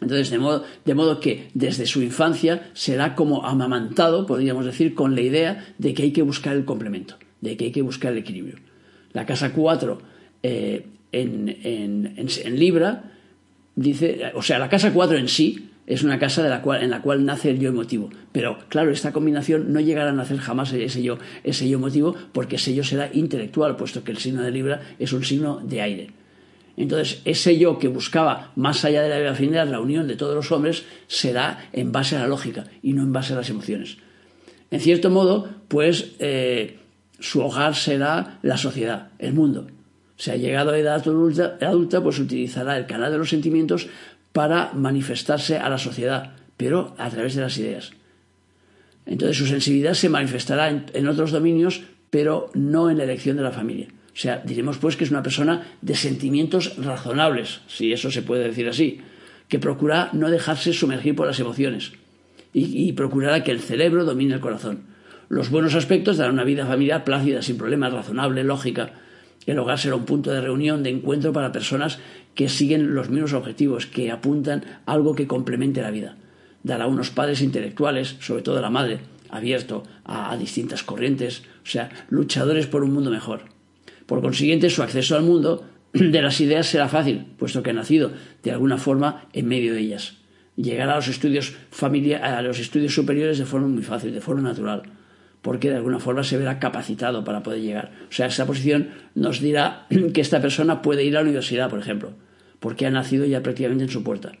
Entonces, 0.00 0.30
de 0.30 0.94
modo, 0.94 1.20
que 1.20 1.50
desde 1.54 1.86
su 1.86 2.02
infancia 2.02 2.70
será 2.72 3.14
como 3.14 3.46
amamantado, 3.46 4.26
podríamos 4.26 4.64
decir, 4.64 4.94
con 4.94 5.14
la 5.14 5.20
idea 5.20 5.74
de 5.78 5.94
que 5.94 6.02
hay 6.02 6.12
que 6.12 6.22
buscar 6.22 6.56
el 6.56 6.64
complemento, 6.64 7.16
de 7.40 7.56
que 7.56 7.66
hay 7.66 7.72
que 7.72 7.82
buscar 7.82 8.10
el 8.10 8.18
equilibrio. 8.18 8.56
La 9.12 9.24
casa 9.24 9.52
4 9.52 10.02
eh, 10.42 10.86
en, 11.12 12.26
Libra 12.58 13.09
dice, 13.80 14.32
o 14.34 14.42
sea, 14.42 14.58
la 14.58 14.68
casa 14.68 14.92
4 14.92 15.18
en 15.18 15.28
sí 15.28 15.70
es 15.86 16.04
una 16.04 16.18
casa 16.18 16.42
de 16.42 16.48
la 16.48 16.62
cual, 16.62 16.82
en 16.82 16.90
la 16.90 17.02
cual 17.02 17.24
nace 17.24 17.50
el 17.50 17.58
yo 17.58 17.70
emotivo. 17.70 18.10
Pero 18.32 18.58
claro, 18.68 18.92
esta 18.92 19.12
combinación 19.12 19.72
no 19.72 19.80
llegará 19.80 20.10
a 20.10 20.12
nacer 20.12 20.38
jamás 20.38 20.72
ese 20.72 21.02
yo, 21.02 21.18
ese 21.42 21.68
yo 21.68 21.78
emotivo 21.78 22.14
porque 22.32 22.56
ese 22.56 22.74
yo 22.74 22.84
será 22.84 23.10
intelectual, 23.12 23.76
puesto 23.76 24.04
que 24.04 24.12
el 24.12 24.18
signo 24.18 24.42
de 24.42 24.50
Libra 24.50 24.80
es 24.98 25.12
un 25.12 25.24
signo 25.24 25.60
de 25.64 25.80
aire. 25.80 26.10
Entonces, 26.76 27.20
ese 27.24 27.58
yo 27.58 27.78
que 27.78 27.88
buscaba, 27.88 28.52
más 28.54 28.84
allá 28.84 29.02
de 29.02 29.24
la 29.24 29.32
afinidad, 29.32 29.68
la 29.68 29.80
unión 29.80 30.06
de 30.06 30.16
todos 30.16 30.34
los 30.34 30.52
hombres, 30.52 30.84
será 31.08 31.68
en 31.72 31.92
base 31.92 32.16
a 32.16 32.20
la 32.20 32.28
lógica 32.28 32.64
y 32.82 32.92
no 32.92 33.02
en 33.02 33.12
base 33.12 33.32
a 33.32 33.36
las 33.36 33.50
emociones. 33.50 33.98
En 34.70 34.80
cierto 34.80 35.10
modo, 35.10 35.48
pues 35.68 36.12
eh, 36.20 36.78
su 37.18 37.40
hogar 37.40 37.74
será 37.74 38.38
la 38.42 38.56
sociedad, 38.56 39.08
el 39.18 39.34
mundo. 39.34 39.66
Se 40.20 40.32
ha 40.32 40.36
llegado 40.36 40.72
a 40.72 40.78
edad 40.78 41.00
adulta, 41.00 41.56
adulta, 41.62 42.02
pues 42.02 42.18
utilizará 42.18 42.76
el 42.76 42.84
canal 42.84 43.10
de 43.10 43.16
los 43.16 43.30
sentimientos 43.30 43.88
para 44.32 44.70
manifestarse 44.74 45.56
a 45.56 45.70
la 45.70 45.78
sociedad, 45.78 46.34
pero 46.58 46.94
a 46.98 47.08
través 47.08 47.34
de 47.34 47.40
las 47.40 47.56
ideas. 47.56 47.92
Entonces 49.06 49.38
su 49.38 49.46
sensibilidad 49.46 49.94
se 49.94 50.10
manifestará 50.10 50.68
en 50.68 51.08
otros 51.08 51.30
dominios, 51.30 51.82
pero 52.10 52.50
no 52.52 52.90
en 52.90 52.98
la 52.98 53.04
elección 53.04 53.38
de 53.38 53.42
la 53.42 53.50
familia. 53.50 53.88
O 54.12 54.16
sea, 54.16 54.42
diremos 54.44 54.76
pues 54.76 54.96
que 54.96 55.04
es 55.04 55.10
una 55.10 55.22
persona 55.22 55.66
de 55.80 55.94
sentimientos 55.94 56.76
razonables, 56.76 57.62
si 57.68 57.92
eso 57.92 58.10
se 58.10 58.20
puede 58.20 58.44
decir 58.44 58.68
así, 58.68 59.00
que 59.48 59.58
procura 59.58 60.10
no 60.12 60.28
dejarse 60.28 60.74
sumergir 60.74 61.16
por 61.16 61.26
las 61.26 61.40
emociones 61.40 61.92
y, 62.52 62.92
procurará 62.92 63.44
que 63.44 63.52
el 63.52 63.60
cerebro 63.60 64.04
domine 64.04 64.34
el 64.34 64.40
corazón. 64.40 64.82
Los 65.28 65.50
buenos 65.50 65.74
aspectos 65.74 66.16
darán 66.16 66.34
una 66.34 66.44
vida 66.44 66.66
familiar 66.66 67.04
plácida, 67.04 67.42
sin 67.42 67.56
problemas, 67.56 67.92
razonable, 67.92 68.42
lógica. 68.42 68.92
El 69.46 69.58
hogar 69.58 69.78
será 69.78 69.96
un 69.96 70.04
punto 70.04 70.30
de 70.30 70.40
reunión, 70.40 70.82
de 70.82 70.90
encuentro 70.90 71.32
para 71.32 71.52
personas 71.52 71.98
que 72.34 72.48
siguen 72.48 72.94
los 72.94 73.10
mismos 73.10 73.32
objetivos, 73.32 73.86
que 73.86 74.10
apuntan 74.10 74.64
a 74.86 74.92
algo 74.92 75.14
que 75.14 75.26
complemente 75.26 75.82
la 75.82 75.90
vida. 75.90 76.16
Dará 76.62 76.86
unos 76.86 77.10
padres 77.10 77.40
intelectuales, 77.40 78.16
sobre 78.20 78.42
todo 78.42 78.60
la 78.60 78.70
madre, 78.70 79.00
abierto 79.30 79.84
a 80.04 80.36
distintas 80.36 80.82
corrientes, 80.82 81.42
o 81.62 81.66
sea, 81.66 81.90
luchadores 82.10 82.66
por 82.66 82.84
un 82.84 82.92
mundo 82.92 83.10
mejor. 83.10 83.44
Por 84.06 84.20
consiguiente, 84.20 84.70
su 84.70 84.82
acceso 84.82 85.16
al 85.16 85.22
mundo 85.22 85.64
de 85.92 86.22
las 86.22 86.40
ideas 86.40 86.66
será 86.66 86.88
fácil, 86.88 87.26
puesto 87.38 87.62
que 87.62 87.70
ha 87.70 87.74
nacido 87.74 88.12
de 88.42 88.50
alguna 88.50 88.76
forma 88.76 89.26
en 89.32 89.48
medio 89.48 89.72
de 89.72 89.80
ellas. 89.80 90.16
Llegará 90.56 90.92
a 90.92 90.96
los 90.96 91.08
estudios, 91.08 91.54
a 92.22 92.42
los 92.42 92.58
estudios 92.58 92.94
superiores 92.94 93.38
de 93.38 93.46
forma 93.46 93.68
muy 93.68 93.82
fácil, 93.82 94.12
de 94.12 94.20
forma 94.20 94.42
natural, 94.42 94.82
porque 95.42 95.70
de 95.70 95.76
alguna 95.76 95.98
forma 95.98 96.24
se 96.24 96.36
verá 96.36 96.58
capacitado 96.58 97.24
para 97.24 97.42
poder 97.42 97.60
llegar. 97.60 97.92
O 98.08 98.12
sea, 98.12 98.26
esa 98.26 98.46
posición 98.46 98.90
nos 99.14 99.40
dirá 99.40 99.86
que 100.14 100.20
esta 100.20 100.40
persona 100.40 100.82
puede 100.82 101.04
ir 101.04 101.16
a 101.16 101.20
la 101.20 101.24
universidad, 101.24 101.70
por 101.70 101.78
ejemplo, 101.78 102.12
porque 102.58 102.86
ha 102.86 102.90
nacido 102.90 103.24
ya 103.26 103.42
prácticamente 103.42 103.84
en 103.84 103.90
su 103.90 104.02
puerta. 104.02 104.32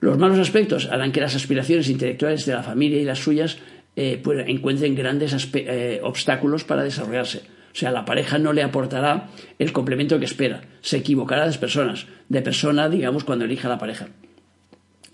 Los 0.00 0.18
malos 0.18 0.38
aspectos 0.38 0.88
harán 0.90 1.12
que 1.12 1.20
las 1.20 1.34
aspiraciones 1.34 1.88
intelectuales 1.88 2.44
de 2.46 2.54
la 2.54 2.62
familia 2.62 3.00
y 3.00 3.04
las 3.04 3.20
suyas 3.20 3.58
eh, 3.96 4.20
pues, 4.22 4.46
encuentren 4.48 4.94
grandes 4.94 5.48
eh, 5.54 6.00
obstáculos 6.02 6.64
para 6.64 6.82
desarrollarse 6.82 7.42
o 7.74 7.76
sea, 7.76 7.90
la 7.90 8.04
pareja 8.04 8.38
no 8.38 8.52
le 8.52 8.62
aportará 8.62 9.30
el 9.58 9.72
complemento 9.72 10.20
que 10.20 10.26
espera. 10.26 10.62
Se 10.80 10.98
equivocará 10.98 11.48
de 11.48 11.58
personas, 11.58 12.06
de 12.28 12.40
persona, 12.40 12.88
digamos, 12.88 13.24
cuando 13.24 13.46
elija 13.46 13.68
la 13.68 13.78
pareja. 13.78 14.06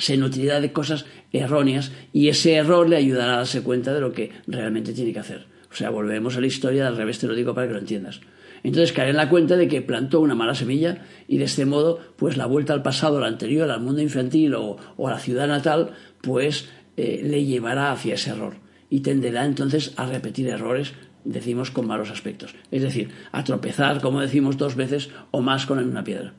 Se 0.01 0.17
nutrirá 0.17 0.61
de 0.61 0.73
cosas 0.73 1.07
erróneas 1.33 1.93
y 2.13 2.29
ese 2.29 2.55
error 2.55 2.89
le 2.89 2.97
ayudará 2.97 3.35
a 3.35 3.39
darse 3.39 3.63
cuenta 3.63 3.95
de 3.95 4.01
lo 4.01 4.13
que 4.13 4.33
realmente 4.49 4.93
tiene 4.93 5.13
que 5.13 5.21
hacer. 5.21 5.47
O 5.71 5.75
sea, 5.77 5.91
volvemos 5.91 6.37
a 6.37 6.41
la 6.41 6.49
historia, 6.49 6.89
al 6.89 6.97
revés 6.97 7.21
te 7.21 7.29
lo 7.29 7.35
digo 7.35 7.55
para 7.55 7.69
que 7.69 7.75
lo 7.75 7.79
entiendas. 7.79 8.21
Entonces 8.63 8.93
caerá 8.93 9.11
en 9.11 9.17
la 9.17 9.29
cuenta 9.29 9.57
de 9.57 9.69
que 9.69 9.81
plantó 9.81 10.21
una 10.21 10.35
mala 10.35 10.55
semilla 10.55 11.03
y 11.29 11.39
de 11.39 11.45
este 11.45 11.65
modo, 11.65 12.01
pues 12.17 12.37
la 12.37 12.47
vuelta 12.47 12.73
al 12.73 12.83
pasado, 12.83 13.19
al 13.19 13.25
anterior, 13.25 13.71
al 13.71 13.81
mundo 13.81 14.03
infantil 14.03 14.55
o, 14.55 14.79
a 15.07 15.11
la 15.11 15.19
ciudad 15.19 15.47
natal, 15.47 15.93
pues 16.21 16.69
eh, 16.97 17.21
le 17.25 17.45
llevará 17.45 17.93
hacia 17.93 18.15
ese 18.15 18.31
error 18.31 18.55
y 18.91 19.01
tenderá 19.01 19.45
entonces 19.45 19.93
a 19.97 20.07
repetir 20.07 20.49
errores 20.49 20.93
decimos 21.25 21.71
con 21.71 21.87
malos 21.87 22.11
aspectos. 22.11 22.55
Es 22.71 22.83
decir, 22.83 23.11
a 23.33 23.45
tropezar, 23.45 24.01
como 24.01 24.21
decimos, 24.21 24.57
dos 24.57 24.75
veces 24.75 25.11
o 25.31 25.41
más 25.41 25.67
con 25.67 25.79
una 25.79 26.05
piedra. 26.05 26.33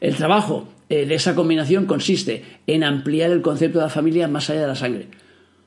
El 0.00 0.14
trabajo 0.14 0.68
eh, 0.88 1.06
de 1.06 1.14
esa 1.14 1.34
combinación 1.34 1.86
consiste 1.86 2.44
en 2.66 2.84
ampliar 2.84 3.30
el 3.30 3.42
concepto 3.42 3.78
de 3.78 3.84
la 3.84 3.90
familia 3.90 4.28
más 4.28 4.48
allá 4.50 4.62
de 4.62 4.66
la 4.66 4.74
sangre. 4.74 5.08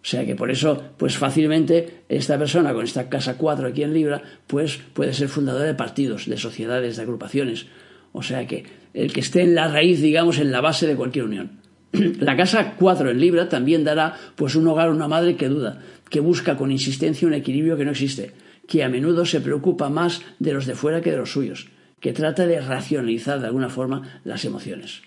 O 0.03 0.05
sea 0.05 0.25
que 0.25 0.35
por 0.35 0.49
eso, 0.49 0.83
pues 0.97 1.17
fácilmente 1.17 2.03
esta 2.09 2.37
persona 2.39 2.73
con 2.73 2.83
esta 2.83 3.07
casa 3.07 3.37
4 3.37 3.67
aquí 3.67 3.83
en 3.83 3.93
Libra, 3.93 4.23
pues 4.47 4.79
puede 4.93 5.13
ser 5.13 5.27
fundadora 5.27 5.65
de 5.65 5.75
partidos, 5.75 6.25
de 6.25 6.37
sociedades, 6.37 6.97
de 6.97 7.03
agrupaciones. 7.03 7.67
O 8.11 8.23
sea 8.23 8.47
que 8.47 8.65
el 8.93 9.13
que 9.13 9.19
esté 9.19 9.41
en 9.43 9.53
la 9.53 9.67
raíz, 9.67 10.01
digamos, 10.01 10.39
en 10.39 10.51
la 10.51 10.61
base 10.61 10.87
de 10.87 10.95
cualquier 10.95 11.25
unión. 11.25 11.61
La 12.19 12.35
casa 12.35 12.75
4 12.77 13.11
en 13.11 13.19
Libra 13.19 13.49
también 13.49 13.83
dará 13.83 14.17
pues 14.35 14.55
un 14.55 14.67
hogar 14.67 14.87
a 14.87 14.91
una 14.91 15.07
madre 15.07 15.35
que 15.35 15.49
duda, 15.49 15.81
que 16.09 16.19
busca 16.19 16.57
con 16.57 16.71
insistencia 16.71 17.27
un 17.27 17.33
equilibrio 17.33 17.77
que 17.77 17.85
no 17.85 17.91
existe, 17.91 18.31
que 18.67 18.83
a 18.83 18.89
menudo 18.89 19.25
se 19.25 19.41
preocupa 19.41 19.89
más 19.89 20.21
de 20.39 20.53
los 20.53 20.65
de 20.65 20.75
fuera 20.75 21.01
que 21.01 21.11
de 21.11 21.17
los 21.17 21.31
suyos, 21.31 21.67
que 22.01 22.11
trata 22.11 22.45
de 22.45 22.59
racionalizar 22.59 23.39
de 23.39 23.47
alguna 23.47 23.69
forma 23.69 24.19
las 24.25 24.43
emociones. 24.43 25.01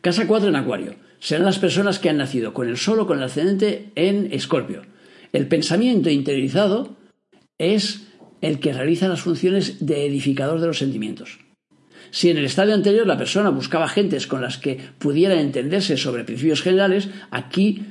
Casa 0.00 0.26
4 0.26 0.48
en 0.48 0.56
Acuario. 0.56 0.94
Serán 1.18 1.44
las 1.44 1.58
personas 1.58 1.98
que 1.98 2.08
han 2.08 2.16
nacido 2.16 2.54
con 2.54 2.68
el 2.68 2.76
Sol 2.76 3.00
o 3.00 3.06
con 3.06 3.18
el 3.18 3.24
ascendente 3.24 3.90
en 3.96 4.32
Escorpio. 4.32 4.82
El 5.32 5.48
pensamiento 5.48 6.08
interiorizado 6.08 6.96
es 7.58 8.06
el 8.40 8.60
que 8.60 8.72
realiza 8.72 9.08
las 9.08 9.20
funciones 9.20 9.84
de 9.84 10.06
edificador 10.06 10.60
de 10.60 10.68
los 10.68 10.78
sentimientos. 10.78 11.40
Si 12.10 12.30
en 12.30 12.38
el 12.38 12.44
estadio 12.44 12.72
anterior 12.72 13.06
la 13.06 13.18
persona 13.18 13.50
buscaba 13.50 13.88
gentes 13.88 14.26
con 14.26 14.40
las 14.40 14.56
que 14.56 14.78
pudiera 14.98 15.40
entenderse 15.40 15.96
sobre 15.96 16.24
principios 16.24 16.62
generales, 16.62 17.08
aquí 17.30 17.84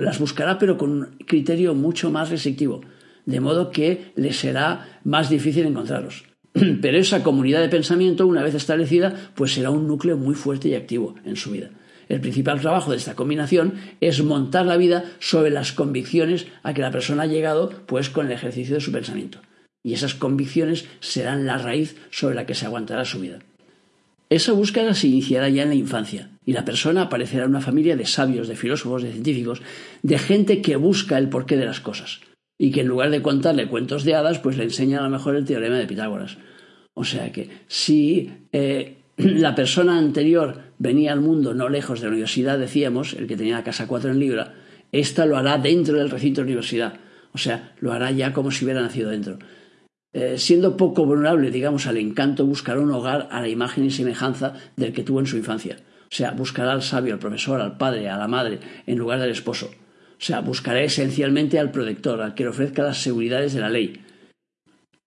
las 0.00 0.18
buscará 0.18 0.58
pero 0.58 0.76
con 0.76 0.90
un 0.90 1.04
criterio 1.26 1.74
mucho 1.74 2.10
más 2.10 2.30
restrictivo, 2.30 2.82
de 3.24 3.40
modo 3.40 3.70
que 3.70 4.12
le 4.16 4.32
será 4.32 5.00
más 5.04 5.30
difícil 5.30 5.64
encontrarlos. 5.64 6.25
Pero 6.80 6.98
esa 6.98 7.22
comunidad 7.22 7.60
de 7.60 7.68
pensamiento, 7.68 8.26
una 8.26 8.42
vez 8.42 8.54
establecida, 8.54 9.14
pues 9.34 9.52
será 9.52 9.70
un 9.70 9.86
núcleo 9.86 10.16
muy 10.16 10.34
fuerte 10.34 10.68
y 10.68 10.74
activo 10.74 11.14
en 11.24 11.36
su 11.36 11.50
vida. 11.50 11.70
El 12.08 12.20
principal 12.20 12.60
trabajo 12.60 12.92
de 12.92 12.96
esta 12.96 13.14
combinación 13.14 13.74
es 14.00 14.22
montar 14.22 14.64
la 14.64 14.76
vida 14.76 15.04
sobre 15.18 15.50
las 15.50 15.72
convicciones 15.72 16.46
a 16.62 16.72
que 16.72 16.82
la 16.82 16.92
persona 16.92 17.24
ha 17.24 17.26
llegado 17.26 17.70
pues 17.86 18.10
con 18.10 18.26
el 18.26 18.32
ejercicio 18.32 18.76
de 18.76 18.80
su 18.80 18.92
pensamiento. 18.92 19.40
Y 19.82 19.92
esas 19.92 20.14
convicciones 20.14 20.86
serán 21.00 21.46
la 21.46 21.58
raíz 21.58 21.96
sobre 22.10 22.36
la 22.36 22.46
que 22.46 22.54
se 22.54 22.66
aguantará 22.66 23.04
su 23.04 23.20
vida. 23.20 23.40
Esa 24.30 24.52
búsqueda 24.52 24.94
se 24.94 25.08
iniciará 25.08 25.48
ya 25.48 25.64
en 25.64 25.68
la 25.68 25.74
infancia 25.74 26.30
y 26.44 26.52
la 26.52 26.64
persona 26.64 27.02
aparecerá 27.02 27.44
en 27.44 27.50
una 27.50 27.60
familia 27.60 27.96
de 27.96 28.06
sabios, 28.06 28.48
de 28.48 28.56
filósofos, 28.56 29.02
de 29.02 29.12
científicos, 29.12 29.62
de 30.02 30.18
gente 30.18 30.62
que 30.62 30.76
busca 30.76 31.18
el 31.18 31.28
porqué 31.28 31.56
de 31.56 31.66
las 31.66 31.80
cosas 31.80 32.20
y 32.58 32.70
que 32.70 32.80
en 32.80 32.88
lugar 32.88 33.10
de 33.10 33.22
contarle 33.22 33.68
cuentos 33.68 34.04
de 34.04 34.14
hadas, 34.14 34.38
pues 34.38 34.56
le 34.56 34.64
enseña 34.64 35.00
a 35.00 35.02
lo 35.02 35.10
mejor 35.10 35.36
el 35.36 35.44
teorema 35.44 35.76
de 35.76 35.86
Pitágoras. 35.86 36.38
O 36.94 37.04
sea 37.04 37.30
que 37.30 37.50
si 37.66 38.32
eh, 38.52 38.96
la 39.16 39.54
persona 39.54 39.98
anterior 39.98 40.62
venía 40.78 41.12
al 41.12 41.20
mundo 41.20 41.54
no 41.54 41.68
lejos 41.68 42.00
de 42.00 42.06
la 42.06 42.12
universidad, 42.12 42.58
decíamos, 42.58 43.14
el 43.14 43.26
que 43.26 43.36
tenía 43.36 43.56
la 43.56 43.64
casa 43.64 43.86
4 43.86 44.10
en 44.10 44.20
Libra, 44.20 44.54
esta 44.92 45.26
lo 45.26 45.36
hará 45.36 45.58
dentro 45.58 45.98
del 45.98 46.10
recinto 46.10 46.40
de 46.40 46.44
la 46.44 46.48
universidad. 46.48 46.94
O 47.32 47.38
sea, 47.38 47.74
lo 47.80 47.92
hará 47.92 48.10
ya 48.10 48.32
como 48.32 48.50
si 48.50 48.64
hubiera 48.64 48.80
nacido 48.80 49.10
dentro. 49.10 49.38
Eh, 50.14 50.38
siendo 50.38 50.78
poco 50.78 51.04
vulnerable, 51.04 51.50
digamos, 51.50 51.86
al 51.86 51.98
encanto, 51.98 52.46
buscará 52.46 52.80
un 52.80 52.90
hogar 52.90 53.28
a 53.30 53.42
la 53.42 53.48
imagen 53.48 53.84
y 53.84 53.90
semejanza 53.90 54.54
del 54.76 54.94
que 54.94 55.02
tuvo 55.02 55.20
en 55.20 55.26
su 55.26 55.36
infancia. 55.36 55.76
O 56.04 56.14
sea, 56.14 56.30
buscará 56.30 56.72
al 56.72 56.82
sabio, 56.82 57.12
al 57.12 57.18
profesor, 57.18 57.60
al 57.60 57.76
padre, 57.76 58.08
a 58.08 58.16
la 58.16 58.28
madre, 58.28 58.60
en 58.86 58.96
lugar 58.96 59.20
del 59.20 59.30
esposo. 59.30 59.70
O 60.18 60.24
sea, 60.24 60.40
buscará 60.40 60.82
esencialmente 60.82 61.58
al 61.58 61.70
protector, 61.70 62.22
al 62.22 62.34
que 62.34 62.44
le 62.44 62.50
ofrezca 62.50 62.82
las 62.82 63.02
seguridades 63.02 63.52
de 63.52 63.60
la 63.60 63.68
ley. 63.68 64.00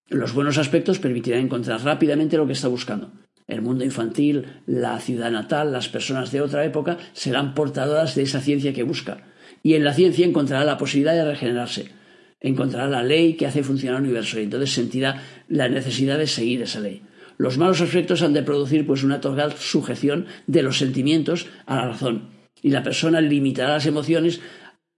Los 0.08 0.34
buenos 0.34 0.58
aspectos 0.58 1.00
permitirán 1.00 1.42
encontrar 1.42 1.84
rápidamente 1.84 2.38
lo 2.38 2.46
que 2.46 2.54
está 2.54 2.68
buscando. 2.68 3.12
El 3.48 3.64
mundo 3.64 3.84
infantil, 3.84 4.46
la 4.68 5.00
ciudad 5.00 5.32
natal, 5.32 5.72
las 5.72 5.90
personas 5.90 6.32
de 6.32 6.42
otra 6.42 6.64
época 6.64 6.98
serán 7.14 7.56
portadoras 7.56 8.14
de 8.14 8.22
esa 8.22 8.42
ciencia 8.42 8.74
que 8.74 8.84
busca. 8.84 9.18
Y 9.64 9.74
en 9.74 9.84
la 9.84 9.94
ciencia 9.94 10.26
encontrará 10.26 10.64
la 10.64 10.78
posibilidad 10.78 11.16
de 11.16 11.26
regenerarse. 11.26 11.90
Encontrará 12.40 12.88
la 12.88 13.04
ley 13.04 13.34
que 13.34 13.48
hace 13.48 13.64
funcionar 13.64 13.98
el 13.98 14.06
universo 14.06 14.40
y 14.40 14.44
entonces 14.44 14.72
sentirá 14.72 15.24
la 15.48 15.68
necesidad 15.68 16.20
de 16.20 16.28
seguir 16.28 16.62
esa 16.62 16.80
ley. 16.80 17.02
Los 17.38 17.58
malos 17.58 17.82
aspectos 17.82 18.22
han 18.22 18.34
de 18.34 18.44
producir 18.44 18.86
pues 18.86 19.04
una 19.04 19.20
total 19.20 19.54
sujeción 19.54 20.28
de 20.46 20.62
los 20.62 20.78
sentimientos 20.78 21.48
a 21.66 21.76
la 21.78 21.88
razón 21.88 22.40
y 22.62 22.70
la 22.70 22.84
persona 22.84 23.22
limitará 23.22 23.74
las 23.74 23.86
emociones 23.86 24.42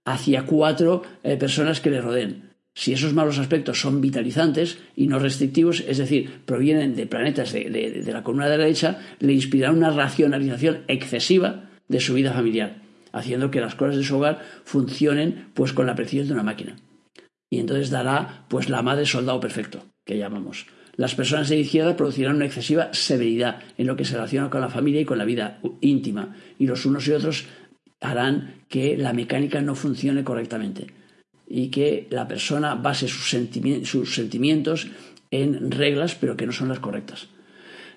hacia 0.04 0.46
cuatro 0.46 1.02
eh, 1.22 1.36
personas 1.36 1.80
que 1.80 1.90
le 1.90 2.00
rodeen. 2.00 2.50
Si 2.74 2.92
esos 2.92 3.12
malos 3.12 3.38
aspectos 3.38 3.80
son 3.80 4.00
vitalizantes 4.00 4.78
y 4.96 5.06
no 5.06 5.18
restrictivos, 5.18 5.84
es 5.86 5.98
decir, 5.98 6.40
provienen 6.46 6.96
de 6.96 7.06
planetas 7.06 7.52
de, 7.52 7.68
de 7.68 8.12
la 8.12 8.22
columna 8.22 8.48
derecha, 8.48 8.98
le 9.20 9.34
inspirará 9.34 9.72
una 9.72 9.90
racionalización 9.90 10.84
excesiva 10.88 11.68
de 11.88 12.00
su 12.00 12.14
vida 12.14 12.32
familiar, 12.32 12.82
haciendo 13.12 13.50
que 13.50 13.60
las 13.60 13.74
cosas 13.74 13.96
de 13.96 14.04
su 14.04 14.16
hogar 14.16 14.40
funcionen 14.64 15.48
pues 15.52 15.74
con 15.74 15.86
la 15.86 15.94
precisión 15.94 16.28
de 16.28 16.32
una 16.32 16.42
máquina. 16.42 16.76
Y 17.50 17.60
entonces 17.60 17.90
dará 17.90 18.46
pues 18.48 18.70
la 18.70 18.80
madre 18.80 19.04
soldado 19.04 19.38
perfecto, 19.38 19.84
que 20.06 20.16
llamamos. 20.16 20.66
Las 20.96 21.14
personas 21.14 21.48
de 21.48 21.58
izquierda 21.58 21.96
producirán 21.96 22.36
una 22.36 22.46
excesiva 22.46 22.92
severidad 22.92 23.60
en 23.78 23.86
lo 23.86 23.96
que 23.96 24.04
se 24.04 24.14
relaciona 24.14 24.50
con 24.50 24.60
la 24.60 24.68
familia 24.68 25.00
y 25.00 25.04
con 25.04 25.18
la 25.18 25.24
vida 25.24 25.58
íntima, 25.80 26.36
y 26.58 26.66
los 26.66 26.84
unos 26.84 27.08
y 27.08 27.12
otros 27.12 27.46
harán 28.02 28.62
que 28.68 28.96
la 28.96 29.12
mecánica 29.12 29.60
no 29.60 29.74
funcione 29.74 30.24
correctamente 30.24 30.88
y 31.46 31.68
que 31.68 32.08
la 32.10 32.28
persona 32.28 32.74
base 32.74 33.08
sus, 33.08 33.30
sentimientos 33.30 34.88
en 35.30 35.70
reglas 35.70 36.14
pero 36.14 36.36
que 36.36 36.46
no 36.46 36.52
son 36.52 36.68
las 36.68 36.80
correctas. 36.80 37.28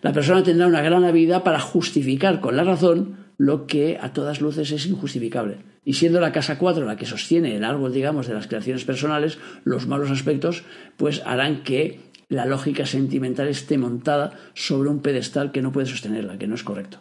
La 0.02 0.14
persona 0.14 0.44
tendrá 0.44 0.68
una 0.68 0.82
gran 0.82 1.04
habilidad 1.04 1.44
para 1.44 1.60
justificar 1.60 2.40
con 2.40 2.56
la 2.56 2.64
razón 2.64 3.26
lo 3.38 3.66
que 3.66 3.98
a 4.00 4.14
todas 4.14 4.42
luces 4.42 4.72
es 4.72 4.86
injustificable. 4.86 5.58
Y 5.84 5.94
siendo 5.94 6.20
la 6.20 6.32
casa 6.32 6.58
4 6.58 6.86
la 6.86 6.96
que 6.96 7.06
sostiene 7.06 7.56
el 7.56 7.64
árbol, 7.64 7.94
digamos, 7.94 8.28
de 8.28 8.34
las 8.34 8.48
creaciones 8.48 8.86
personales, 8.86 9.40
los 9.64 9.88
malos 9.88 10.12
aspectos 10.12 10.64
pues 10.98 11.22
harán 11.26 11.64
que 11.64 12.00
la 12.30 12.46
lógica 12.46 12.86
sentimental 12.86 13.48
esté 13.48 13.78
montada 13.78 14.34
sobre 14.54 14.90
un 14.90 15.02
pedestal 15.02 15.52
que 15.52 15.62
no 15.62 15.72
puede 15.72 15.88
sostenerla, 15.88 16.38
que 16.38 16.48
no 16.48 16.56
es 16.56 16.64
correcto. 16.64 17.00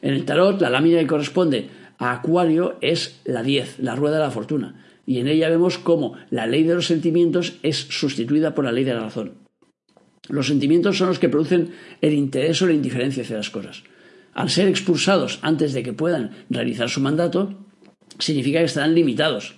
En 0.00 0.14
el 0.14 0.24
tarot, 0.24 0.60
la 0.60 0.70
lámina 0.70 1.00
que 1.00 1.06
corresponde 1.06 1.70
a 1.98 2.12
Acuario 2.12 2.78
es 2.80 3.20
la 3.24 3.42
10, 3.42 3.80
la 3.80 3.96
rueda 3.96 4.16
de 4.16 4.22
la 4.22 4.30
fortuna, 4.30 4.84
y 5.06 5.18
en 5.18 5.28
ella 5.28 5.48
vemos 5.48 5.78
cómo 5.78 6.14
la 6.30 6.46
ley 6.46 6.62
de 6.62 6.74
los 6.74 6.86
sentimientos 6.86 7.58
es 7.62 7.76
sustituida 7.76 8.54
por 8.54 8.64
la 8.64 8.72
ley 8.72 8.84
de 8.84 8.94
la 8.94 9.00
razón. 9.00 9.34
Los 10.28 10.46
sentimientos 10.46 10.98
son 10.98 11.08
los 11.08 11.18
que 11.18 11.28
producen 11.28 11.70
el 12.00 12.12
interés 12.12 12.60
o 12.60 12.66
la 12.66 12.74
indiferencia 12.74 13.22
hacia 13.22 13.38
las 13.38 13.50
cosas. 13.50 13.82
Al 14.34 14.50
ser 14.50 14.68
expulsados 14.68 15.38
antes 15.42 15.72
de 15.72 15.82
que 15.82 15.94
puedan 15.94 16.30
realizar 16.50 16.88
su 16.90 17.00
mandato, 17.00 17.66
significa 18.18 18.58
que 18.58 18.66
estarán 18.66 18.94
limitados. 18.94 19.56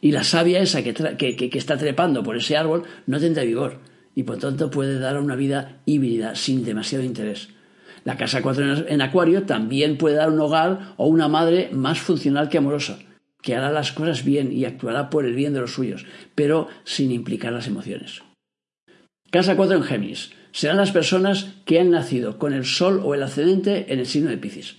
Y 0.00 0.12
la 0.12 0.24
savia 0.24 0.60
esa 0.60 0.82
que, 0.82 0.94
que 0.94 1.58
está 1.58 1.76
trepando 1.76 2.22
por 2.22 2.36
ese 2.36 2.56
árbol 2.56 2.84
no 3.06 3.20
tendrá 3.20 3.44
vigor 3.44 3.80
y 4.14 4.22
por 4.22 4.38
tanto 4.38 4.70
puede 4.70 4.98
dar 4.98 5.18
una 5.20 5.36
vida 5.36 5.82
híbrida 5.84 6.34
sin 6.34 6.64
demasiado 6.64 7.04
interés. 7.04 7.50
La 8.06 8.16
casa 8.16 8.40
4 8.40 8.86
en 8.86 9.02
Acuario 9.02 9.42
también 9.42 9.98
puede 9.98 10.14
dar 10.14 10.30
un 10.30 10.38
hogar 10.38 10.94
o 10.96 11.08
una 11.08 11.26
madre 11.26 11.70
más 11.72 11.98
funcional 11.98 12.48
que 12.48 12.58
amorosa, 12.58 13.00
que 13.42 13.56
hará 13.56 13.72
las 13.72 13.90
cosas 13.90 14.24
bien 14.24 14.52
y 14.52 14.64
actuará 14.64 15.10
por 15.10 15.26
el 15.26 15.34
bien 15.34 15.52
de 15.52 15.60
los 15.60 15.72
suyos, 15.72 16.06
pero 16.36 16.68
sin 16.84 17.10
implicar 17.10 17.52
las 17.52 17.66
emociones. 17.66 18.22
Casa 19.32 19.56
4 19.56 19.78
en 19.78 19.82
Géminis. 19.82 20.30
Serán 20.52 20.76
las 20.76 20.92
personas 20.92 21.56
que 21.64 21.80
han 21.80 21.90
nacido 21.90 22.38
con 22.38 22.52
el 22.52 22.64
Sol 22.64 23.00
o 23.02 23.12
el 23.12 23.24
ascendente 23.24 23.92
en 23.92 23.98
el 23.98 24.06
signo 24.06 24.30
de 24.30 24.38
Piscis. 24.38 24.76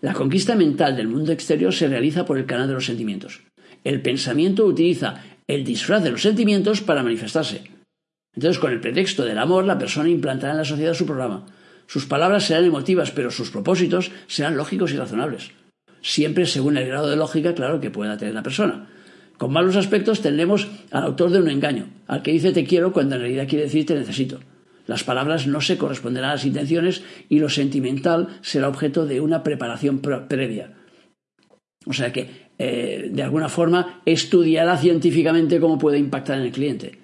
La 0.00 0.14
conquista 0.14 0.56
mental 0.56 0.96
del 0.96 1.06
mundo 1.06 1.32
exterior 1.32 1.74
se 1.74 1.86
realiza 1.86 2.24
por 2.24 2.38
el 2.38 2.46
canal 2.46 2.66
de 2.66 2.74
los 2.74 2.86
sentimientos. 2.86 3.42
El 3.84 4.00
pensamiento 4.00 4.64
utiliza 4.64 5.22
el 5.46 5.64
disfraz 5.64 6.02
de 6.02 6.12
los 6.12 6.22
sentimientos 6.22 6.80
para 6.80 7.02
manifestarse. 7.02 7.64
Entonces, 8.34 8.58
con 8.58 8.72
el 8.72 8.80
pretexto 8.80 9.22
del 9.22 9.36
amor, 9.36 9.66
la 9.66 9.76
persona 9.76 10.08
implantará 10.08 10.52
en 10.52 10.58
la 10.58 10.64
sociedad 10.64 10.94
su 10.94 11.04
programa. 11.04 11.44
Sus 11.90 12.06
palabras 12.06 12.44
serán 12.44 12.66
emotivas, 12.66 13.10
pero 13.10 13.32
sus 13.32 13.50
propósitos 13.50 14.12
serán 14.28 14.56
lógicos 14.56 14.92
y 14.92 14.96
razonables. 14.96 15.50
Siempre 16.00 16.46
según 16.46 16.76
el 16.76 16.86
grado 16.86 17.10
de 17.10 17.16
lógica, 17.16 17.52
claro, 17.52 17.80
que 17.80 17.90
pueda 17.90 18.16
tener 18.16 18.32
la 18.32 18.44
persona. 18.44 18.88
Con 19.38 19.52
malos 19.52 19.74
aspectos 19.74 20.22
tendremos 20.22 20.68
al 20.92 21.02
autor 21.02 21.30
de 21.30 21.40
un 21.40 21.50
engaño, 21.50 21.88
al 22.06 22.22
que 22.22 22.30
dice 22.30 22.52
te 22.52 22.62
quiero 22.62 22.92
cuando 22.92 23.16
en 23.16 23.22
realidad 23.22 23.48
quiere 23.48 23.64
decir 23.64 23.86
te 23.86 23.96
necesito. 23.96 24.38
Las 24.86 25.02
palabras 25.02 25.48
no 25.48 25.60
se 25.60 25.78
corresponderán 25.78 26.30
a 26.30 26.34
las 26.34 26.44
intenciones 26.44 27.02
y 27.28 27.40
lo 27.40 27.48
sentimental 27.48 28.38
será 28.40 28.68
objeto 28.68 29.04
de 29.04 29.20
una 29.20 29.42
preparación 29.42 29.98
previa. 29.98 30.74
O 31.86 31.92
sea 31.92 32.12
que, 32.12 32.50
eh, 32.56 33.10
de 33.10 33.22
alguna 33.24 33.48
forma, 33.48 34.00
estudiará 34.06 34.76
científicamente 34.76 35.58
cómo 35.58 35.76
puede 35.76 35.98
impactar 35.98 36.38
en 36.38 36.44
el 36.44 36.52
cliente. 36.52 37.00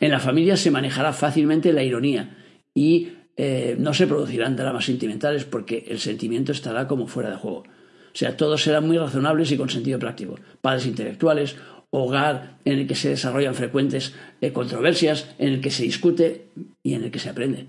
En 0.00 0.10
la 0.10 0.20
familia 0.20 0.56
se 0.56 0.70
manejará 0.70 1.12
fácilmente 1.12 1.74
la 1.74 1.82
ironía 1.82 2.38
y 2.74 3.08
eh, 3.36 3.76
no 3.78 3.94
se 3.94 4.06
producirán 4.06 4.56
dramas 4.56 4.84
sentimentales 4.84 5.44
porque 5.44 5.84
el 5.88 5.98
sentimiento 5.98 6.52
estará 6.52 6.86
como 6.86 7.06
fuera 7.06 7.30
de 7.30 7.36
juego. 7.36 7.58
O 7.58 8.14
sea, 8.14 8.36
todos 8.36 8.62
serán 8.62 8.86
muy 8.86 8.98
razonables 8.98 9.50
y 9.52 9.56
con 9.56 9.70
sentido 9.70 9.98
práctico. 9.98 10.38
Padres 10.60 10.86
intelectuales, 10.86 11.56
hogar 11.90 12.58
en 12.64 12.78
el 12.78 12.86
que 12.86 12.94
se 12.94 13.10
desarrollan 13.10 13.54
frecuentes 13.54 14.14
eh, 14.40 14.52
controversias, 14.52 15.34
en 15.38 15.48
el 15.48 15.60
que 15.60 15.70
se 15.70 15.84
discute 15.84 16.46
y 16.82 16.94
en 16.94 17.04
el 17.04 17.10
que 17.10 17.18
se 17.18 17.30
aprende. 17.30 17.66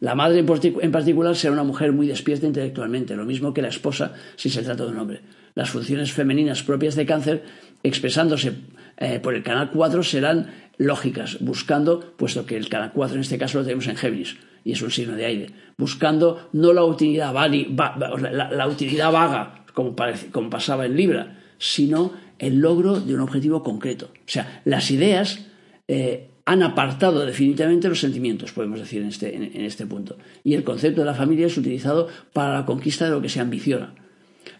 La 0.00 0.14
madre 0.14 0.38
en 0.38 0.92
particular 0.92 1.34
será 1.34 1.52
una 1.52 1.64
mujer 1.64 1.92
muy 1.92 2.06
despierta 2.06 2.46
intelectualmente, 2.46 3.16
lo 3.16 3.24
mismo 3.24 3.52
que 3.52 3.62
la 3.62 3.68
esposa 3.68 4.14
si 4.36 4.48
se 4.48 4.62
trata 4.62 4.84
de 4.84 4.90
un 4.90 4.98
hombre. 4.98 5.20
Las 5.56 5.70
funciones 5.70 6.12
femeninas 6.12 6.62
propias 6.62 6.94
de 6.94 7.04
cáncer, 7.04 7.42
expresándose 7.82 8.52
eh, 8.96 9.18
por 9.18 9.34
el 9.34 9.42
canal 9.42 9.72
4, 9.72 10.04
serán 10.04 10.52
lógicas, 10.76 11.38
buscando, 11.40 12.14
puesto 12.16 12.46
que 12.46 12.56
el 12.56 12.68
canal 12.68 12.92
4 12.94 13.16
en 13.16 13.22
este 13.22 13.38
caso 13.38 13.58
lo 13.58 13.64
tenemos 13.64 13.88
en 13.88 13.96
Géminis, 13.96 14.36
y 14.64 14.72
es 14.72 14.82
un 14.82 14.90
signo 14.90 15.14
de 15.14 15.24
aire, 15.24 15.46
buscando 15.76 16.48
no 16.52 16.72
la 16.72 16.84
utilidad, 16.84 17.32
la, 17.32 18.66
utilidad 18.68 19.12
vaga, 19.12 19.64
como, 19.74 19.94
como 20.32 20.50
pasaba 20.50 20.86
en 20.86 20.96
Libra, 20.96 21.38
sino 21.58 22.12
el 22.38 22.60
logro 22.60 23.00
de 23.00 23.14
un 23.14 23.20
objetivo 23.20 23.62
concreto. 23.62 24.10
O 24.12 24.30
sea, 24.30 24.62
las 24.64 24.90
ideas 24.90 25.46
eh, 25.86 26.28
han 26.44 26.62
apartado 26.62 27.26
definitivamente 27.26 27.88
los 27.88 28.00
sentimientos, 28.00 28.52
podemos 28.52 28.80
decir 28.80 29.02
en 29.02 29.08
este, 29.08 29.34
en 29.34 29.64
este 29.64 29.86
punto. 29.86 30.16
Y 30.44 30.54
el 30.54 30.64
concepto 30.64 31.02
de 31.02 31.06
la 31.06 31.14
familia 31.14 31.46
es 31.46 31.56
utilizado 31.56 32.08
para 32.32 32.54
la 32.54 32.66
conquista 32.66 33.04
de 33.04 33.10
lo 33.10 33.20
que 33.20 33.28
se 33.28 33.40
ambiciona. 33.40 33.94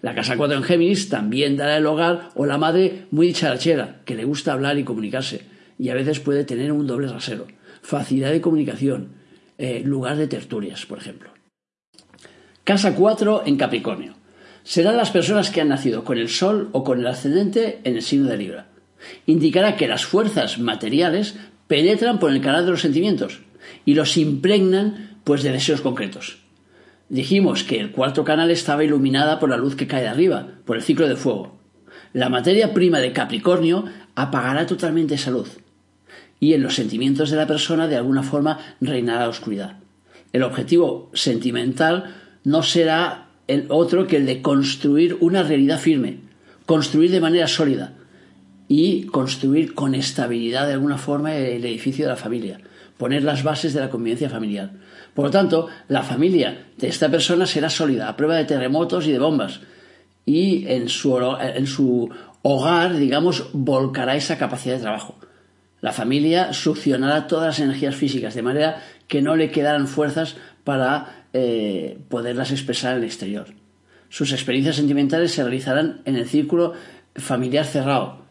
La 0.01 0.15
casa 0.15 0.37
4 0.37 0.57
en 0.57 0.63
Géminis 0.63 1.09
también 1.09 1.57
dará 1.57 1.77
el 1.77 1.87
hogar 1.87 2.31
o 2.35 2.47
la 2.47 2.59
madre 2.59 3.07
muy 3.11 3.27
dicharachera, 3.29 4.01
que 4.05 4.15
le 4.15 4.25
gusta 4.25 4.53
hablar 4.53 4.79
y 4.79 4.85
comunicarse, 4.85 5.43
y 5.79 5.89
a 5.89 5.95
veces 5.95 6.21
puede 6.21 6.45
tener 6.45 6.73
un 6.73 6.87
doble 6.87 7.09
rasero. 7.09 7.47
Facilidad 7.83 8.31
de 8.31 8.41
comunicación, 8.41 9.09
eh, 9.59 9.83
lugar 9.85 10.17
de 10.17 10.29
tertulias, 10.29 10.87
por 10.87 10.99
ejemplo. 10.99 11.31
Casa 12.65 12.95
4 12.95 13.43
en 13.47 13.57
Capricornio. 13.57 14.15
Serán 14.63 14.97
las 14.97 15.11
personas 15.11 15.51
que 15.51 15.61
han 15.61 15.69
nacido 15.69 16.05
con 16.05 16.19
el 16.19 16.29
Sol 16.29 16.69
o 16.73 16.85
con 16.85 17.01
el 17.01 17.07
ascendente 17.07 17.81
en 17.85 17.97
el 17.97 18.03
signo 18.03 18.29
de 18.29 18.37
Libra. 18.37 18.67
Indicará 19.27 19.77
que 19.77 19.89
las 19.89 20.05
fuerzas 20.05 20.59
materiales 20.59 21.37
penetran 21.67 22.19
por 22.19 22.31
el 22.31 22.41
canal 22.41 22.65
de 22.65 22.73
los 22.73 22.83
sentimientos 22.83 23.41
y 23.85 23.95
los 23.95 24.17
impregnan 24.17 25.19
pues 25.25 25.43
de 25.43 25.53
deseos 25.53 25.81
concretos. 25.81 26.39
Dijimos 27.09 27.65
que 27.65 27.81
el 27.81 27.91
cuarto 27.91 28.25
canal 28.25 28.51
estaba 28.51 28.85
iluminada 28.85 29.39
por 29.39 29.49
la 29.49 29.57
luz 29.57 29.75
que 29.75 29.87
cae 29.87 30.03
de 30.03 30.09
arriba, 30.09 30.49
por 30.67 30.77
el 30.77 30.83
ciclo 30.83 31.09
de 31.09 31.17
fuego. 31.17 31.59
La 32.13 32.29
materia 32.29 32.75
prima 32.75 32.99
de 32.99 33.13
Capricornio 33.13 33.85
apagará 34.15 34.67
totalmente 34.67 35.15
esa 35.15 35.31
luz. 35.31 35.59
Y 36.41 36.55
en 36.55 36.63
los 36.63 36.75
sentimientos 36.75 37.31
de 37.31 37.37
la 37.37 37.47
persona 37.47 37.89
de 37.89 37.97
alguna 37.97 38.23
forma 38.23 38.59
reinará 38.81 39.21
la 39.21 39.29
oscuridad. 39.29 39.79
El 40.33 40.43
objetivo 40.43 41.11
sentimental 41.15 42.15
no 42.45 42.63
será 42.63 43.29
el 43.47 43.67
otro 43.71 44.07
que 44.07 44.17
el 44.17 44.27
de 44.27 44.43
construir 44.43 45.17
una 45.21 45.43
realidad 45.43 45.81
firme, 45.81 46.21
construir 46.67 47.11
de 47.11 47.21
manera 47.21 47.49
sólida 47.49 47.95
y 48.69 49.05
construir 49.05 49.75
con 49.75 49.95
estabilidad 49.95 50.67
de 50.67 50.75
alguna 50.75 50.99
forma 50.99 51.35
el 51.35 51.65
edificio 51.65 52.05
de 52.05 52.11
la 52.11 52.17
familia, 52.17 52.61
poner 52.99 53.25
las 53.25 53.43
bases 53.43 53.73
de 53.73 53.81
la 53.81 53.89
convivencia 53.89 54.29
familiar. 54.29 54.73
Por 55.15 55.25
lo 55.25 55.31
tanto, 55.31 55.69
la 55.89 56.03
familia 56.03 56.67
de 56.77 56.89
esta 56.89 57.11
persona 57.11 57.47
será 57.47 57.71
sólida, 57.71 58.09
a 58.09 58.17
prueba 58.17 58.37
de 58.37 58.45
terremotos 58.45 59.07
y 59.07 59.13
de 59.13 59.19
bombas. 59.19 59.61
Y 60.27 60.67
en 60.69 60.91
su, 60.91 61.19
en 61.41 61.67
su 61.67 62.11
hogar, 62.43 62.97
digamos, 62.97 63.49
volcará 63.53 64.15
esa 64.15 64.37
capacidad 64.37 64.77
de 64.77 64.83
trabajo. 64.83 65.19
La 65.81 65.93
familia 65.93 66.53
succionará 66.53 67.27
todas 67.27 67.47
las 67.47 67.61
energías 67.61 67.95
físicas, 67.95 68.35
de 68.35 68.43
manera 68.43 68.83
que 69.07 69.23
no 69.23 69.37
le 69.37 69.51
quedarán 69.51 69.87
fuerzas 69.87 70.37
para 70.65 71.27
eh, 71.33 71.99
poderlas 72.09 72.51
expresar 72.51 72.93
en 72.93 72.99
el 72.99 73.05
exterior. 73.05 73.47
Sus 74.09 74.33
experiencias 74.33 74.77
sentimentales 74.77 75.33
se 75.33 75.43
realizarán 75.43 76.01
en 76.05 76.17
el 76.17 76.27
círculo 76.27 76.73
familiar 77.15 77.65
cerrado, 77.65 78.23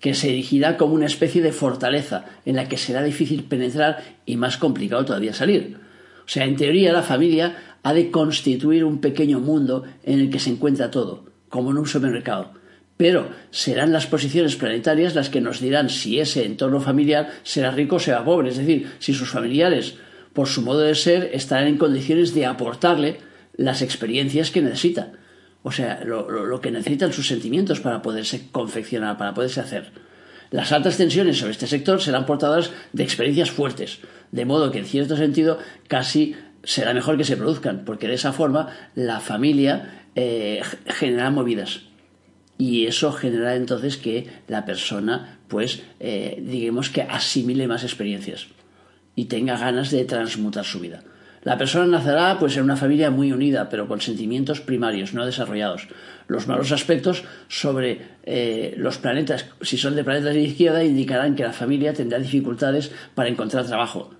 que 0.00 0.14
se 0.14 0.30
erigirá 0.30 0.76
como 0.76 0.94
una 0.94 1.06
especie 1.06 1.42
de 1.42 1.52
fortaleza 1.52 2.24
en 2.44 2.56
la 2.56 2.68
que 2.68 2.76
será 2.76 3.02
difícil 3.02 3.44
penetrar 3.44 4.02
y 4.26 4.36
más 4.36 4.56
complicado 4.56 5.04
todavía 5.04 5.34
salir. 5.34 5.78
O 6.26 6.28
sea, 6.28 6.44
en 6.44 6.56
teoría 6.56 6.92
la 6.92 7.02
familia 7.02 7.56
ha 7.82 7.92
de 7.92 8.10
constituir 8.10 8.84
un 8.84 9.00
pequeño 9.00 9.40
mundo 9.40 9.84
en 10.04 10.20
el 10.20 10.30
que 10.30 10.38
se 10.38 10.50
encuentra 10.50 10.90
todo, 10.90 11.24
como 11.48 11.70
en 11.70 11.78
un 11.78 11.86
supermercado. 11.86 12.52
Pero 12.96 13.30
serán 13.50 13.92
las 13.92 14.06
posiciones 14.06 14.56
planetarias 14.56 15.14
las 15.14 15.28
que 15.28 15.40
nos 15.40 15.60
dirán 15.60 15.88
si 15.88 16.20
ese 16.20 16.44
entorno 16.44 16.80
familiar 16.80 17.30
será 17.42 17.70
rico 17.70 17.96
o 17.96 18.00
será 18.00 18.24
pobre, 18.24 18.50
es 18.50 18.56
decir, 18.56 18.92
si 18.98 19.14
sus 19.14 19.30
familiares, 19.30 19.96
por 20.32 20.46
su 20.46 20.62
modo 20.62 20.80
de 20.80 20.94
ser, 20.94 21.30
estarán 21.32 21.66
en 21.66 21.78
condiciones 21.78 22.34
de 22.34 22.46
aportarle 22.46 23.18
las 23.56 23.82
experiencias 23.82 24.50
que 24.50 24.62
necesita 24.62 25.12
o 25.64 25.72
sea, 25.72 26.02
lo, 26.04 26.60
que 26.60 26.70
necesitan 26.70 27.12
sus 27.12 27.26
sentimientos 27.26 27.80
para 27.80 28.02
poderse 28.02 28.48
confeccionar, 28.52 29.16
para 29.16 29.32
poderse 29.32 29.60
hacer. 29.60 29.92
Las 30.50 30.72
altas 30.72 30.98
tensiones 30.98 31.38
sobre 31.38 31.52
este 31.52 31.66
sector 31.66 32.02
serán 32.02 32.26
portadoras 32.26 32.70
de 32.92 33.02
experiencias 33.02 33.50
fuertes, 33.50 34.00
de 34.30 34.44
modo 34.44 34.70
que 34.70 34.80
en 34.80 34.84
cierto 34.84 35.16
sentido 35.16 35.58
casi 35.88 36.36
será 36.62 36.92
mejor 36.92 37.16
que 37.16 37.24
se 37.24 37.38
produzcan, 37.38 37.84
porque 37.86 38.08
de 38.08 38.14
esa 38.14 38.34
forma 38.34 38.68
la 38.94 39.20
familia 39.20 40.04
eh, 40.14 40.60
genera 40.84 41.30
movidas. 41.30 41.84
Y 42.56 42.86
eso 42.86 43.12
genera 43.12 43.56
entonces 43.56 43.96
que 43.96 44.28
la 44.48 44.64
persona, 44.64 45.38
pues, 45.48 45.82
eh, 46.00 46.42
digamos 46.46 46.90
que 46.90 47.02
asimile 47.02 47.66
más 47.66 47.82
experiencias 47.82 48.46
y 49.16 49.24
tenga 49.26 49.58
ganas 49.58 49.90
de 49.90 50.04
transmutar 50.04 50.64
su 50.64 50.80
vida. 50.80 51.02
La 51.44 51.58
persona 51.58 51.84
nacerá 51.86 52.38
pues 52.38 52.56
en 52.56 52.64
una 52.64 52.76
familia 52.76 53.10
muy 53.10 53.30
unida, 53.30 53.68
pero 53.68 53.86
con 53.86 54.00
sentimientos 54.00 54.62
primarios, 54.62 55.12
no 55.12 55.26
desarrollados. 55.26 55.88
Los 56.26 56.48
malos 56.48 56.72
aspectos 56.72 57.24
sobre 57.48 58.00
eh, 58.24 58.74
los 58.78 58.96
planetas, 58.96 59.46
si 59.60 59.76
son 59.76 59.94
de 59.94 60.04
planetas 60.04 60.32
de 60.32 60.40
izquierda, 60.40 60.82
indicarán 60.82 61.36
que 61.36 61.42
la 61.42 61.52
familia 61.52 61.92
tendrá 61.92 62.18
dificultades 62.18 62.92
para 63.14 63.28
encontrar 63.28 63.66
trabajo, 63.66 64.14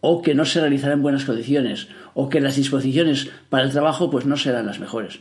o 0.00 0.20
que 0.20 0.34
no 0.34 0.44
se 0.44 0.60
realizará 0.60 0.94
en 0.94 1.02
buenas 1.02 1.24
condiciones, 1.24 1.86
o 2.12 2.28
que 2.28 2.40
las 2.40 2.56
disposiciones 2.56 3.30
para 3.50 3.62
el 3.62 3.70
trabajo 3.70 4.10
pues 4.10 4.26
no 4.26 4.36
serán 4.36 4.66
las 4.66 4.80
mejores. 4.80 5.20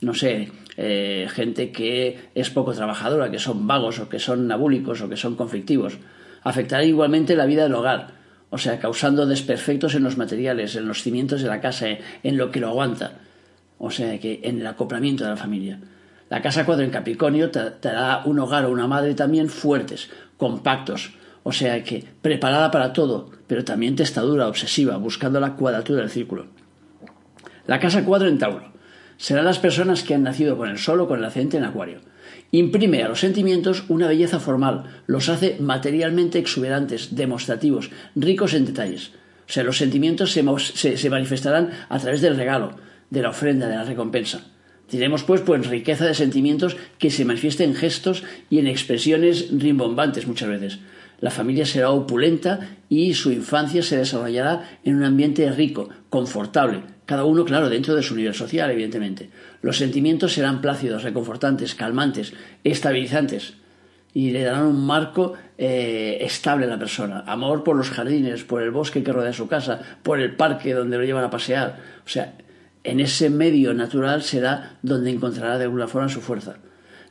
No 0.00 0.14
sé, 0.14 0.50
eh, 0.80 1.26
gente 1.28 1.72
que 1.72 2.30
es 2.36 2.50
poco 2.50 2.72
trabajadora, 2.72 3.32
que 3.32 3.40
son 3.40 3.66
vagos, 3.66 3.98
o 3.98 4.08
que 4.08 4.20
son 4.20 4.46
nabúlicos, 4.46 5.02
o 5.02 5.08
que 5.08 5.16
son 5.16 5.34
conflictivos. 5.34 5.98
Afectará 6.44 6.84
igualmente 6.84 7.34
la 7.34 7.46
vida 7.46 7.64
del 7.64 7.74
hogar, 7.74 8.14
o 8.50 8.58
sea, 8.58 8.78
causando 8.78 9.26
desperfectos 9.26 9.96
en 9.96 10.04
los 10.04 10.16
materiales, 10.16 10.76
en 10.76 10.86
los 10.86 11.02
cimientos 11.02 11.42
de 11.42 11.48
la 11.48 11.60
casa, 11.60 11.88
en 12.22 12.36
lo 12.36 12.52
que 12.52 12.60
lo 12.60 12.68
aguanta, 12.68 13.14
o 13.78 13.90
sea, 13.90 14.20
que 14.20 14.38
en 14.44 14.60
el 14.60 14.66
acoplamiento 14.68 15.24
de 15.24 15.30
la 15.30 15.36
familia. 15.36 15.80
La 16.30 16.42
casa 16.42 16.64
cuadro 16.64 16.84
en 16.84 16.92
Capricornio 16.92 17.50
te, 17.50 17.58
dará 17.82 18.22
un 18.24 18.38
hogar 18.38 18.64
o 18.64 18.70
una 18.70 18.86
madre 18.86 19.14
también 19.14 19.48
fuertes, 19.48 20.08
compactos, 20.36 21.10
o 21.42 21.50
sea 21.50 21.82
que 21.82 22.04
preparada 22.22 22.70
para 22.70 22.92
todo, 22.92 23.32
pero 23.48 23.64
también 23.64 23.96
testadura, 23.96 24.46
obsesiva, 24.46 24.96
buscando 24.96 25.40
la 25.40 25.56
cuadratura 25.56 26.02
del 26.02 26.10
círculo. 26.10 26.46
La 27.66 27.80
casa 27.80 28.04
cuadro 28.04 28.28
en 28.28 28.38
Tauro. 28.38 28.77
Serán 29.18 29.44
las 29.44 29.58
personas 29.58 30.04
que 30.04 30.14
han 30.14 30.22
nacido 30.22 30.56
con 30.56 30.70
el 30.70 30.78
sol 30.78 31.00
o 31.00 31.08
con 31.08 31.18
el 31.18 31.24
ascendente 31.24 31.56
en 31.56 31.64
Acuario. 31.64 32.00
Imprime 32.52 33.02
a 33.02 33.08
los 33.08 33.18
sentimientos 33.18 33.84
una 33.88 34.06
belleza 34.06 34.38
formal, 34.38 35.02
los 35.06 35.28
hace 35.28 35.56
materialmente 35.58 36.38
exuberantes, 36.38 37.16
demostrativos, 37.16 37.90
ricos 38.14 38.54
en 38.54 38.64
detalles. 38.64 39.10
O 39.48 39.52
sea, 39.52 39.64
los 39.64 39.76
sentimientos 39.76 40.30
se, 40.32 41.10
manifestarán 41.10 41.70
a 41.88 41.98
través 41.98 42.20
del 42.20 42.36
regalo, 42.36 42.76
de 43.10 43.22
la 43.22 43.30
ofrenda, 43.30 43.68
de 43.68 43.74
la 43.74 43.84
recompensa. 43.84 44.44
Diremos, 44.88 45.24
pues, 45.24 45.40
pues 45.40 45.66
riqueza 45.66 46.06
de 46.06 46.14
sentimientos 46.14 46.76
que 46.98 47.10
se 47.10 47.24
manifiesta 47.24 47.64
en 47.64 47.74
gestos 47.74 48.22
y 48.48 48.60
en 48.60 48.68
expresiones 48.68 49.48
rimbombantes 49.50 50.28
muchas 50.28 50.48
veces. 50.48 50.78
La 51.20 51.30
familia 51.30 51.66
será 51.66 51.90
opulenta 51.90 52.76
y 52.88 53.14
su 53.14 53.32
infancia 53.32 53.82
se 53.82 53.96
desarrollará 53.96 54.78
en 54.84 54.94
un 54.94 55.04
ambiente 55.04 55.50
rico, 55.50 55.88
confortable, 56.08 56.82
cada 57.08 57.24
uno, 57.24 57.46
claro, 57.46 57.70
dentro 57.70 57.96
de 57.96 58.02
su 58.02 58.14
nivel 58.14 58.34
social, 58.34 58.70
evidentemente. 58.70 59.30
Los 59.62 59.78
sentimientos 59.78 60.34
serán 60.34 60.60
plácidos, 60.60 61.04
reconfortantes, 61.04 61.74
calmantes, 61.74 62.34
estabilizantes 62.64 63.54
y 64.12 64.30
le 64.30 64.42
darán 64.42 64.66
un 64.66 64.84
marco 64.84 65.32
eh, 65.56 66.18
estable 66.20 66.66
a 66.66 66.68
la 66.68 66.78
persona. 66.78 67.24
Amor 67.26 67.64
por 67.64 67.76
los 67.76 67.88
jardines, 67.88 68.44
por 68.44 68.60
el 68.62 68.72
bosque 68.72 69.02
que 69.02 69.10
rodea 69.10 69.32
su 69.32 69.48
casa, 69.48 69.80
por 70.02 70.20
el 70.20 70.36
parque 70.36 70.74
donde 70.74 70.98
lo 70.98 71.04
llevan 71.04 71.24
a 71.24 71.30
pasear. 71.30 71.78
O 72.04 72.10
sea, 72.10 72.34
en 72.84 73.00
ese 73.00 73.30
medio 73.30 73.72
natural 73.72 74.22
será 74.22 74.76
donde 74.82 75.10
encontrará 75.10 75.56
de 75.56 75.64
alguna 75.64 75.88
forma 75.88 76.10
su 76.10 76.20
fuerza. 76.20 76.56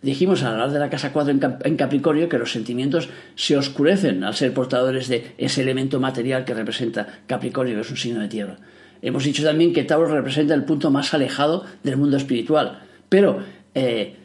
Dijimos 0.03 0.43
al 0.43 0.53
hablar 0.53 0.69
de 0.69 0.77
la 0.77 0.91
casa 0.91 1.11
4 1.11 1.57
en 1.63 1.75
Capricornio 1.75 2.29
que 2.29 2.37
los 2.37 2.51
sentimientos 2.51 3.09
se 3.33 3.57
oscurecen 3.57 4.23
al 4.23 4.35
ser 4.35 4.53
portadores 4.53 5.07
de 5.07 5.33
ese 5.39 5.63
elemento 5.63 5.99
material 5.99 6.45
que 6.45 6.53
representa 6.53 7.07
Capricornio, 7.25 7.73
que 7.73 7.81
es 7.81 7.89
un 7.89 7.97
signo 7.97 8.21
de 8.21 8.27
tierra. 8.27 8.57
Hemos 9.01 9.23
dicho 9.23 9.43
también 9.43 9.73
que 9.73 9.83
Tauro 9.83 10.07
representa 10.07 10.53
el 10.53 10.63
punto 10.63 10.91
más 10.91 11.13
alejado 11.13 11.65
del 11.83 11.97
mundo 11.97 12.17
espiritual. 12.17 12.83
Pero, 13.09 13.39
eh, 13.75 14.15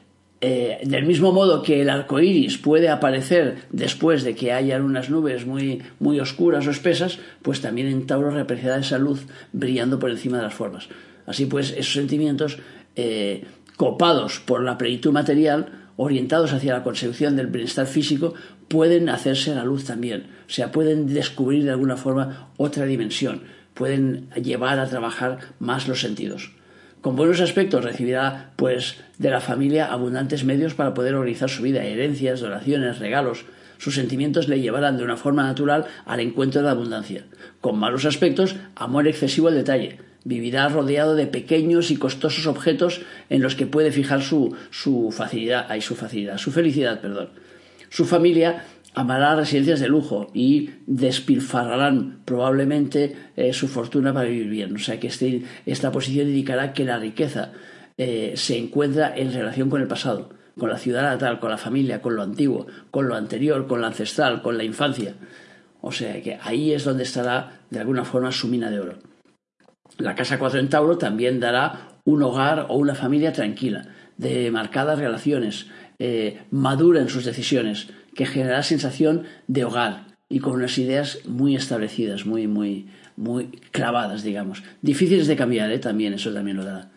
eh, 0.41 0.81
del 0.85 1.07
mismo 1.07 1.31
modo 1.31 1.63
que 1.63 1.83
el 1.83 1.91
arco 1.91 2.19
iris 2.19 2.59
puede 2.59 2.89
aparecer 2.89 3.59
después 3.71 4.25
de 4.25 4.35
que 4.35 4.53
hayan 4.53 4.83
unas 4.83 5.09
nubes 5.09 5.47
muy, 5.47 5.83
muy 6.01 6.19
oscuras 6.19 6.67
o 6.67 6.71
espesas, 6.71 7.19
pues 7.43 7.61
también 7.61 7.87
en 7.87 8.07
Tauro 8.07 8.31
representará 8.31 8.81
esa 8.81 8.99
luz 8.99 9.27
brillando 9.53 9.99
por 9.99 10.11
encima 10.11 10.39
de 10.39 10.45
las 10.45 10.55
formas. 10.55 10.89
Así 11.27 11.47
pues, 11.47 11.71
esos 11.71 11.93
sentimientos 11.93 12.59
eh, 12.97 13.45
copados 13.77 14.41
por 14.41 14.65
la 14.65 14.79
plenitud 14.79 15.13
material, 15.13 15.67
orientados 15.97 16.53
hacia 16.53 16.73
la 16.73 16.83
consecución 16.83 17.37
del 17.37 17.47
bienestar 17.47 17.87
físico, 17.87 18.35
pueden 18.67 19.11
hacerse 19.11 19.53
a 19.53 19.57
la 19.57 19.65
luz 19.65 19.85
también. 19.85 20.27
O 20.49 20.51
sea, 20.51 20.73
pueden 20.73 21.07
descubrir 21.07 21.65
de 21.65 21.71
alguna 21.71 21.97
forma 21.97 22.51
otra 22.57 22.85
dimensión 22.87 23.43
pueden 23.75 24.31
llevar 24.31 24.79
a 24.79 24.89
trabajar 24.89 25.39
más 25.59 25.89
los 25.89 26.01
sentidos. 26.01 26.53
Con 27.03 27.17
buenos 27.17 27.41
aspectos 27.41 27.83
recibirá, 27.83 28.53
pues, 28.55 28.97
de 29.19 29.31
la 29.31 29.41
familia 29.41 29.93
abundantes 29.93 30.45
medios 30.45 30.75
para 30.75 30.95
poder 30.95 31.15
organizar 31.15 31.51
su 31.51 31.63
vida, 31.63 31.83
herencias, 31.83 32.41
donaciones, 32.41 33.01
regalos. 33.01 33.45
Sus 33.79 33.97
sentimientos 33.97 34.47
le 34.47 34.61
llevarán 34.61 34.97
de 34.97 35.03
una 35.03 35.17
forma 35.17 35.43
natural 35.43 35.87
al 36.07 36.21
encuentro 36.21 36.61
de 36.61 36.67
la 36.67 36.71
abundancia. 36.71 37.25
Con 37.61 37.77
malos 37.77 38.05
aspectos, 38.05 38.55
amor 38.77 39.09
excesivo 39.09 39.49
al 39.49 39.57
detalle. 39.57 39.99
Vivirá 40.23 40.69
rodeado 40.69 41.17
de 41.17 41.27
pequeños 41.27 41.91
y 41.91 41.97
costosos 41.97 42.47
objetos 42.47 43.01
en 43.29 43.43
los 43.43 43.57
que 43.57 43.67
puede 43.67 43.91
fijar 43.91 44.23
su, 44.23 44.55
su 44.71 45.11
facilidad, 45.11 45.67
ay, 45.69 45.81
su 45.81 45.97
facilidad, 45.97 46.39
su 46.39 46.53
felicidad, 46.53 47.01
perdón. 47.01 47.31
Su 47.91 48.05
familia 48.05 48.65
amará 48.95 49.35
residencias 49.35 49.81
de 49.81 49.89
lujo 49.89 50.29
y 50.35 50.71
despilfarrarán 50.87 52.21
probablemente 52.25 53.17
eh, 53.37 53.53
su 53.53 53.69
fortuna 53.69 54.13
para 54.13 54.29
vivir 54.29 54.49
bien. 54.49 54.77
O 54.77 54.79
sea 54.79 55.01
que 55.01 55.07
este, 55.09 55.43
esta 55.67 55.91
posición 55.91 56.29
indicará 56.29 56.73
que 56.73 56.85
la 56.85 56.99
riqueza 56.99 57.53
eh, 57.97 58.35
se 58.37 58.59
encuentra 58.59 59.17
en 59.17 59.33
relación 59.33 59.71
con 59.71 59.81
el 59.81 59.89
pasado, 59.89 60.31
con 60.59 60.69
la 60.69 60.79
ciudad 60.79 61.03
natal, 61.03 61.41
con 61.41 61.51
la 61.51 61.59
familia, 61.59 62.03
con 62.03 62.17
lo 62.17 62.23
antiguo, 62.23 62.67
con 62.91 63.09
lo 63.09 63.15
anterior, 63.15 63.67
con 63.67 63.81
lo 63.81 63.87
ancestral, 63.87 64.43
con 64.43 64.59
la 64.59 64.65
infancia. 64.65 65.15
O 65.81 65.93
sea 65.93 66.23
que 66.23 66.39
ahí 66.43 66.73
es 66.73 66.85
donde 66.85 67.03
estará 67.03 67.61
de 67.71 67.81
alguna 67.81 68.05
forma 68.05 68.31
su 68.31 68.49
mina 68.49 68.71
de 68.71 68.81
oro. 68.81 68.99
La 69.99 70.15
casa 70.15 70.39
4 70.39 70.61
en 70.61 70.69
Tauro 70.69 70.97
también 70.99 71.41
dará 71.41 71.89
un 72.05 72.23
hogar 72.23 72.67
o 72.69 72.77
una 72.77 72.95
familia 72.95 73.33
tranquila, 73.33 73.87
de 74.17 74.51
marcadas 74.51 74.99
relaciones, 74.99 75.67
eh, 75.99 76.43
madura 76.51 77.01
en 77.01 77.09
sus 77.09 77.25
decisiones, 77.25 77.89
que 78.15 78.27
generará 78.27 78.63
sensación 78.63 79.25
de 79.47 79.65
hogar 79.65 80.13
y 80.29 80.41
con 80.41 80.55
unas 80.55 80.79
ideas 80.79 81.21
muy 81.27 81.57
establecidas, 81.57 82.25
muy, 82.25 82.47
muy, 82.47 82.87
muy 83.17 83.49
clavadas, 83.71 84.23
digamos. 84.23 84.63
Difíciles 84.81 85.27
de 85.27 85.37
cambiar, 85.37 85.71
¿eh? 85.71 85.79
también, 85.79 86.15
eso 86.15 86.33
también 86.33 86.57
lo 86.57 86.65
dará. 86.65 86.91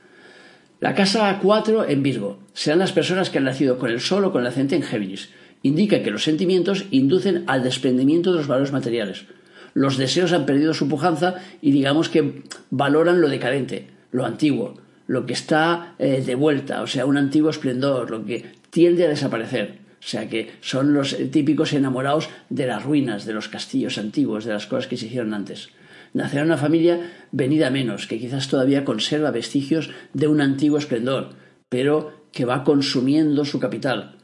La 0.80 0.94
casa 0.94 1.40
4 1.42 1.90
en 1.90 2.04
Virgo 2.04 2.40
serán 2.54 2.80
las 2.80 2.92
personas 2.92 3.30
que 3.30 3.38
han 3.38 3.46
nacido 3.46 3.78
con 3.78 3.90
el 3.90 4.02
Sol 4.02 4.26
o 4.26 4.32
con 4.32 4.42
el 4.42 4.48
ascendente 4.48 4.76
en 4.76 4.84
Géminis. 4.84 5.30
Indica 5.64 6.04
que 6.04 6.12
los 6.12 6.24
sentimientos 6.24 6.86
inducen 6.92 7.44
al 7.48 7.64
desprendimiento 7.64 8.32
de 8.32 8.38
los 8.38 8.48
valores 8.48 8.72
materiales. 8.72 9.26
Los 9.74 9.98
deseos 9.98 10.32
han 10.32 10.46
perdido 10.46 10.74
su 10.74 10.88
pujanza 10.88 11.36
y 11.62 11.72
digamos 11.72 12.08
que 12.08 12.44
valoran 12.70 13.20
lo 13.20 13.30
decadente, 13.30 13.88
lo 14.12 14.26
antiguo, 14.26 14.76
lo 15.08 15.26
que 15.26 15.34
está 15.34 15.96
eh, 16.00 16.24
de 16.26 16.36
vuelta, 16.36 16.82
o 16.82 16.88
sea, 16.88 17.06
un 17.06 17.18
antiguo 17.18 17.50
esplendor, 17.50 18.10
lo 18.12 18.26
que 18.26 18.46
tiende 18.70 19.06
a 19.06 19.10
desaparecer. 19.10 19.85
O 20.06 20.08
sea 20.08 20.30
que 20.30 20.52
son 20.62 20.94
los 20.94 21.18
típicos 21.32 21.74
enamorados 21.74 22.30
de 22.50 22.68
las 22.68 22.84
ruinas, 22.84 23.26
de 23.26 23.34
los 23.34 23.50
castillos 23.50 23.98
antiguos, 23.98 24.46
de 24.46 24.54
las 24.54 24.68
cosas 24.68 24.86
que 24.86 24.98
se 24.98 25.08
hicieron 25.08 25.34
antes. 25.34 25.70
Nacerá 26.14 26.44
una 26.44 26.58
familia 26.58 27.12
venida 27.32 27.72
menos, 27.72 28.06
que 28.06 28.20
quizás 28.20 28.48
todavía 28.48 28.86
conserva 28.86 29.32
vestigios 29.32 29.90
de 30.14 30.28
un 30.28 30.42
antiguo 30.42 30.78
esplendor, 30.78 31.32
pero 31.70 32.28
que 32.32 32.46
va 32.46 32.64
consumiendo 32.64 33.46
su 33.46 33.60
capital. 33.60 34.18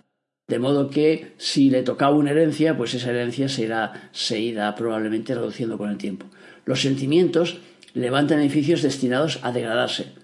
De 0.48 0.60
modo 0.60 0.92
que 0.92 1.34
si 1.38 1.72
le 1.72 1.82
tocaba 1.82 2.16
una 2.16 2.32
herencia, 2.32 2.78
pues 2.78 2.94
esa 2.94 3.10
herencia 3.10 3.50
se 3.50 3.64
irá, 3.64 4.10
se 4.12 4.40
irá 4.40 4.76
probablemente 4.76 5.34
reduciendo 5.34 5.80
con 5.80 5.90
el 5.90 5.98
tiempo. 5.98 6.28
Los 6.66 6.82
sentimientos 6.82 7.58
levantan 7.96 8.40
edificios 8.40 8.84
destinados 8.84 9.40
a 9.42 9.52
degradarse. 9.52 10.21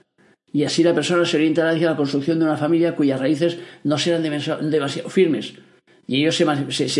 Y 0.57 0.63
así 0.63 0.81
la 0.81 0.95
persona 0.95 1.23
se 1.23 1.37
orientará 1.37 1.69
hacia 1.69 1.91
la 1.91 1.95
construcción 1.95 2.39
de 2.39 2.45
una 2.45 2.57
familia 2.57 2.95
cuyas 2.95 3.19
raíces 3.19 3.59
no 3.83 3.99
serán 3.99 4.23
demasiado 4.23 5.07
firmes. 5.07 5.53
Y 6.07 6.21
ello 6.21 6.31
se, 6.31 6.45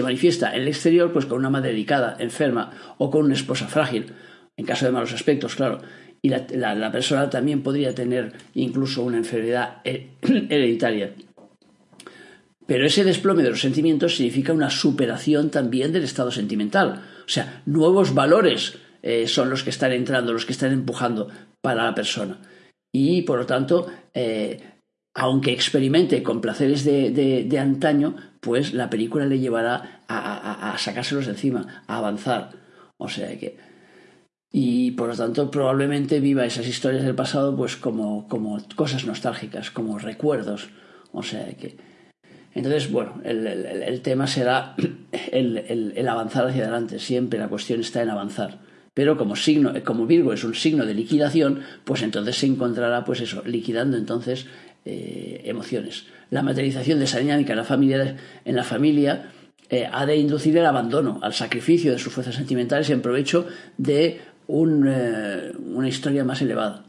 manifiesta 0.03 0.55
en 0.55 0.62
el 0.62 0.68
exterior 0.68 1.12
pues 1.12 1.26
con 1.26 1.39
una 1.39 1.49
madre 1.49 1.72
dedicada, 1.72 2.18
enferma 2.20 2.70
o 2.99 3.10
con 3.10 3.26
una 3.26 3.34
esposa 3.34 3.68
frágil, 3.68 4.14
en 4.58 4.64
caso 4.64 4.86
de 4.86 4.91
malos 4.91 5.12
aspectos, 5.12 5.55
claro. 5.55 5.82
Y 6.22 6.30
la, 6.30 6.91
persona 6.91 7.32
también 7.32 7.64
podría 7.64 7.95
tener 7.95 8.32
incluso 8.53 9.01
una 9.01 9.18
enfermedad 9.18 9.78
hereditaria. 10.22 11.14
Pero 12.68 12.86
ese 12.86 13.03
desplome 13.03 13.41
de 13.41 13.49
los 13.49 13.62
sentimientos 13.62 14.18
significa 14.18 14.53
una 14.53 14.70
superación 14.70 15.49
también 15.49 15.91
del 15.91 16.03
estado 16.03 16.30
sentimental. 16.30 17.01
O 17.26 17.30
sea, 17.30 17.64
nuevos 17.66 18.14
valores 18.14 18.78
eh, 19.01 19.26
son 19.26 19.49
los 19.49 19.64
que 19.64 19.72
están 19.72 19.93
entrando, 19.93 20.32
los 20.32 20.45
que 20.45 20.53
están 20.53 20.74
empujando 20.74 21.28
para 21.60 21.86
la 21.86 21.95
persona 21.95 22.38
y 22.91 23.23
por 23.23 23.39
lo 23.39 23.45
tanto, 23.45 23.88
eh, 24.13 24.61
aunque 25.13 25.51
experimente 25.51 26.23
con 26.23 26.41
placeres 26.41 26.83
de, 26.83 27.57
antaño, 27.59 28.15
pues 28.39 28.73
la 28.73 28.89
película 28.89 29.25
le 29.25 29.39
llevará 29.39 30.01
a, 30.07 30.75
sacárselos 30.77 31.25
de 31.25 31.31
encima, 31.31 31.83
a 31.88 31.97
avanzar. 31.97 32.51
O 32.97 33.09
sea 33.09 33.38
que. 33.38 33.57
Y 34.51 34.91
por 34.91 35.09
lo 35.09 35.15
tanto, 35.15 35.51
probablemente 35.51 36.19
viva 36.19 36.45
esas 36.45 36.67
historias 36.67 37.03
del 37.03 37.15
pasado 37.15 37.55
pues 37.55 37.75
como, 37.75 38.27
como 38.27 38.57
cosas 38.75 39.05
nostálgicas, 39.05 39.71
como 39.71 39.99
recuerdos. 39.99 40.69
O 41.11 41.23
sea 41.23 41.47
que. 41.55 41.77
Entonces, 42.53 42.91
bueno, 42.91 43.21
el, 43.23 44.01
tema 44.01 44.25
será 44.25 44.75
el 45.31 46.07
avanzar 46.07 46.47
hacia 46.47 46.63
adelante. 46.63 46.99
Siempre 46.99 47.39
la 47.39 47.49
cuestión 47.49 47.81
está 47.81 48.01
en 48.01 48.09
avanzar 48.09 48.66
pero 48.98 49.16
como 49.16 49.36
signo, 49.36 49.74
como 49.86 50.08
Virgo 50.08 50.34
es 50.34 50.43
un 50.43 50.56
signo 50.56 50.84
de 50.84 50.95
liquidación, 50.95 51.62
pues 51.84 52.02
entonces 52.02 52.36
se 52.36 52.48
encontrará, 52.48 53.06
pues 53.06 53.22
eso, 53.22 53.43
liquidando 53.45 53.95
entonces 53.95 54.48
eh, 54.86 55.41
emociones. 55.45 56.06
La 56.32 56.41
materialización 56.41 56.98
de 56.98 57.06
esa 57.06 57.20
dinámica 57.20 57.54
en 57.54 58.56
la 58.56 58.64
familia, 58.64 59.32
eh, 59.70 59.88
ha 59.91 60.06
de 60.08 60.18
inducir 60.18 60.58
el 60.58 60.66
abandono, 60.66 61.20
al 61.22 61.36
sacrificio 61.36 61.91
de 61.91 62.00
sus 62.00 62.12
fuerzas 62.12 62.34
sentimentales 62.34 62.89
en 62.89 63.04
provecho 63.04 63.45
de 63.78 64.06
eh, 64.08 64.20
una 64.48 65.88
historia 65.88 66.24
más 66.24 66.41
elevada. 66.41 66.84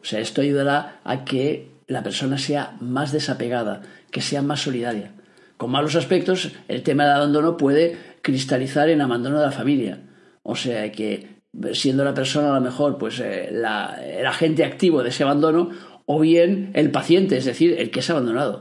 O 0.00 0.04
sea, 0.06 0.20
esto 0.20 0.40
ayudará 0.40 1.02
a 1.04 1.26
que 1.26 1.68
la 1.88 2.02
persona 2.02 2.38
sea 2.38 2.78
más 2.80 3.12
desapegada, 3.12 3.82
que 4.10 4.22
sea 4.22 4.40
más 4.40 4.62
solidaria. 4.62 5.12
Con 5.58 5.72
malos 5.72 5.94
aspectos, 5.94 6.52
el 6.68 6.82
tema 6.82 7.04
del 7.04 7.16
abandono 7.16 7.58
puede 7.58 7.98
cristalizar 8.22 8.88
en 8.88 9.02
abandono 9.02 9.40
de 9.40 9.44
la 9.44 9.52
familia. 9.52 9.98
O 10.42 10.56
sea 10.56 10.90
que 10.90 11.39
siendo 11.72 12.04
la 12.04 12.14
persona 12.14 12.50
a 12.50 12.54
lo 12.54 12.60
mejor 12.60 12.98
pues 12.98 13.20
eh, 13.20 13.48
el 13.48 14.26
agente 14.26 14.64
activo 14.64 15.02
de 15.02 15.08
ese 15.08 15.24
abandono 15.24 15.70
o 16.06 16.20
bien 16.20 16.70
el 16.74 16.90
paciente, 16.90 17.36
es 17.36 17.44
decir, 17.44 17.76
el 17.78 17.90
que 17.90 18.00
es 18.00 18.10
abandonado. 18.10 18.60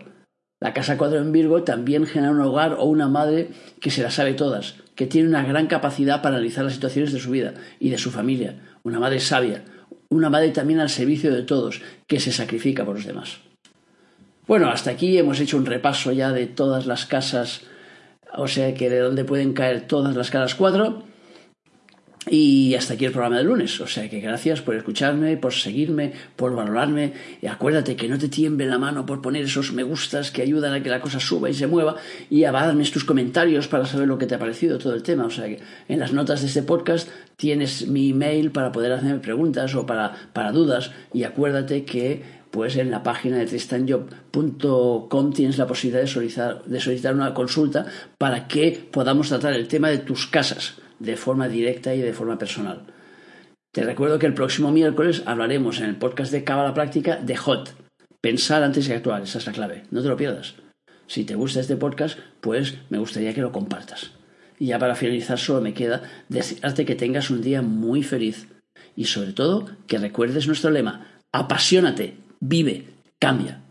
La 0.60 0.74
casa 0.74 0.98
cuadro 0.98 1.20
en 1.20 1.32
Virgo 1.32 1.64
también 1.64 2.06
genera 2.06 2.32
un 2.32 2.42
hogar 2.42 2.74
o 2.74 2.84
una 2.84 3.08
madre 3.08 3.50
que 3.80 3.92
se 3.92 4.04
las 4.04 4.16
sabe 4.16 4.34
todas, 4.34 4.76
que 4.96 5.08
tiene 5.08 5.30
una 5.30 5.44
gran 5.44 5.68
capacidad 5.68 6.22
para 6.22 6.36
analizar 6.36 6.66
las 6.66 6.74
situaciones 6.74 7.14
de 7.14 7.20
su 7.20 7.32
vida 7.32 7.54
y 7.80 7.90
de 7.90 7.98
su 7.98 8.12
familia, 8.12 8.60
una 8.84 9.00
madre 9.00 9.20
sabia, 9.22 9.64
una 10.10 10.30
madre 10.30 10.50
también 10.50 10.80
al 10.80 10.90
servicio 10.90 11.34
de 11.34 11.44
todos, 11.44 11.82
que 12.08 12.20
se 12.20 12.32
sacrifica 12.32 12.84
por 12.84 12.96
los 12.96 13.06
demás. 13.06 13.40
Bueno, 14.48 14.70
hasta 14.70 14.92
aquí 14.92 15.18
hemos 15.18 15.40
hecho 15.40 15.58
un 15.58 15.66
repaso 15.66 16.12
ya 16.12 16.32
de 16.34 16.48
todas 16.48 16.88
las 16.88 17.06
casas, 17.06 17.62
o 18.36 18.48
sea 18.48 18.74
que 18.74 18.90
de 18.90 19.00
dónde 19.00 19.24
pueden 19.24 19.54
caer 19.54 19.88
todas 19.88 20.16
las 20.16 20.30
casas 20.30 20.56
cuatro. 20.56 21.04
Y 22.32 22.76
hasta 22.76 22.94
aquí 22.94 23.06
el 23.06 23.12
programa 23.12 23.38
del 23.38 23.48
lunes. 23.48 23.82
O 23.82 23.88
sea 23.88 24.08
que 24.08 24.20
gracias 24.20 24.62
por 24.62 24.76
escucharme, 24.76 25.36
por 25.38 25.54
seguirme, 25.54 26.14
por 26.36 26.56
valorarme. 26.56 27.14
Y 27.42 27.48
acuérdate 27.48 27.96
que 27.96 28.08
no 28.08 28.20
te 28.20 28.30
tiemble 28.30 28.68
la 28.68 28.78
mano 28.78 29.06
por 29.06 29.22
poner 29.22 29.46
esos 29.46 29.74
me 29.74 29.82
gustas 29.82 30.30
que 30.30 30.44
ayudan 30.44 30.74
a 30.74 30.84
que 30.84 30.90
la 30.90 31.02
cosa 31.02 31.20
suba 31.20 31.50
y 31.50 31.56
se 31.56 31.66
mueva. 31.66 31.96
Y 32.30 32.42
darme 32.42 32.86
tus 32.86 33.04
comentarios 33.04 33.68
para 33.68 33.86
saber 33.86 34.08
lo 34.08 34.18
que 34.18 34.28
te 34.28 34.36
ha 34.36 34.40
parecido 34.40 34.78
todo 34.78 34.94
el 34.94 35.02
tema. 35.02 35.26
O 35.26 35.32
sea 35.32 35.46
que 35.48 35.60
en 35.88 36.00
las 36.00 36.14
notas 36.14 36.42
de 36.42 36.48
este 36.48 36.62
podcast 36.62 37.10
tienes 37.36 37.88
mi 37.88 38.12
email 38.12 38.52
para 38.52 38.72
poder 38.72 38.92
hacerme 38.92 39.20
preguntas 39.20 39.74
o 39.74 39.88
para, 39.88 40.14
para 40.32 40.52
dudas. 40.52 40.92
Y 41.14 41.24
acuérdate 41.24 41.84
que 41.84 42.40
pues 42.52 42.76
en 42.78 42.92
la 42.92 43.02
página 43.04 43.38
de 43.38 43.46
tristanjob.com 43.46 45.34
tienes 45.34 45.58
la 45.58 45.68
posibilidad 45.68 46.02
de 46.02 46.08
solicitar, 46.08 46.64
de 46.64 46.80
solicitar 46.80 47.16
una 47.16 47.34
consulta 47.34 47.86
para 48.18 48.48
que 48.48 48.88
podamos 48.92 49.30
tratar 49.30 49.54
el 49.54 49.68
tema 49.68 49.90
de 49.90 50.00
tus 50.00 50.28
casas 50.28 50.76
de 51.00 51.18
forma 51.18 51.48
directa 51.48 51.96
y 51.96 52.02
de 52.02 52.14
forma 52.14 52.38
personal. 52.38 52.86
Te 53.72 53.84
recuerdo 53.84 54.20
que 54.20 54.26
el 54.26 54.34
próximo 54.34 54.72
miércoles 54.72 55.24
hablaremos 55.26 55.80
en 55.80 55.86
el 55.86 55.96
podcast 55.96 56.32
de 56.32 56.44
Cábala 56.44 56.74
Práctica 56.74 57.18
de 57.18 57.38
HOT. 57.38 57.70
Pensar 58.22 58.64
antes 58.64 58.88
de 58.88 58.96
actuar, 58.96 59.22
esa 59.22 59.38
es 59.38 59.48
la 59.48 59.54
clave. 59.54 59.84
No 59.92 60.02
te 60.02 60.08
lo 60.08 60.18
pierdas. 60.18 60.56
Si 61.08 61.24
te 61.24 61.36
gusta 61.36 61.60
este 61.60 61.78
podcast, 61.78 62.20
pues 62.42 62.76
me 62.90 62.98
gustaría 62.98 63.34
que 63.34 63.42
lo 63.42 63.52
compartas. 63.52 64.12
Y 64.60 64.68
ya 64.68 64.80
para 64.80 64.96
finalizar 64.96 65.40
solo 65.40 65.62
me 65.62 65.74
queda 65.74 66.04
desearte 66.28 66.86
que 66.86 66.96
tengas 66.96 67.30
un 67.30 67.42
día 67.42 67.62
muy 67.62 68.04
feliz 68.04 68.48
y 68.96 69.06
sobre 69.06 69.34
todo 69.34 69.70
que 69.88 69.98
recuerdes 69.98 70.48
nuestro 70.48 70.70
lema, 70.70 71.08
apasionate, 71.32 72.16
vive, 72.40 72.88
cambia. 73.20 73.62